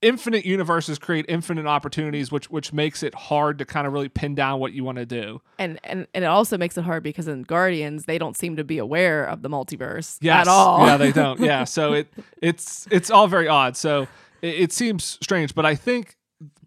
infinite 0.00 0.44
universes 0.44 0.96
create 0.98 1.24
infinite 1.28 1.66
opportunities, 1.66 2.30
which 2.30 2.48
which 2.50 2.72
makes 2.72 3.02
it 3.02 3.14
hard 3.14 3.58
to 3.58 3.64
kind 3.64 3.86
of 3.86 3.92
really 3.92 4.08
pin 4.08 4.34
down 4.34 4.60
what 4.60 4.72
you 4.72 4.84
want 4.84 4.96
to 4.98 5.06
do. 5.06 5.40
and 5.58 5.80
and 5.82 6.06
and 6.14 6.22
it 6.24 6.28
also 6.28 6.56
makes 6.56 6.78
it 6.78 6.84
hard 6.84 7.02
because 7.02 7.26
in 7.26 7.42
Guardians 7.42 8.04
they 8.04 8.18
don't 8.18 8.36
seem 8.36 8.56
to 8.56 8.64
be 8.64 8.78
aware 8.78 9.24
of 9.24 9.42
the 9.42 9.48
multiverse 9.48 10.16
Yes. 10.20 10.42
at 10.46 10.48
all. 10.48 10.86
Yeah, 10.86 10.96
they 10.98 11.10
don't. 11.12 11.40
Yeah, 11.40 11.64
so 11.64 11.94
it 11.94 12.08
it's 12.40 12.86
it's 12.90 13.10
all 13.10 13.26
very 13.26 13.48
odd. 13.48 13.76
So 13.76 14.02
it, 14.40 14.54
it 14.60 14.72
seems 14.72 15.18
strange, 15.20 15.54
but 15.54 15.66
I 15.66 15.74
think 15.74 16.14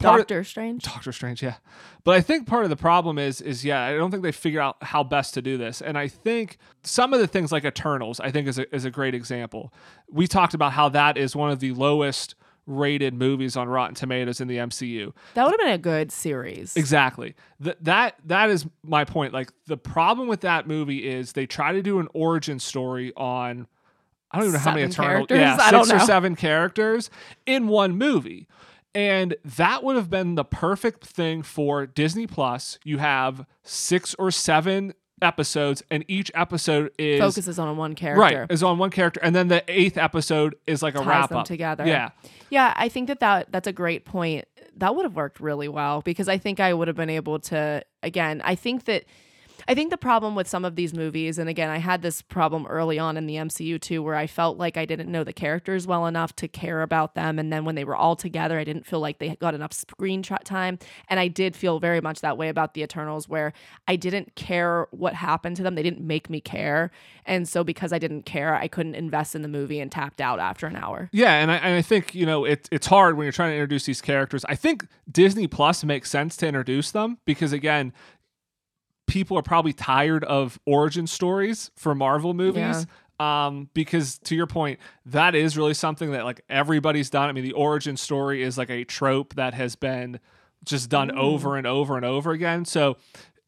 of- 0.05 0.19
Doctor 0.19 0.43
Strange. 0.43 0.83
Doctor 0.83 1.11
Strange, 1.11 1.41
yeah. 1.43 1.55
But 2.03 2.15
I 2.15 2.21
think 2.21 2.47
part 2.47 2.63
of 2.63 2.69
the 2.69 2.75
problem 2.75 3.17
is 3.17 3.41
is 3.41 3.63
yeah, 3.63 3.83
I 3.83 3.93
don't 3.93 4.11
think 4.11 4.23
they 4.23 4.31
figure 4.31 4.61
out 4.61 4.77
how 4.81 5.03
best 5.03 5.33
to 5.35 5.41
do 5.41 5.57
this. 5.57 5.81
And 5.81 5.97
I 5.97 6.07
think 6.07 6.57
some 6.83 7.13
of 7.13 7.19
the 7.19 7.27
things 7.27 7.51
like 7.51 7.65
Eternals, 7.65 8.19
I 8.19 8.31
think 8.31 8.47
is 8.47 8.57
a, 8.59 8.73
is 8.75 8.85
a 8.85 8.91
great 8.91 9.13
example. 9.15 9.73
We 10.09 10.27
talked 10.27 10.53
about 10.53 10.73
how 10.73 10.89
that 10.89 11.17
is 11.17 11.35
one 11.35 11.51
of 11.51 11.59
the 11.59 11.71
lowest 11.73 12.35
rated 12.67 13.13
movies 13.13 13.57
on 13.57 13.67
Rotten 13.67 13.95
Tomatoes 13.95 14.39
in 14.39 14.47
the 14.47 14.57
MCU. 14.57 15.13
That 15.33 15.43
would 15.45 15.51
have 15.51 15.59
been 15.59 15.73
a 15.73 15.77
good 15.77 16.11
series. 16.11 16.75
Exactly. 16.75 17.35
Th- 17.63 17.75
that 17.81 18.15
that 18.25 18.49
is 18.49 18.65
my 18.83 19.03
point. 19.03 19.33
Like 19.33 19.51
the 19.67 19.77
problem 19.77 20.27
with 20.27 20.41
that 20.41 20.67
movie 20.67 21.07
is 21.09 21.33
they 21.33 21.45
try 21.45 21.73
to 21.73 21.81
do 21.81 21.99
an 21.99 22.07
origin 22.13 22.59
story 22.59 23.11
on 23.17 23.67
I 24.33 24.37
don't 24.37 24.47
even 24.47 24.53
know 24.53 24.59
how 24.59 24.73
many 24.73 24.89
Seven 24.91 25.05
Eternal 25.05 25.27
characters? 25.27 25.39
yeah, 25.39 25.69
six 25.85 25.91
or 25.91 25.99
seven 25.99 26.35
characters 26.35 27.09
in 27.45 27.67
one 27.67 27.97
movie. 27.97 28.47
And 28.93 29.36
that 29.43 29.84
would 29.84 29.95
have 29.95 30.10
been 30.10 30.36
the 30.36 30.43
perfect 30.43 31.06
thing 31.06 31.43
for 31.43 31.86
Disney 31.86 32.27
Plus. 32.27 32.77
You 32.84 32.97
have 32.97 33.45
six 33.63 34.13
or 34.15 34.32
seven 34.32 34.93
episodes, 35.21 35.84
and 35.89 36.04
each 36.08 36.32
episode 36.34 36.91
is 36.97 37.19
Focuses 37.19 37.60
on 37.60 37.77
one 37.77 37.95
character. 37.95 38.21
right 38.21 38.51
is 38.51 38.63
on 38.63 38.77
one 38.77 38.89
character, 38.89 39.19
and 39.23 39.36
then 39.36 39.47
the 39.47 39.63
eighth 39.67 39.97
episode 39.97 40.56
is 40.67 40.82
like 40.82 40.95
a 40.95 41.01
wrap 41.04 41.30
them 41.30 41.39
up 41.39 41.45
together. 41.45 41.86
Yeah, 41.86 42.10
Yeah, 42.49 42.73
I 42.75 42.89
think 42.89 43.08
that, 43.08 43.19
that 43.19 43.51
that's 43.51 43.67
a 43.67 43.73
great 43.73 44.06
point. 44.06 44.45
That 44.77 44.95
would 44.95 45.06
have 45.06 45.15
worked 45.15 45.39
really 45.39 45.67
well 45.67 46.01
because 46.01 46.27
I 46.27 46.38
think 46.38 46.60
I 46.60 46.73
would 46.73 46.88
have 46.88 46.97
been 46.97 47.10
able 47.10 47.39
to 47.39 47.84
again, 48.04 48.41
I 48.43 48.56
think 48.56 48.86
that 48.86 49.06
I 49.67 49.76
think 49.76 49.89
the 49.89 49.97
problem 49.97 50.36
with 50.36 50.47
some 50.47 50.65
of 50.65 50.76
these 50.76 50.93
movies 50.93 51.38
and 51.38 51.50
again, 51.50 51.69
I 51.69 51.78
had 51.78 52.02
this 52.02 52.21
problem 52.21 52.65
early 52.67 53.00
on 53.00 53.17
in 53.17 53.26
the 53.26 53.36
MCU 53.36 53.80
too 53.80 54.02
where 54.02 54.15
I 54.15 54.28
felt 54.28 54.58
like 54.58 54.78
I 54.78 54.86
didn't 54.86 55.12
know 55.12 55.24
the 55.24 55.34
characters 55.34 55.88
well 55.88 56.06
enough 56.06 56.36
to 56.38 56.47
care 56.47 56.82
about 56.82 57.15
them 57.15 57.39
and 57.39 57.52
then 57.52 57.65
when 57.65 57.76
they 57.76 57.84
were 57.84 57.95
all 57.95 58.15
together, 58.15 58.58
I 58.60 58.63
didn't 58.63 58.86
feel 58.86 59.00
like 59.00 59.19
they 59.19 59.36
got 59.36 59.54
enough 59.54 59.74
screen 59.74 60.21
time 60.24 60.80
and 61.08 61.19
I 61.19 61.28
did 61.28 61.56
feel 61.56 61.80
very 61.80 62.02
much 62.02 62.21
that 62.21 62.38
way 62.38 62.50
about 62.50 62.74
the 62.74 62.84
Eternals 62.84 63.28
where 63.28 63.54
I 63.88 63.95
didn't 63.95 64.36
care 64.36 64.88
what 64.91 65.13
happened 65.13 65.56
to 65.58 65.63
them. 65.63 65.76
They 65.76 65.84
didn't 65.84 66.06
make 66.06 66.30
me 66.30 66.41
care. 66.41 66.91
And 67.26 67.47
so 67.47 67.63
because 67.63 67.93
I 67.93 68.00
didn't 68.00 68.24
care, 68.24 68.56
I 68.56 68.67
couldn't 68.67 68.95
invest 68.95 69.36
in 69.36 69.41
the 69.41 69.47
movie 69.47 69.80
and 69.80 69.91
tapped 69.91 70.21
out 70.21 70.39
after 70.39 70.67
an 70.67 70.76
hour. 70.76 71.10
Yeah, 71.12 71.34
and 71.34 71.52
I, 71.52 71.56
and 71.58 71.76
I 71.76 71.82
think 71.82 72.15
you 72.15 72.26
know 72.26 72.45
it, 72.45 72.67
it's 72.71 72.88
hard 72.88 73.17
when 73.17 73.26
you're 73.26 73.32
trying 73.32 73.52
to 73.52 73.56
introduce 73.56 73.86
these 73.86 74.02
characters. 74.02 74.45
I 74.45 74.56
think 74.56 74.88
Disney 75.10 75.47
Plus 75.47 75.84
makes 75.84 76.10
sense 76.10 76.36
to 76.38 76.47
introduce 76.47 76.91
them 76.91 77.17
because 77.26 77.54
again, 77.54 77.93
people 79.12 79.38
are 79.38 79.41
probably 79.43 79.74
tired 79.74 80.24
of 80.24 80.58
origin 80.65 81.06
stories 81.06 81.69
for 81.76 81.93
Marvel 81.93 82.34
movies. 82.34 82.88
Um, 83.19 83.69
because 83.76 84.17
to 84.19 84.36
your 84.36 84.47
point, 84.47 84.80
that 85.06 85.36
is 85.36 85.56
really 85.56 85.74
something 85.76 86.12
that 86.13 86.24
like 86.24 86.41
everybody's 86.50 87.10
done. 87.12 87.30
I 87.30 87.34
mean, 87.34 87.43
the 87.43 87.52
origin 87.52 87.95
story 87.97 88.41
is 88.41 88.58
like 88.58 88.69
a 88.71 88.84
trope 88.86 89.36
that 89.36 89.54
has 89.54 89.76
been 89.76 90.19
just 90.65 90.89
done 90.89 91.12
over 91.12 91.56
and 91.58 91.67
over 91.67 91.97
and 91.97 92.06
over 92.06 92.32
again. 92.32 92.65
So 92.65 92.97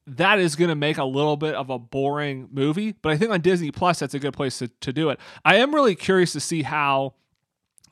that 0.06 0.38
is 0.38 0.56
going 0.58 0.68
to 0.70 0.76
make 0.76 0.98
a 0.98 1.06
little 1.06 1.38
bit 1.38 1.56
of 1.56 1.70
a 1.72 1.80
boring 1.80 2.50
movie. 2.52 2.92
But 3.02 3.14
I 3.14 3.18
think 3.18 3.32
on 3.32 3.42
Disney 3.42 3.72
Plus, 3.72 4.00
that's 4.00 4.14
a 4.14 4.20
good 4.20 4.34
place 4.34 4.60
to, 4.60 4.68
to 4.82 4.92
do 4.94 5.10
it. 5.10 5.20
I 5.46 5.56
am 5.56 5.74
really 5.74 5.96
curious 5.96 6.34
to 6.34 6.40
see 6.40 6.64
how 6.64 7.14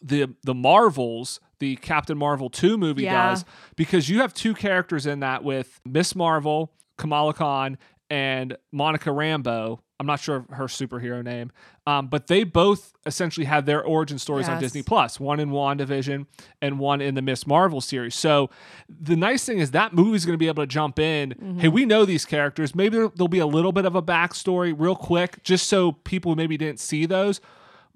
the 0.03 0.35
the 0.43 0.53
Marvels, 0.53 1.39
the 1.59 1.77
Captain 1.77 2.17
Marvel 2.17 2.49
2 2.49 2.77
movie 2.77 3.03
Yeah. 3.03 3.29
does, 3.29 3.45
because 3.75 4.09
you 4.09 4.19
have 4.19 4.33
two 4.33 4.53
characters 4.53 5.05
in 5.07 5.21
that 5.21 5.43
with 5.43 5.79
Miss 5.85 6.15
Marvel, 6.15 6.73
Kamala 7.01 7.33
Khan, 7.33 7.77
and 8.09 8.55
Monica 8.71 9.09
Rambeau. 9.09 9.79
I'm 9.99 10.07
not 10.07 10.19
sure 10.19 10.37
of 10.37 10.47
her 10.49 10.65
superhero 10.65 11.23
name, 11.23 11.51
um, 11.85 12.07
but 12.07 12.25
they 12.25 12.43
both 12.43 12.91
essentially 13.05 13.45
had 13.45 13.67
their 13.67 13.83
origin 13.83 14.17
stories 14.17 14.47
on 14.49 14.59
Disney 14.59 14.81
Plus. 14.81 15.19
One 15.19 15.39
in 15.39 15.51
WandaVision 15.51 16.25
and 16.59 16.79
one 16.79 17.01
in 17.01 17.13
the 17.13 17.21
Miss 17.21 17.45
Marvel 17.45 17.81
series. 17.81 18.15
So 18.15 18.49
the 18.89 19.15
nice 19.15 19.45
thing 19.45 19.59
is 19.59 19.71
that 19.71 19.93
movie's 19.93 20.25
going 20.25 20.33
to 20.33 20.39
be 20.39 20.47
able 20.47 20.63
to 20.63 20.67
jump 20.67 20.97
in. 20.97 21.31
Mm-hmm. 21.31 21.59
Hey, 21.59 21.67
we 21.67 21.85
know 21.85 22.03
these 22.05 22.25
characters. 22.25 22.73
Maybe 22.73 22.97
there- 22.97 23.11
there'll 23.15 23.27
be 23.27 23.37
a 23.39 23.45
little 23.45 23.71
bit 23.71 23.85
of 23.85 23.95
a 23.95 24.01
backstory, 24.01 24.73
real 24.75 24.95
quick, 24.95 25.43
just 25.43 25.67
so 25.67 25.91
people 25.91 26.35
maybe 26.35 26.57
didn't 26.57 26.79
see 26.79 27.05
those. 27.05 27.39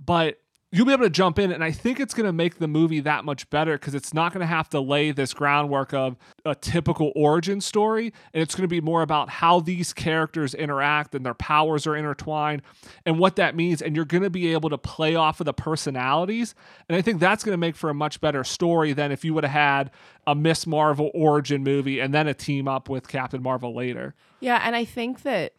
But 0.03 0.39
you'll 0.75 0.85
be 0.85 0.91
able 0.91 1.03
to 1.05 1.09
jump 1.09 1.39
in 1.39 1.51
and 1.51 1.63
i 1.63 1.71
think 1.71 1.99
it's 1.99 2.13
going 2.13 2.25
to 2.25 2.33
make 2.33 2.59
the 2.59 2.67
movie 2.67 2.99
that 2.99 3.23
much 3.23 3.49
better 3.49 3.77
because 3.77 3.95
it's 3.95 4.13
not 4.13 4.33
going 4.33 4.41
to 4.41 4.47
have 4.47 4.69
to 4.69 4.79
lay 4.79 5.11
this 5.11 5.33
groundwork 5.33 5.93
of 5.93 6.17
a 6.43 6.53
typical 6.53 7.11
origin 7.15 7.61
story 7.61 8.11
and 8.33 8.43
it's 8.43 8.55
going 8.55 8.63
to 8.63 8.67
be 8.67 8.81
more 8.81 9.01
about 9.01 9.29
how 9.29 9.59
these 9.59 9.93
characters 9.93 10.53
interact 10.53 11.15
and 11.15 11.25
their 11.25 11.33
powers 11.33 11.87
are 11.87 11.95
intertwined 11.95 12.61
and 13.05 13.17
what 13.17 13.37
that 13.37 13.55
means 13.55 13.81
and 13.81 13.95
you're 13.95 14.05
going 14.05 14.23
to 14.23 14.29
be 14.29 14.51
able 14.51 14.69
to 14.69 14.77
play 14.77 15.15
off 15.15 15.39
of 15.39 15.45
the 15.45 15.53
personalities 15.53 16.53
and 16.89 16.97
i 16.97 17.01
think 17.01 17.19
that's 17.19 17.43
going 17.43 17.53
to 17.53 17.57
make 17.57 17.75
for 17.75 17.89
a 17.89 17.93
much 17.93 18.19
better 18.19 18.43
story 18.43 18.91
than 18.91 19.11
if 19.11 19.23
you 19.23 19.33
would 19.33 19.45
have 19.45 19.51
had 19.51 19.91
a 20.27 20.35
miss 20.35 20.67
marvel 20.67 21.09
origin 21.13 21.63
movie 21.63 21.99
and 21.99 22.13
then 22.13 22.27
a 22.27 22.33
team 22.33 22.67
up 22.67 22.89
with 22.89 23.07
captain 23.07 23.41
marvel 23.41 23.73
later. 23.75 24.15
Yeah, 24.39 24.61
and 24.63 24.75
I 24.75 24.85
think 24.85 25.23
that 25.23 25.53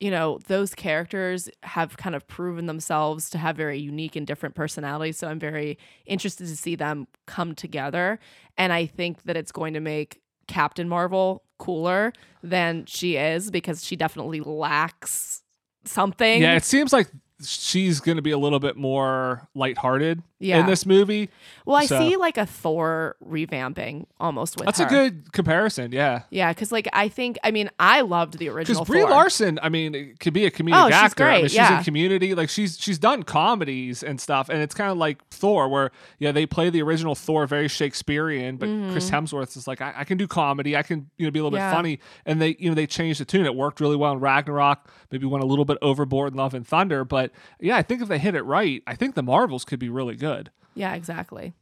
you 0.00 0.10
know 0.10 0.38
those 0.46 0.74
characters 0.74 1.48
have 1.62 1.96
kind 1.96 2.14
of 2.14 2.26
proven 2.28 2.66
themselves 2.66 3.30
to 3.30 3.38
have 3.38 3.56
very 3.56 3.78
unique 3.78 4.16
and 4.16 4.26
different 4.26 4.54
personalities. 4.54 5.18
So 5.18 5.28
I'm 5.28 5.38
very 5.38 5.78
interested 6.04 6.46
to 6.48 6.56
see 6.56 6.74
them 6.74 7.06
come 7.26 7.54
together, 7.54 8.18
and 8.56 8.72
I 8.72 8.86
think 8.86 9.22
that 9.24 9.36
it's 9.36 9.52
going 9.52 9.74
to 9.74 9.80
make 9.80 10.20
Captain 10.48 10.88
Marvel 10.88 11.42
cooler 11.58 12.12
than 12.42 12.84
she 12.86 13.16
is 13.16 13.50
because 13.50 13.84
she 13.84 13.96
definitely 13.96 14.40
lacks 14.40 15.42
something. 15.84 16.42
yeah 16.42 16.56
it 16.56 16.64
seems 16.64 16.92
like 16.92 17.08
she's 17.44 18.00
going 18.00 18.16
to 18.16 18.22
be 18.22 18.30
a 18.30 18.38
little 18.38 18.58
bit 18.58 18.76
more 18.76 19.48
lighthearted 19.54 20.22
Yeah. 20.38 20.60
in 20.60 20.66
this 20.66 20.84
movie. 20.84 21.30
Well, 21.64 21.76
I 21.76 21.86
So- 21.86 21.98
see 21.98 22.16
like 22.16 22.36
a 22.36 22.44
Thor 22.44 23.16
revamping 23.26 24.04
almost 24.20 24.56
with 24.56 24.66
That's 24.66 24.78
her. 24.80 24.86
a 24.86 24.88
good 24.88 25.32
comparison, 25.32 25.92
yeah. 25.92 26.22
Yeah, 26.30 26.52
because 26.52 26.70
like 26.72 26.88
I 26.92 27.08
think 27.08 27.38
I 27.42 27.50
mean 27.50 27.70
I 27.80 28.02
loved 28.02 28.38
the 28.38 28.48
original. 28.50 28.84
Because 28.84 28.88
Brie 28.88 29.00
Thor. 29.00 29.10
Larson, 29.10 29.58
I 29.62 29.68
mean, 29.70 30.14
could 30.20 30.34
be 30.34 30.44
a 30.44 30.50
comedic 30.50 30.84
Oh, 30.84 30.86
she's 30.88 30.94
actor. 30.94 31.24
I 31.24 31.36
mean, 31.36 31.44
she's 31.46 31.54
yeah. 31.54 31.78
in 31.78 31.84
Community, 31.84 32.34
like 32.34 32.48
she's 32.50 32.78
she's 32.78 32.98
done 32.98 33.22
comedies 33.22 34.02
and 34.02 34.20
stuff, 34.20 34.48
and 34.48 34.60
it's 34.60 34.74
kind 34.74 34.90
of 34.90 34.98
like 34.98 35.26
Thor, 35.30 35.68
where 35.68 35.90
yeah, 36.18 36.32
they 36.32 36.44
play 36.46 36.68
the 36.70 36.82
original 36.82 37.14
Thor 37.14 37.46
very 37.46 37.68
Shakespearean, 37.68 38.56
but 38.56 38.66
Chris 38.92 39.10
Hemsworth 39.10 39.56
is 39.56 39.66
like, 39.66 39.80
I, 39.80 39.94
I 39.98 40.04
can 40.04 40.18
do 40.18 40.26
comedy, 40.26 40.76
I 40.76 40.82
can 40.82 41.08
you 41.16 41.26
know 41.26 41.30
be 41.30 41.38
a 41.38 41.42
little 41.44 41.56
Mm-hmm. 41.56 41.62
Yeah. 41.64 41.70
bit 41.70 41.76
funny, 41.76 42.00
and 42.26 42.42
they 42.42 42.56
you 42.58 42.68
know 42.68 42.74
they 42.74 42.86
changed 42.86 43.20
the 43.20 43.24
tune. 43.24 43.46
It 43.46 43.54
worked 43.54 43.80
really 43.80 43.96
well 43.96 44.12
in 44.12 44.20
Ragnarok. 44.20 44.90
Maybe 45.10 45.24
went 45.24 45.42
a 45.44 45.46
little 45.46 45.64
bit 45.64 45.78
overboard 45.80 46.32
in 46.32 46.36
Love 46.36 46.52
and 46.52 46.66
Thunder, 46.66 47.04
but 47.04 47.30
yeah, 47.60 47.76
I 47.76 47.82
think 47.82 48.02
if 48.02 48.08
they 48.08 48.18
hit 48.18 48.34
it 48.34 48.42
right, 48.42 48.82
I 48.86 48.94
think 48.96 49.14
the 49.14 49.22
Marvels 49.22 49.64
could 49.64 49.78
be 49.78 49.88
really 49.88 50.16
good. 50.16 50.25
Yeah, 50.74 50.94
exactly. 50.94 51.54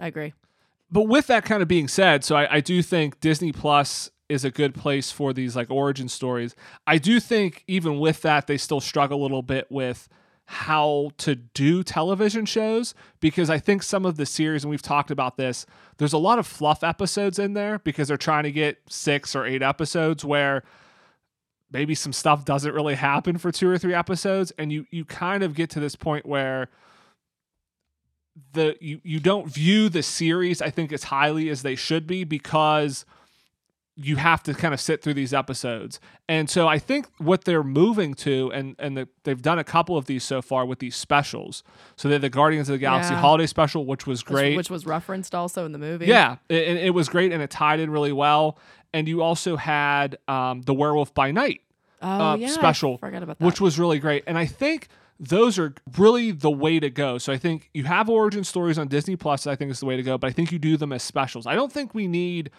I 0.00 0.06
agree. 0.06 0.32
but 0.90 1.02
with 1.02 1.26
that 1.28 1.44
kind 1.44 1.62
of 1.62 1.68
being 1.68 1.88
said, 1.88 2.24
so 2.24 2.36
I, 2.36 2.56
I 2.56 2.60
do 2.60 2.82
think 2.82 3.20
Disney 3.20 3.52
Plus 3.52 4.10
is 4.28 4.44
a 4.44 4.50
good 4.50 4.74
place 4.74 5.10
for 5.10 5.32
these 5.32 5.56
like 5.56 5.70
origin 5.70 6.08
stories. 6.08 6.54
I 6.86 6.98
do 6.98 7.18
think 7.20 7.64
even 7.66 7.98
with 7.98 8.22
that, 8.22 8.46
they 8.46 8.56
still 8.56 8.80
struggle 8.80 9.20
a 9.20 9.22
little 9.22 9.42
bit 9.42 9.66
with 9.70 10.08
how 10.44 11.10
to 11.18 11.34
do 11.36 11.82
television 11.82 12.44
shows 12.46 12.94
because 13.20 13.50
I 13.50 13.58
think 13.58 13.82
some 13.82 14.04
of 14.06 14.16
the 14.16 14.26
series, 14.26 14.64
and 14.64 14.70
we've 14.70 14.82
talked 14.82 15.10
about 15.10 15.36
this, 15.36 15.66
there's 15.98 16.12
a 16.12 16.18
lot 16.18 16.38
of 16.38 16.46
fluff 16.46 16.82
episodes 16.82 17.38
in 17.38 17.54
there 17.54 17.78
because 17.80 18.08
they're 18.08 18.16
trying 18.16 18.44
to 18.44 18.52
get 18.52 18.78
six 18.88 19.36
or 19.36 19.44
eight 19.46 19.62
episodes 19.62 20.24
where 20.24 20.62
maybe 21.72 21.94
some 21.94 22.12
stuff 22.12 22.44
doesn't 22.44 22.72
really 22.74 22.96
happen 22.96 23.38
for 23.38 23.52
two 23.52 23.68
or 23.68 23.78
three 23.78 23.94
episodes 23.94 24.50
and 24.58 24.72
you 24.72 24.86
you 24.90 25.04
kind 25.04 25.44
of 25.44 25.54
get 25.54 25.70
to 25.70 25.78
this 25.80 25.94
point 25.94 26.26
where 26.26 26.68
the 28.52 28.76
you 28.80 29.00
you 29.04 29.20
don't 29.20 29.46
view 29.52 29.88
the 29.88 30.02
series 30.02 30.62
I 30.62 30.70
think 30.70 30.92
as 30.92 31.04
highly 31.04 31.48
as 31.48 31.62
they 31.62 31.74
should 31.74 32.06
be 32.06 32.24
because 32.24 33.04
you 33.96 34.16
have 34.16 34.42
to 34.42 34.54
kind 34.54 34.72
of 34.72 34.80
sit 34.80 35.02
through 35.02 35.12
these 35.12 35.34
episodes. 35.34 36.00
And 36.26 36.48
so 36.48 36.66
I 36.66 36.78
think 36.78 37.06
what 37.18 37.44
they're 37.44 37.62
moving 37.64 38.14
to 38.14 38.50
and 38.52 38.74
and 38.78 38.96
the, 38.96 39.08
they've 39.24 39.42
done 39.42 39.58
a 39.58 39.64
couple 39.64 39.96
of 39.98 40.06
these 40.06 40.24
so 40.24 40.40
far 40.40 40.64
with 40.64 40.78
these 40.78 40.96
specials. 40.96 41.62
So 41.96 42.08
they're 42.08 42.18
the 42.18 42.30
Guardians 42.30 42.68
of 42.70 42.74
the 42.74 42.78
Galaxy 42.78 43.12
Yeah. 43.12 43.20
holiday 43.20 43.46
special 43.46 43.84
which 43.84 44.06
was 44.06 44.22
great. 44.22 44.56
Which, 44.56 44.70
was 44.70 44.86
referenced 44.86 45.34
also 45.34 45.66
in 45.66 45.72
the 45.72 45.78
movie. 45.78 46.06
Yeah, 46.06 46.36
it, 46.48 46.76
it 46.78 46.94
was 46.94 47.08
great 47.10 47.32
and 47.32 47.42
it 47.42 47.50
tied 47.50 47.80
in 47.80 47.90
really 47.90 48.12
well. 48.12 48.58
And 48.94 49.06
you 49.06 49.22
also 49.22 49.56
had 49.56 50.16
um, 50.28 50.62
the 50.62 50.72
Werewolf 50.74 51.12
by 51.12 51.30
Night, 51.30 51.60
Oh 52.00 52.08
uh, 52.08 52.34
yeah. 52.36 52.48
Special, 52.48 52.96
forgot 52.98 53.22
about 53.22 53.38
that. 53.38 53.44
which 53.44 53.60
was 53.60 53.78
really 53.78 53.98
great. 53.98 54.24
And 54.26 54.38
I 54.38 54.46
think 54.46 54.88
those 55.20 55.58
are 55.58 55.74
really 55.98 56.32
the 56.32 56.50
way 56.50 56.80
to 56.80 56.88
go. 56.88 57.18
So 57.18 57.30
I 57.32 57.36
think 57.36 57.68
you 57.74 57.84
have 57.84 58.08
origin 58.08 58.42
stories 58.42 58.78
on 58.78 58.88
Disney 58.88 59.16
Plus. 59.16 59.46
I 59.46 59.54
think 59.54 59.70
is 59.70 59.80
the 59.80 59.86
way 59.86 59.96
to 59.96 60.02
go. 60.02 60.16
But 60.16 60.28
I 60.28 60.32
think 60.32 60.50
you 60.50 60.58
do 60.58 60.78
them 60.78 60.92
as 60.92 61.02
specials. 61.02 61.46
I 61.46 61.54
don't 61.54 61.70
think 61.70 61.94
we 61.94 62.08
need 62.08 62.50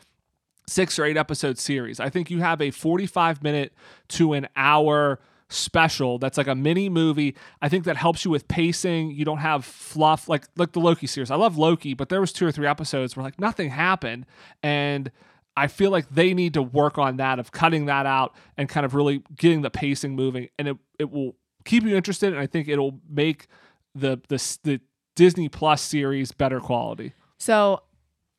six 0.68 1.00
or 1.00 1.06
eight 1.06 1.18
episode 1.18 1.58
series. 1.58 2.00
I 2.00 2.10
think 2.10 2.30
you 2.30 2.40
have 2.40 2.62
a 2.62 2.70
45 2.70 3.42
minute 3.42 3.74
to 4.10 4.34
an 4.34 4.48
hour 4.56 5.20
special 5.50 6.18
that's 6.18 6.38
like 6.38 6.48
a 6.48 6.56
mini 6.56 6.88
movie. 6.88 7.36
I 7.62 7.68
think 7.68 7.84
that 7.86 7.98
helps 7.98 8.24
you 8.24 8.32
with 8.32 8.48
pacing. 8.48 9.12
You 9.12 9.26
don't 9.26 9.40
have 9.40 9.66
fluff 9.66 10.30
like 10.30 10.46
like 10.56 10.74
the 10.74 10.80
Loki 10.80 11.08
series. 11.08 11.32
I 11.32 11.36
love 11.36 11.58
Loki, 11.58 11.96
but 11.96 12.10
there 12.10 12.22
was 12.22 12.32
two 12.32 12.46
or 12.46 12.52
three 12.52 12.68
episodes 12.68 13.16
where 13.16 13.24
like 13.24 13.40
nothing 13.40 13.72
happened 13.72 14.28
and 14.62 15.12
I 15.58 15.68
feel 15.68 15.92
like 15.92 16.08
they 16.10 16.34
need 16.34 16.54
to 16.54 16.62
work 16.62 16.98
on 16.98 17.18
that 17.18 17.38
of 17.38 17.52
cutting 17.52 17.88
that 17.88 18.06
out 18.06 18.34
and 18.56 18.70
kind 18.70 18.86
of 18.86 18.94
really 18.96 19.24
getting 19.36 19.62
the 19.62 19.70
pacing 19.70 20.16
moving 20.16 20.48
and 20.58 20.68
it 20.68 20.78
it 21.00 21.12
will 21.12 21.36
keep 21.66 21.84
you 21.84 21.96
interested 21.96 22.34
and 22.34 22.42
I 22.42 22.48
think 22.48 22.68
it'll 22.68 23.00
make 23.10 23.48
the 23.96 24.20
the 24.28 24.58
the 24.64 24.82
Disney 25.16 25.50
Plus 25.50 25.82
series 25.82 26.32
better 26.32 26.60
quality. 26.60 27.14
So 27.38 27.84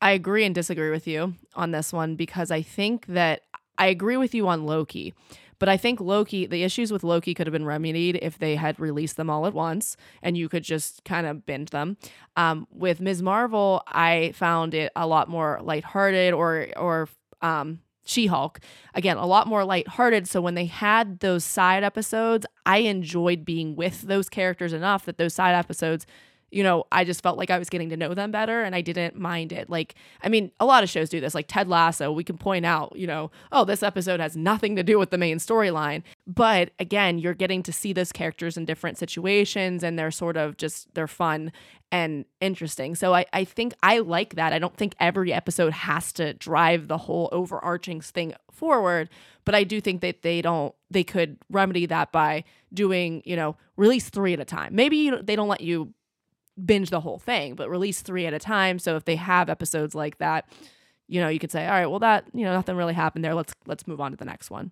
I 0.01 0.12
agree 0.12 0.45
and 0.45 0.55
disagree 0.55 0.91
with 0.91 1.07
you 1.07 1.35
on 1.55 1.70
this 1.70 1.93
one 1.93 2.16
because 2.16 2.51
I 2.51 2.62
think 2.62 3.07
that 3.07 3.43
I 3.79 3.87
agree 3.87 4.16
with 4.16 4.35
you 4.35 4.49
on 4.49 4.66
Loki. 4.66 5.14
But 5.59 5.68
I 5.68 5.77
think 5.77 6.01
Loki, 6.01 6.45
the 6.47 6.64
issues 6.64 6.91
with 6.91 7.05
Loki 7.05 7.35
could 7.35 7.47
have 7.47 7.53
been 7.53 7.64
remedied 7.64 8.18
if 8.20 8.37
they 8.37 8.57
had 8.57 8.81
released 8.81 9.16
them 9.16 9.31
all 9.31 9.47
at 9.47 9.55
once 9.55 9.97
and 10.20 10.37
you 10.37 10.49
could 10.49 10.64
just 10.64 11.05
kind 11.05 11.25
of 11.25 11.47
binge 11.47 11.70
them. 11.70 11.97
Um, 12.37 12.66
with 12.73 13.01
Ms. 13.01 13.23
Marvel, 13.23 13.85
I 13.87 14.33
found 14.35 14.75
it 14.75 14.91
a 14.97 15.07
lot 15.07 15.29
more 15.29 15.61
lighthearted 15.62 16.35
or, 16.35 16.66
or, 16.77 17.09
um, 17.43 17.79
She 18.05 18.26
Hulk, 18.26 18.61
again, 18.94 19.16
a 19.16 19.26
lot 19.26 19.46
more 19.46 19.64
lighthearted. 19.64 20.26
So 20.28 20.40
when 20.40 20.55
they 20.55 20.66
had 20.66 21.20
those 21.20 21.44
side 21.44 21.84
episodes, 21.84 22.46
I 22.66 22.78
enjoyed 22.78 23.44
being 23.44 23.76
with 23.76 24.03
those 24.03 24.28
characters 24.28 24.72
enough 24.72 25.05
that 25.05 25.18
those 25.18 25.34
side 25.34 25.55
episodes 25.55 26.07
you 26.53 26.62
know, 26.62 26.84
I 26.92 27.05
just 27.05 27.22
felt 27.22 27.38
like 27.38 27.50
I 27.50 27.59
was 27.59 27.70
getting 27.70 27.88
to 27.88 27.96
know 27.96 28.12
them 28.12 28.30
better 28.30 28.62
and 28.62 28.74
I 28.74 28.82
didn't 28.82 29.18
mind 29.18 29.53
it. 29.53 29.70
Like, 29.70 29.94
I 30.22 30.28
mean, 30.28 30.53
a 30.61 30.66
lot 30.66 30.84
of 30.84 30.90
shows 30.90 31.09
do 31.09 31.18
this, 31.18 31.34
like 31.34 31.46
Ted 31.48 31.66
Lasso, 31.66 32.12
we 32.12 32.22
can 32.22 32.36
point 32.36 32.66
out, 32.66 32.92
you 32.94 33.07
know, 33.07 33.30
oh, 33.50 33.64
this 33.64 33.82
episode 33.82 34.20
has 34.20 34.36
nothing 34.36 34.76
to 34.76 34.82
do 34.82 34.98
with 34.98 35.11
the 35.11 35.18
main 35.18 35.38
storyline. 35.38 36.03
But 36.26 36.72
again, 36.78 37.18
you're 37.18 37.32
getting 37.32 37.62
to 37.62 37.72
see 37.72 37.94
those 37.94 38.12
characters 38.12 38.59
in 38.59 38.66
different 38.66 38.98
situations 38.98 39.82
and 39.82 39.98
they're 39.98 40.11
sort 40.11 40.36
of 40.36 40.59
just, 40.59 40.92
they're 40.94 41.09
fun 41.09 41.53
and 41.90 42.26
interesting. 42.40 42.94
So 42.94 43.14
I, 43.14 43.24
I 43.32 43.44
think 43.44 43.72
I 43.82 43.98
like 44.00 44.34
that. 44.34 44.53
I 44.53 44.59
don't 44.59 44.76
think 44.76 44.94
every 45.00 45.32
episode 45.32 45.72
has 45.72 46.12
to 46.14 46.34
drive 46.34 46.86
the 46.86 46.98
whole 46.98 47.30
overarching 47.32 48.03
thing 48.03 48.34
forward, 48.50 49.09
but 49.46 49.55
I 49.55 49.64
do 49.64 49.80
think 49.80 50.03
that 50.03 50.20
they 50.20 50.42
don't, 50.42 50.74
they 50.90 51.05
could 51.05 51.38
remedy 51.50 51.86
that 51.86 52.12
by 52.12 52.44
doing, 52.74 53.22
you 53.24 53.36
know, 53.36 53.57
release 53.76 54.11
three 54.11 54.34
at 54.34 54.40
a 54.40 54.44
time. 54.44 54.74
Maybe 54.74 54.98
you, 54.98 55.22
they 55.22 55.34
don't 55.34 55.48
let 55.48 55.62
you 55.62 55.94
binge 56.62 56.90
the 56.90 57.00
whole 57.00 57.18
thing, 57.18 57.55
but 57.55 57.70
release 57.70 58.03
three 58.03 58.26
at 58.26 58.34
a 58.34 58.38
time. 58.38 58.78
So 58.78 58.96
if 58.96 59.05
they 59.05 59.16
have 59.16 59.48
episodes 59.48 59.94
like 59.94 60.18
that, 60.18 60.46
you 61.09 61.20
know, 61.20 61.28
you 61.28 61.38
could 61.38 61.50
say, 61.50 61.66
all 61.66 61.72
right, 61.72 61.86
well 61.86 62.00
that, 62.00 62.24
you 62.32 62.44
know, 62.44 62.53
nothing 62.53 62.76
really 62.76 62.94
happened 62.94 63.24
there. 63.24 63.34
Let's 63.34 63.55
let's 63.66 63.86
move 63.86 64.00
on 64.00 64.11
to 64.12 64.16
the 64.16 64.24
next 64.24 64.50
one. 64.50 64.70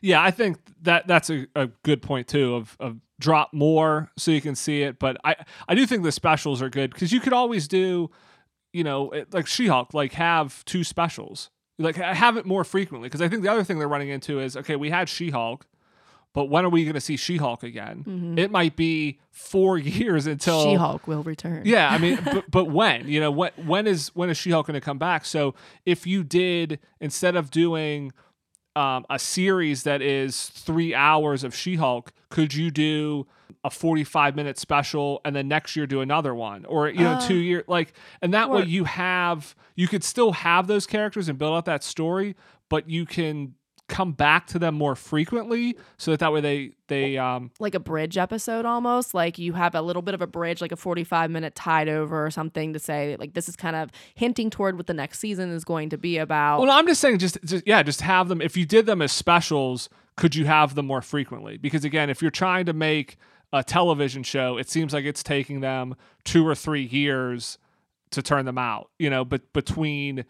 Yeah, 0.00 0.22
I 0.22 0.30
think 0.30 0.58
that 0.82 1.06
that's 1.06 1.30
a, 1.30 1.46
a 1.54 1.68
good 1.84 2.02
point 2.02 2.28
too. 2.28 2.54
Of 2.56 2.76
of 2.80 2.96
drop 3.20 3.52
more 3.52 4.10
so 4.16 4.30
you 4.30 4.40
can 4.40 4.54
see 4.54 4.82
it, 4.82 4.98
but 4.98 5.16
I 5.24 5.36
I 5.68 5.74
do 5.74 5.86
think 5.86 6.02
the 6.02 6.12
specials 6.12 6.60
are 6.62 6.70
good 6.70 6.92
because 6.92 7.12
you 7.12 7.20
could 7.20 7.32
always 7.32 7.68
do, 7.68 8.10
you 8.72 8.84
know, 8.84 9.12
like 9.32 9.46
She 9.46 9.68
Hulk, 9.68 9.94
like 9.94 10.12
have 10.14 10.64
two 10.64 10.82
specials, 10.84 11.50
like 11.78 11.96
ha- 11.96 12.14
have 12.14 12.36
it 12.36 12.46
more 12.46 12.64
frequently. 12.64 13.08
Because 13.08 13.22
I 13.22 13.28
think 13.28 13.42
the 13.42 13.48
other 13.48 13.64
thing 13.64 13.78
they're 13.78 13.88
running 13.88 14.08
into 14.08 14.40
is 14.40 14.56
okay, 14.56 14.76
we 14.76 14.90
had 14.90 15.08
She 15.08 15.30
Hulk, 15.30 15.66
but 16.36 16.50
when 16.50 16.66
are 16.66 16.68
we 16.68 16.84
going 16.84 16.92
to 16.92 17.00
see 17.00 17.16
She 17.16 17.38
Hulk 17.38 17.62
again? 17.62 18.34
It 18.36 18.50
might 18.50 18.76
be 18.76 19.18
four 19.30 19.78
years 20.00 20.26
until 20.26 20.62
She 20.64 20.74
Hulk 20.74 21.08
will 21.08 21.22
return. 21.22 21.62
yeah, 21.64 21.88
I 21.88 21.96
mean, 21.96 22.18
but, 22.24 22.50
but 22.50 22.64
when? 22.66 23.08
You 23.08 23.20
know, 23.20 23.30
what? 23.30 23.58
When 23.64 23.86
is 23.86 24.08
when 24.14 24.28
is 24.28 24.36
She-Hulk 24.36 24.66
going 24.66 24.74
to 24.74 24.82
come 24.82 24.98
back? 24.98 25.24
So 25.24 25.54
if 25.86 26.06
you 26.06 26.22
did 26.22 26.78
instead 27.00 27.36
of 27.36 27.50
doing 27.50 28.12
um, 28.76 29.06
a 29.08 29.18
series 29.18 29.84
that 29.84 30.02
is 30.02 30.44
three 30.50 30.94
hours 30.94 31.42
of 31.42 31.54
She-Hulk, 31.54 32.12
could 32.28 32.52
you 32.52 32.70
do 32.70 33.26
a 33.64 33.70
forty-five 33.70 34.36
minute 34.36 34.58
special 34.58 35.22
and 35.24 35.34
then 35.34 35.48
next 35.48 35.74
year 35.74 35.86
do 35.86 36.02
another 36.02 36.34
one, 36.34 36.66
or 36.66 36.90
you 36.90 37.00
know, 37.00 37.12
Uh, 37.12 37.26
two 37.26 37.36
year 37.36 37.64
like, 37.66 37.94
and 38.20 38.34
that 38.34 38.50
way 38.50 38.62
you 38.62 38.84
have 38.84 39.56
you 39.74 39.88
could 39.88 40.04
still 40.04 40.32
have 40.32 40.66
those 40.66 40.86
characters 40.86 41.30
and 41.30 41.38
build 41.38 41.56
out 41.56 41.64
that 41.64 41.82
story, 41.82 42.36
but 42.68 42.90
you 42.90 43.06
can 43.06 43.54
come 43.88 44.12
back 44.12 44.48
to 44.48 44.58
them 44.58 44.74
more 44.74 44.96
frequently 44.96 45.76
so 45.96 46.10
that 46.10 46.20
that 46.20 46.32
way 46.32 46.40
they 46.40 46.72
they 46.88 47.16
um 47.18 47.50
Like 47.60 47.74
a 47.74 47.80
bridge 47.80 48.18
episode 48.18 48.64
almost. 48.64 49.14
Like 49.14 49.38
you 49.38 49.52
have 49.52 49.74
a 49.74 49.82
little 49.82 50.02
bit 50.02 50.14
of 50.14 50.22
a 50.22 50.26
bridge, 50.26 50.60
like 50.60 50.72
a 50.72 50.76
45 50.76 51.30
minute 51.30 51.54
tide 51.54 51.88
over 51.88 52.26
or 52.26 52.30
something 52.30 52.72
to 52.72 52.78
say, 52.78 53.16
like, 53.18 53.34
this 53.34 53.48
is 53.48 53.56
kind 53.56 53.76
of 53.76 53.90
hinting 54.14 54.50
toward 54.50 54.76
what 54.76 54.86
the 54.86 54.94
next 54.94 55.20
season 55.20 55.50
is 55.50 55.64
going 55.64 55.90
to 55.90 55.98
be 55.98 56.18
about. 56.18 56.58
Well, 56.58 56.66
no, 56.66 56.74
I'm 56.74 56.86
just 56.86 57.00
saying, 57.00 57.18
just, 57.18 57.38
just 57.44 57.66
yeah, 57.66 57.82
just 57.82 58.00
have 58.00 58.28
them. 58.28 58.40
If 58.40 58.56
you 58.56 58.66
did 58.66 58.86
them 58.86 59.00
as 59.02 59.12
specials, 59.12 59.88
could 60.16 60.34
you 60.34 60.46
have 60.46 60.74
them 60.74 60.86
more 60.86 61.02
frequently? 61.02 61.56
Because 61.56 61.84
again, 61.84 62.10
if 62.10 62.22
you're 62.22 62.30
trying 62.30 62.66
to 62.66 62.72
make 62.72 63.18
a 63.52 63.62
television 63.62 64.22
show, 64.22 64.58
it 64.58 64.68
seems 64.68 64.92
like 64.92 65.04
it's 65.04 65.22
taking 65.22 65.60
them 65.60 65.94
two 66.24 66.46
or 66.46 66.54
three 66.54 66.84
years 66.84 67.58
to 68.10 68.22
turn 68.22 68.46
them 68.46 68.58
out. 68.58 68.90
You 68.98 69.10
know, 69.10 69.24
but 69.24 69.52
between 69.52 70.24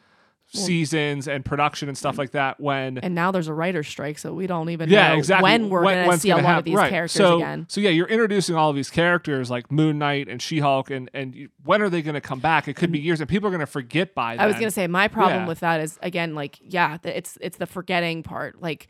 seasons 0.48 1.28
and 1.28 1.44
production 1.44 1.88
and 1.88 1.98
stuff 1.98 2.18
like 2.18 2.30
that, 2.32 2.58
when 2.60 2.98
and 2.98 3.14
now 3.14 3.30
there's 3.30 3.48
a 3.48 3.54
writer's 3.54 3.88
strike, 3.88 4.18
so 4.18 4.32
we 4.32 4.46
don't 4.46 4.70
even 4.70 4.88
yeah, 4.88 5.08
know 5.08 5.18
exactly 5.18 5.42
when 5.42 5.68
we're 5.68 5.82
going 5.82 6.10
to 6.10 6.18
see 6.18 6.30
a 6.30 6.34
gonna 6.34 6.44
lot 6.44 6.50
hap- 6.50 6.58
of 6.60 6.64
these 6.64 6.74
right. 6.74 6.90
characters 6.90 7.12
so, 7.18 7.36
again. 7.36 7.66
So 7.68 7.80
yeah, 7.80 7.90
you're 7.90 8.08
introducing 8.08 8.54
all 8.54 8.70
of 8.70 8.76
these 8.76 8.90
characters 8.90 9.50
like 9.50 9.70
Moon 9.70 9.98
Knight 9.98 10.28
and 10.28 10.40
She-Hulk, 10.40 10.90
and 10.90 11.10
and 11.12 11.34
you- 11.34 11.48
when 11.64 11.82
are 11.82 11.90
they 11.90 12.02
to 12.14 12.20
come 12.20 12.40
back? 12.40 12.68
It 12.68 12.74
could 12.74 12.92
be 12.92 12.98
years, 12.98 13.20
and 13.20 13.28
people 13.28 13.48
are 13.48 13.58
to 13.58 13.66
forget 13.66 14.14
by 14.14 14.36
then. 14.36 14.44
I 14.44 14.46
was 14.46 14.56
gonna 14.56 14.70
say 14.70 14.86
my 14.86 15.08
problem 15.08 15.42
Yeah. 15.42 15.48
with 15.48 15.60
that 15.60 15.80
is 15.80 15.98
again 16.02 16.34
like 16.34 16.58
yeah 16.62 16.98
it's 17.04 17.38
it's 17.40 17.58
the 17.58 17.66
forgetting 17.66 18.22
part 18.22 18.60
like 18.60 18.88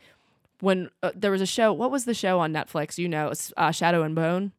when 0.59 0.89
uh, 1.03 1.11
there 1.15 1.31
was 1.31 1.41
a 1.41 1.45
show 1.45 1.73
what 1.73 1.91
was 1.91 2.05
the 2.05 2.13
show 2.13 2.39
on 2.39 2.53
Netflix 2.53 2.97
you 2.97 3.07
know 3.07 3.31
uh, 3.57 3.71
Shadow 3.71 4.03
and 4.03 4.15
Bone 4.15 4.51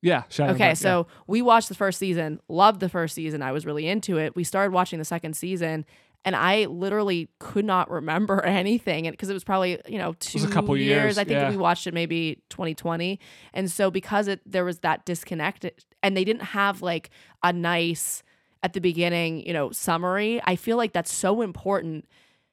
yeah. 0.00 0.24
Shadow 0.28 0.52
okay 0.54 0.68
Bone, 0.68 0.76
so 0.76 1.06
we 1.26 1.42
watched 1.42 1.68
the 1.68 1.74
first 1.74 1.98
season 1.98 2.40
loved 2.48 2.80
the 2.80 2.88
first 2.88 3.14
season 3.14 3.42
I 3.42 3.52
was 3.52 3.66
really 3.66 3.88
into 3.88 4.18
it 4.18 4.36
we 4.36 4.44
started 4.44 4.72
watching 4.72 4.98
the 4.98 5.04
second 5.04 5.34
season 5.36 5.84
and 6.24 6.36
I 6.36 6.66
literally 6.66 7.28
could 7.38 7.64
not 7.64 7.90
remember 7.90 8.40
anything 8.44 9.10
because 9.10 9.28
it 9.30 9.34
was 9.34 9.44
probably 9.44 9.80
you 9.88 9.98
know 9.98 10.14
two 10.20 10.44
a 10.44 10.48
couple 10.48 10.76
years, 10.76 11.18
I 11.18 11.24
think 11.24 11.36
yeah. 11.36 11.50
we 11.50 11.56
watched 11.56 11.86
it 11.86 11.94
maybe 11.94 12.42
2020, 12.50 13.18
and 13.52 13.70
so 13.70 13.90
because 13.90 14.28
it 14.28 14.40
there 14.46 14.64
was 14.64 14.80
that 14.80 15.04
disconnect, 15.04 15.64
and 16.02 16.16
they 16.16 16.24
didn't 16.24 16.42
have 16.42 16.82
like 16.82 17.10
a 17.42 17.52
nice 17.52 18.22
at 18.62 18.72
the 18.72 18.80
beginning, 18.80 19.44
you 19.46 19.52
know, 19.52 19.70
summary. 19.72 20.40
I 20.44 20.56
feel 20.56 20.76
like 20.76 20.92
that's 20.92 21.12
so 21.12 21.42
important 21.42 22.06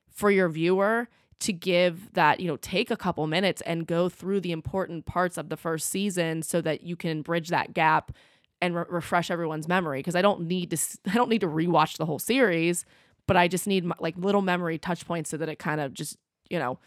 for 0.09 0.31
your 0.31 0.49
viewer 0.49 1.07
to 1.39 1.53
give 1.53 2.11
that, 2.13 2.39
you 2.39 2.47
know, 2.47 2.57
take 2.57 2.91
a 2.91 2.97
couple 2.97 3.25
minutes 3.27 3.61
and 3.61 3.87
go 3.87 4.09
through 4.09 4.41
the 4.41 4.51
important 4.51 5.05
parts 5.05 5.37
of 5.37 5.49
the 5.49 5.55
first 5.55 5.89
season 5.89 6.41
so 6.41 6.61
that 6.61 6.83
you 6.83 6.95
can 6.95 7.21
bridge 7.21 7.49
that 7.49 7.73
gap 7.73 8.11
and 8.61 8.75
re- 8.75 8.83
refresh 8.89 9.31
everyone's 9.31 9.67
memory 9.67 9.99
because 9.99 10.15
I 10.15 10.21
don't 10.21 10.41
need 10.41 10.71
to 10.71 10.77
I 11.09 11.13
don't 11.13 11.29
need 11.29 11.41
to 11.41 11.47
rewatch 11.47 11.97
the 11.97 12.05
whole 12.05 12.19
series, 12.19 12.85
but 13.29 13.37
I 13.37 13.47
just 13.47 13.67
need 13.67 13.85
like 13.99 14.17
little 14.17 14.41
memory 14.41 14.79
touch 14.79 15.05
points 15.05 15.29
so 15.29 15.37
that 15.37 15.47
it 15.47 15.59
kind 15.59 15.79
of 15.79 15.93
just, 15.93 16.17
you 16.49 16.57
know, 16.57 16.79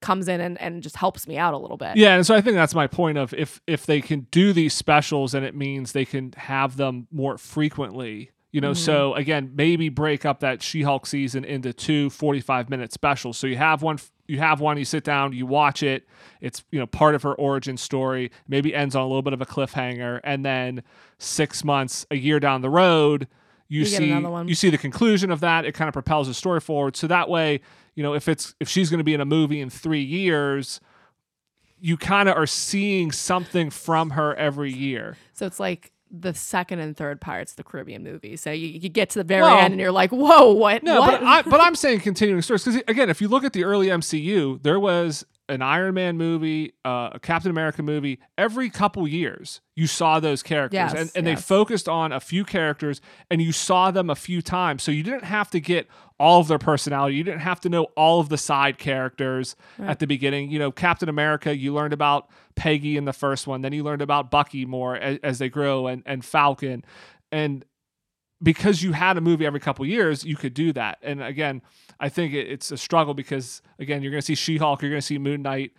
comes 0.00 0.28
in 0.28 0.40
and, 0.40 0.56
and 0.60 0.84
just 0.84 0.94
helps 0.94 1.26
me 1.26 1.36
out 1.36 1.52
a 1.52 1.58
little 1.58 1.76
bit. 1.76 1.96
Yeah, 1.96 2.14
and 2.14 2.24
so 2.24 2.32
I 2.32 2.40
think 2.40 2.54
that's 2.54 2.76
my 2.76 2.86
point 2.86 3.18
of 3.18 3.34
if 3.34 3.60
if 3.66 3.86
they 3.86 4.00
can 4.00 4.28
do 4.30 4.52
these 4.52 4.72
specials 4.72 5.34
and 5.34 5.44
it 5.44 5.56
means 5.56 5.90
they 5.90 6.04
can 6.04 6.32
have 6.36 6.76
them 6.76 7.08
more 7.10 7.36
frequently. 7.38 8.30
You 8.52 8.60
know, 8.60 8.72
so 8.72 9.10
mm-hmm. 9.10 9.20
again, 9.20 9.52
maybe 9.54 9.90
break 9.90 10.24
up 10.24 10.40
that 10.40 10.60
She-Hulk 10.60 11.06
season 11.06 11.44
into 11.44 11.72
two 11.72 12.10
45-minute 12.10 12.92
specials. 12.92 13.38
So 13.38 13.46
you 13.46 13.56
have 13.56 13.82
one 13.82 13.98
you 14.26 14.38
have 14.38 14.60
one, 14.60 14.78
you 14.78 14.84
sit 14.84 15.02
down, 15.02 15.32
you 15.32 15.44
watch 15.44 15.82
it. 15.82 16.06
It's, 16.40 16.62
you 16.70 16.78
know, 16.78 16.86
part 16.86 17.16
of 17.16 17.24
her 17.24 17.34
origin 17.34 17.76
story, 17.76 18.30
maybe 18.46 18.72
ends 18.72 18.94
on 18.94 19.02
a 19.02 19.06
little 19.06 19.22
bit 19.22 19.32
of 19.32 19.40
a 19.40 19.46
cliffhanger 19.46 20.20
and 20.22 20.46
then 20.46 20.84
6 21.18 21.64
months, 21.64 22.06
a 22.12 22.16
year 22.16 22.38
down 22.38 22.60
the 22.60 22.70
road, 22.70 23.26
you, 23.70 23.80
You 23.80 23.86
see 23.86 24.08
you 24.48 24.54
see 24.54 24.68
the 24.68 24.76
conclusion 24.78 25.30
of 25.30 25.40
that, 25.40 25.64
it 25.64 25.72
kind 25.72 25.88
of 25.88 25.92
propels 25.94 26.26
the 26.26 26.34
story 26.34 26.60
forward. 26.60 26.96
So 26.96 27.06
that 27.06 27.28
way, 27.30 27.60
you 27.94 28.02
know, 28.02 28.14
if 28.14 28.28
it's 28.28 28.54
if 28.60 28.68
she's 28.68 28.90
going 28.90 28.98
to 28.98 29.04
be 29.04 29.14
in 29.14 29.20
a 29.20 29.24
movie 29.24 29.60
in 29.60 29.70
3 29.70 30.00
years, 30.02 30.80
you 31.78 31.96
kind 31.96 32.28
of 32.28 32.36
are 32.36 32.46
seeing 32.46 33.12
something 33.12 33.70
from 33.70 34.10
her 34.10 34.34
every 34.34 34.72
year. 34.72 35.16
So 35.32 35.46
it's 35.46 35.60
like 35.60 35.92
the 36.10 36.34
second 36.34 36.80
and 36.80 36.96
third 36.96 37.20
parts 37.20 37.52
of 37.52 37.56
the 37.56 37.62
Caribbean 37.62 38.02
movie. 38.02 38.36
So 38.36 38.50
you, 38.50 38.66
you 38.66 38.88
get 38.88 39.10
to 39.10 39.20
the 39.20 39.24
very 39.24 39.42
Well- 39.42 39.58
end 39.60 39.72
and 39.74 39.80
you're 39.80 39.92
like, 39.92 40.10
whoa, 40.10 40.52
what? 40.52 40.82
No, 40.82 41.00
what? 41.00 41.20
but 41.20 41.22
I, 41.22 41.42
but 41.42 41.60
I'm 41.60 41.76
saying 41.76 42.00
continuing 42.00 42.42
stories 42.42 42.64
because 42.64 42.82
again, 42.88 43.08
if 43.08 43.20
you 43.20 43.28
look 43.28 43.44
at 43.44 43.52
the 43.52 43.62
early 43.62 43.86
MCU, 43.86 44.60
there 44.64 44.80
was 44.80 45.24
an 45.50 45.62
Iron 45.62 45.94
Man 45.94 46.16
movie, 46.16 46.72
uh, 46.84 47.10
a 47.12 47.20
Captain 47.20 47.50
America 47.50 47.82
movie. 47.82 48.20
Every 48.38 48.70
couple 48.70 49.06
years, 49.06 49.60
you 49.74 49.86
saw 49.86 50.20
those 50.20 50.42
characters, 50.42 50.76
Yes, 50.76 50.94
and, 50.94 51.10
and 51.14 51.26
they 51.26 51.34
focused 51.36 51.88
on 51.88 52.12
a 52.12 52.20
few 52.20 52.44
characters, 52.44 53.00
and 53.30 53.42
you 53.42 53.52
saw 53.52 53.90
them 53.90 54.08
a 54.08 54.14
few 54.14 54.40
times. 54.40 54.82
So 54.82 54.92
you 54.92 55.02
didn't 55.02 55.24
have 55.24 55.50
to 55.50 55.60
get 55.60 55.88
all 56.18 56.40
of 56.40 56.48
their 56.48 56.58
personality. 56.58 57.16
You 57.16 57.24
didn't 57.24 57.40
have 57.40 57.60
to 57.60 57.68
know 57.68 57.84
all 57.96 58.20
of 58.20 58.28
the 58.28 58.38
side 58.38 58.78
characters 58.78 59.56
at 59.78 59.98
the 59.98 60.06
beginning. 60.06 60.50
You 60.50 60.58
know, 60.58 60.70
Captain 60.70 61.08
America, 61.08 61.56
you 61.56 61.74
learned 61.74 61.92
about 61.92 62.28
Peggy 62.54 62.96
in 62.96 63.04
the 63.04 63.12
first 63.12 63.46
one, 63.46 63.62
then 63.62 63.72
you 63.72 63.82
learned 63.82 64.02
about 64.02 64.30
Bucky 64.30 64.64
more 64.64 64.96
as, 64.96 65.18
as 65.22 65.38
they 65.38 65.48
grow, 65.48 65.86
and 65.88 66.02
and 66.06 66.24
Falcon, 66.24 66.84
and 67.32 67.64
because 68.42 68.82
you 68.82 68.92
had 68.92 69.16
a 69.16 69.20
movie 69.20 69.46
every 69.46 69.60
couple 69.60 69.84
years, 69.86 70.24
you 70.24 70.36
could 70.36 70.54
do 70.54 70.72
that. 70.72 70.98
And 71.02 71.22
again, 71.22 71.62
I 71.98 72.08
think 72.08 72.32
it, 72.32 72.48
it's 72.48 72.70
a 72.70 72.76
struggle 72.78 73.14
because 73.14 73.62
again, 73.78 74.02
you're 74.02 74.10
going 74.10 74.20
to 74.20 74.26
see 74.26 74.34
She-Hulk, 74.34 74.82
you're 74.82 74.90
going 74.90 75.00
to 75.00 75.06
see 75.06 75.18
Moon 75.18 75.42
Knight. 75.42 75.72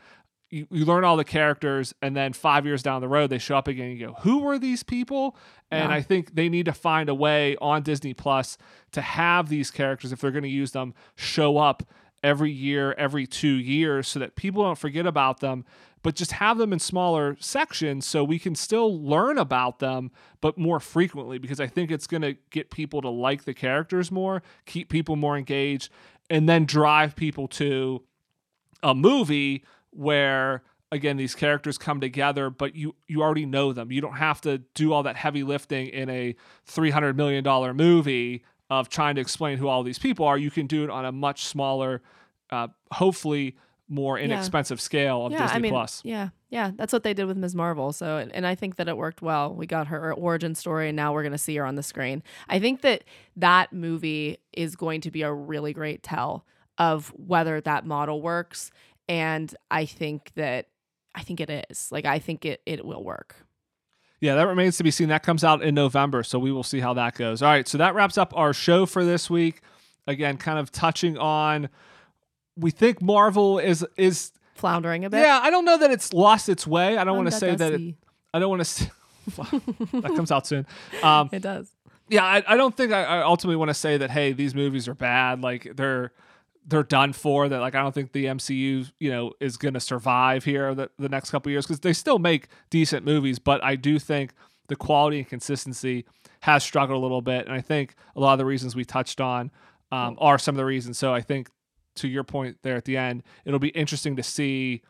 You, 0.49 0.68
you 0.70 0.84
learn 0.84 1.05
all 1.05 1.16
the 1.16 1.24
characters, 1.24 1.93
and 2.01 2.14
then 2.14 2.34
five 2.34 2.66
years 2.66 2.84
down 2.84 2.99
the 2.99 3.07
road, 3.07 3.30
they 3.30 3.38
show 3.38 3.55
up 3.55 3.70
again. 3.70 3.91
And 3.91 3.97
you 3.97 4.07
go, 4.07 4.14
"Who 4.24 4.39
were 4.39 4.59
these 4.59 4.84
people?" 4.84 5.38
And 5.72 5.89
Yeah. 5.89 5.95
I 5.95 6.01
think 6.01 6.36
they 6.36 6.49
need 6.49 6.66
to 6.66 6.74
find 6.74 7.07
a 7.07 7.16
way 7.16 7.55
on 7.62 7.84
Disney 7.84 8.14
Plus 8.14 8.57
to 8.91 8.99
have 8.99 9.47
these 9.47 9.72
characters, 9.72 10.12
if 10.12 10.20
they're 10.20 10.30
going 10.32 10.43
to 10.43 10.49
use 10.49 10.72
them, 10.72 10.93
show 11.16 11.57
up 11.57 11.84
every 12.24 12.51
year, 12.51 12.93
every 12.93 13.26
two 13.28 13.53
years, 13.53 14.07
so 14.07 14.19
that 14.19 14.36
people 14.36 14.63
don't 14.63 14.78
forget 14.78 15.05
about 15.05 15.39
them. 15.39 15.65
But 16.03 16.15
just 16.15 16.32
have 16.34 16.57
them 16.57 16.74
in 16.74 16.80
smaller 16.80 17.38
sections 17.39 18.07
so 18.07 18.24
we 18.24 18.39
can 18.39 18.55
still 18.55 18.99
learn 19.03 19.38
about 19.38 19.78
them, 19.78 20.09
but 20.41 20.57
more 20.57 20.80
frequently, 20.80 21.38
because 21.38 21.59
I 21.59 21.67
think 21.67 21.91
it's 21.91 22.07
going 22.07 22.24
to 22.24 22.36
get 22.49 22.72
people 22.72 23.03
to 23.03 23.09
like 23.09 23.43
the 23.43 23.53
characters 23.53 24.11
more, 24.11 24.41
keep 24.65 24.89
people 24.89 25.15
more 25.15 25.38
engaged, 25.38 25.91
and 26.32 26.49
then 26.49 26.65
drive 26.65 27.15
people 27.15 27.47
to 27.49 28.01
a 28.82 28.95
movie 28.95 29.63
where 29.91 30.63
again 30.91 31.17
these 31.17 31.36
characters 31.36 31.78
come 31.78 32.01
together 32.01 32.49
but 32.49 32.76
you 32.76 32.95
you 33.07 33.22
already 33.22 33.45
know 33.45 33.74
them 33.74 33.91
you 33.91 34.01
don't 34.01 34.17
have 34.17 34.41
to 34.41 34.59
do 34.74 34.93
all 34.93 35.03
that 35.03 35.15
heavy 35.15 35.43
lifting 35.43 35.88
in 35.88 36.09
a 36.09 36.36
300 36.65 37.15
million 37.15 37.43
dollar 37.43 37.74
movie 37.74 38.43
of 38.72 38.89
trying 38.89 39.13
to 39.13 39.22
explain 39.22 39.59
who 39.59 39.67
all 39.67 39.84
these 39.84 39.99
people 39.99 40.26
are 40.26 40.38
you 40.38 40.49
can 40.49 40.65
do 40.65 40.84
it 40.84 40.89
on 40.89 41.05
a 41.05 41.11
much 41.11 41.45
smaller 41.45 42.01
uh, 42.49 42.67
hopefully 42.91 43.55
more 43.88 44.17
inexpensive 44.17 44.82
scale 44.82 45.28
of 45.28 45.34
yeah, 45.34 45.43
disney 45.43 45.55
I 45.55 45.59
mean, 45.59 45.72
plus 45.72 46.01
yeah, 46.03 46.30
yeah, 46.51 46.72
that's 46.76 46.91
what 46.91 47.03
they 47.03 47.13
did 47.13 47.26
with 47.26 47.38
Ms. 47.38 47.55
Marvel. 47.55 47.93
So, 47.93 48.17
and 48.17 48.30
and 48.34 48.45
I 48.45 48.55
think 48.55 48.76
that 48.76 48.89
it 48.89 48.97
worked 48.97 49.22
well. 49.22 49.55
We 49.55 49.65
got 49.65 49.88
her 49.88 50.13
origin 50.13 50.53
story, 50.53 50.89
and 50.89 50.95
now 50.97 51.13
we're 51.13 51.24
gonna 51.24 51.38
see 51.38 51.55
her 51.55 51.65
on 51.65 51.76
the 51.76 51.84
screen. 51.84 52.22
I 52.49 52.59
think 52.59 52.82
that 52.82 53.05
that 53.38 53.72
movie 53.72 54.38
is 54.51 54.76
going 54.76 54.99
to 55.01 55.11
be 55.11 55.22
a 55.22 55.34
really 55.34 55.72
great 55.72 56.03
tell 56.03 56.45
of 56.78 57.13
whether 57.15 57.61
that 57.61 57.86
model 57.86 58.22
works, 58.22 58.69
and 59.07 59.53
I 59.72 59.86
think 59.86 60.32
that 60.36 60.67
I 61.15 61.24
think 61.24 61.39
it 61.39 61.65
is. 61.69 61.89
Like, 61.89 62.05
I 62.05 62.19
think 62.19 62.45
it 62.45 62.61
it 62.65 62.86
will 62.86 63.03
work. 63.03 63.36
Yeah, 64.22 64.36
that 64.36 64.47
remains 64.47 64.78
to 64.78 64.84
be 64.84 64.91
seen. 64.91 65.09
That 65.09 65.24
comes 65.24 65.43
out 65.43 65.61
in 65.61 65.76
November, 65.76 66.24
so 66.24 66.39
we 66.39 66.51
will 66.51 66.63
see 66.63 66.80
how 66.80 66.93
that 66.93 67.15
goes. 67.15 67.41
All 67.41 67.49
right, 67.49 67.67
so 67.67 67.78
that 67.80 67.95
wraps 67.95 68.17
up 68.17 68.32
our 68.36 68.53
show 68.53 68.86
for 68.86 69.03
this 69.03 69.30
week. 69.30 69.61
Again, 70.07 70.38
kind 70.38 70.57
of 70.59 70.72
touching 70.72 71.17
on 71.17 71.69
we 72.57 72.72
think 72.72 73.01
Marvel 73.01 73.59
is 73.59 73.86
is 73.97 74.32
Floundering 74.55 75.05
a 75.05 75.09
bit. 75.09 75.22
yeah, 75.22 75.39
I 75.41 75.49
don't 75.49 75.65
know 75.65 75.78
that 75.78 75.89
it's 75.91 76.13
lost 76.13 76.47
its 76.47 76.67
way. 76.67 76.97
I 76.97 77.03
don't 77.03 77.17
want 77.17 77.32
to 77.32 77.36
say 77.36 77.55
that 77.55 77.74
it. 77.74 77.95
I 78.34 78.39
don't 78.39 78.49
want 78.49 78.63
to 78.63 78.91
that 80.01 80.11
comes 80.15 80.32
out 80.32 80.45
soon. 80.45 80.67
Um, 81.01 81.30
It 81.32 81.41
does. 81.41 81.72
yeah, 82.09 82.24
I, 82.24 82.43
I 82.47 82.57
don't 82.57 82.76
think 82.76 82.91
I, 82.91 83.03
I 83.03 83.22
ultimately 83.24 83.55
want 83.55 83.69
to 83.69 83.74
say 83.74 83.97
that 83.97 84.11
hey, 84.11 84.34
these 84.34 84.53
movies 84.53 84.88
are 84.88 84.93
bad. 84.93 85.41
Like 85.41 85.72
they're 85.76 86.11
they're 86.66 86.84
done 86.84 87.14
for. 87.14 87.49
That 87.49 87.59
like 87.59 87.76
I 87.76 87.82
don't 87.82 87.93
think 87.93 88.12
the 88.12 88.26
MCU 88.26 88.91
you 88.99 89.12
know 89.12 89.34
is 89.39 89.57
going 89.57 89.74
to 89.74 89.80
survive 89.80 90.43
here 90.43 90.74
the, 90.76 90.89
the 90.97 91.09
next 91.09 91.32
couple 91.32 91.51
years 91.51 91.66
because 91.66 91.80
they 91.80 91.93
still 91.93 92.20
make 92.20 92.47
decent 92.70 93.05
movies, 93.05 93.39
but 93.39 93.64
I 93.64 93.76
do 93.76 93.99
think 93.99 94.34
the 94.68 94.76
quality 94.76 95.20
and 95.20 95.28
consistency 95.28 96.05
has 96.41 96.64
struggled 96.64 96.97
a 96.97 97.01
little 97.01 97.22
bit, 97.22 97.45
and 97.45 97.53
I 97.53 97.62
think 97.62 97.95
a 98.16 98.20
lot 98.20 98.34
of 98.34 98.39
the 98.39 98.45
reasons 98.45 98.76
we 98.76 98.86
touched 98.86 99.22
on 99.22 99.51
um, 99.91 100.18
are 100.20 100.39
some 100.39 100.55
of 100.55 100.57
the 100.57 100.66
reasons. 100.66 100.97
So 100.97 101.14
I 101.14 101.22
think 101.22 101.49
to 101.95 102.07
your 102.07 102.24
point 102.24 102.57
there 102.64 102.76
at 102.76 102.86
the 102.86 102.97
end, 102.97 103.24
it'll 103.45 103.59
be 103.59 103.70
interesting 103.70 104.16
to 104.16 104.24
see 104.24 104.82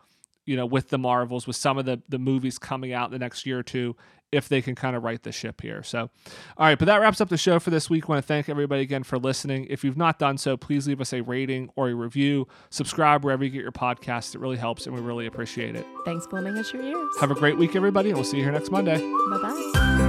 you 0.46 0.56
know, 0.56 0.66
with 0.66 0.90
the 0.90 0.98
Marvels, 0.98 1.46
with 1.48 1.56
some 1.56 1.78
of 1.78 1.86
the 1.86 2.02
the 2.10 2.20
movies 2.20 2.58
coming 2.58 2.94
out 2.94 3.06
in 3.06 3.12
the 3.12 3.20
next 3.20 3.46
year 3.46 3.60
or 3.60 3.64
two, 3.64 3.96
if 4.32 4.48
they 4.48 4.62
can 4.62 4.76
kind 4.76 4.96
of 4.96 5.04
right 5.04 5.22
the 5.22 5.32
ship 5.32 5.62
here. 5.62 5.84
So, 5.84 6.10
all 6.58 6.68
right, 6.68 6.78
but 6.78 6.86
that 6.86 7.02
wraps 7.02 7.22
up 7.22 7.30
the 7.30 7.38
show 7.38 7.60
for 7.60 7.70
this 7.70 7.90
week. 7.90 8.06
I 8.06 8.08
want 8.08 8.24
to 8.24 8.28
thank 8.28 8.50
everybody 8.50 8.82
again 8.82 9.04
for 9.04 9.20
listening. 9.20 9.68
If 9.70 9.84
you've 9.84 9.98
not 9.98 10.20
done 10.20 10.38
so, 10.38 10.58
please 10.58 10.88
leave 10.88 11.02
us 11.02 11.14
a 11.14 11.22
rating 11.22 11.70
or 11.76 11.90
a 11.90 11.94
review. 11.94 12.48
Subscribe 12.70 13.24
wherever 13.24 13.44
you 13.44 13.50
get 13.50 13.62
your 13.62 13.72
podcasts. 13.72 14.36
It 14.36 14.40
really 14.40 14.58
helps, 14.58 14.86
and 14.86 14.96
we 14.96 15.02
really 15.02 15.28
appreciate 15.28 15.76
it. 15.76 15.86
Thanks 16.06 16.26
for 16.28 16.42
lending 16.42 16.62
us 16.62 16.74
your 16.74 16.84
ears. 16.84 17.16
Have 17.20 17.32
a 17.32 17.36
great 17.36 17.58
week, 17.58 17.76
everybody, 17.76 18.10
and 18.10 18.18
we'll 18.18 18.26
see 18.26 18.38
you 18.38 18.44
here 18.44 18.52
next 18.52 18.72
Monday. 18.72 18.98
Bye 18.98 19.38
bye. 19.42 20.01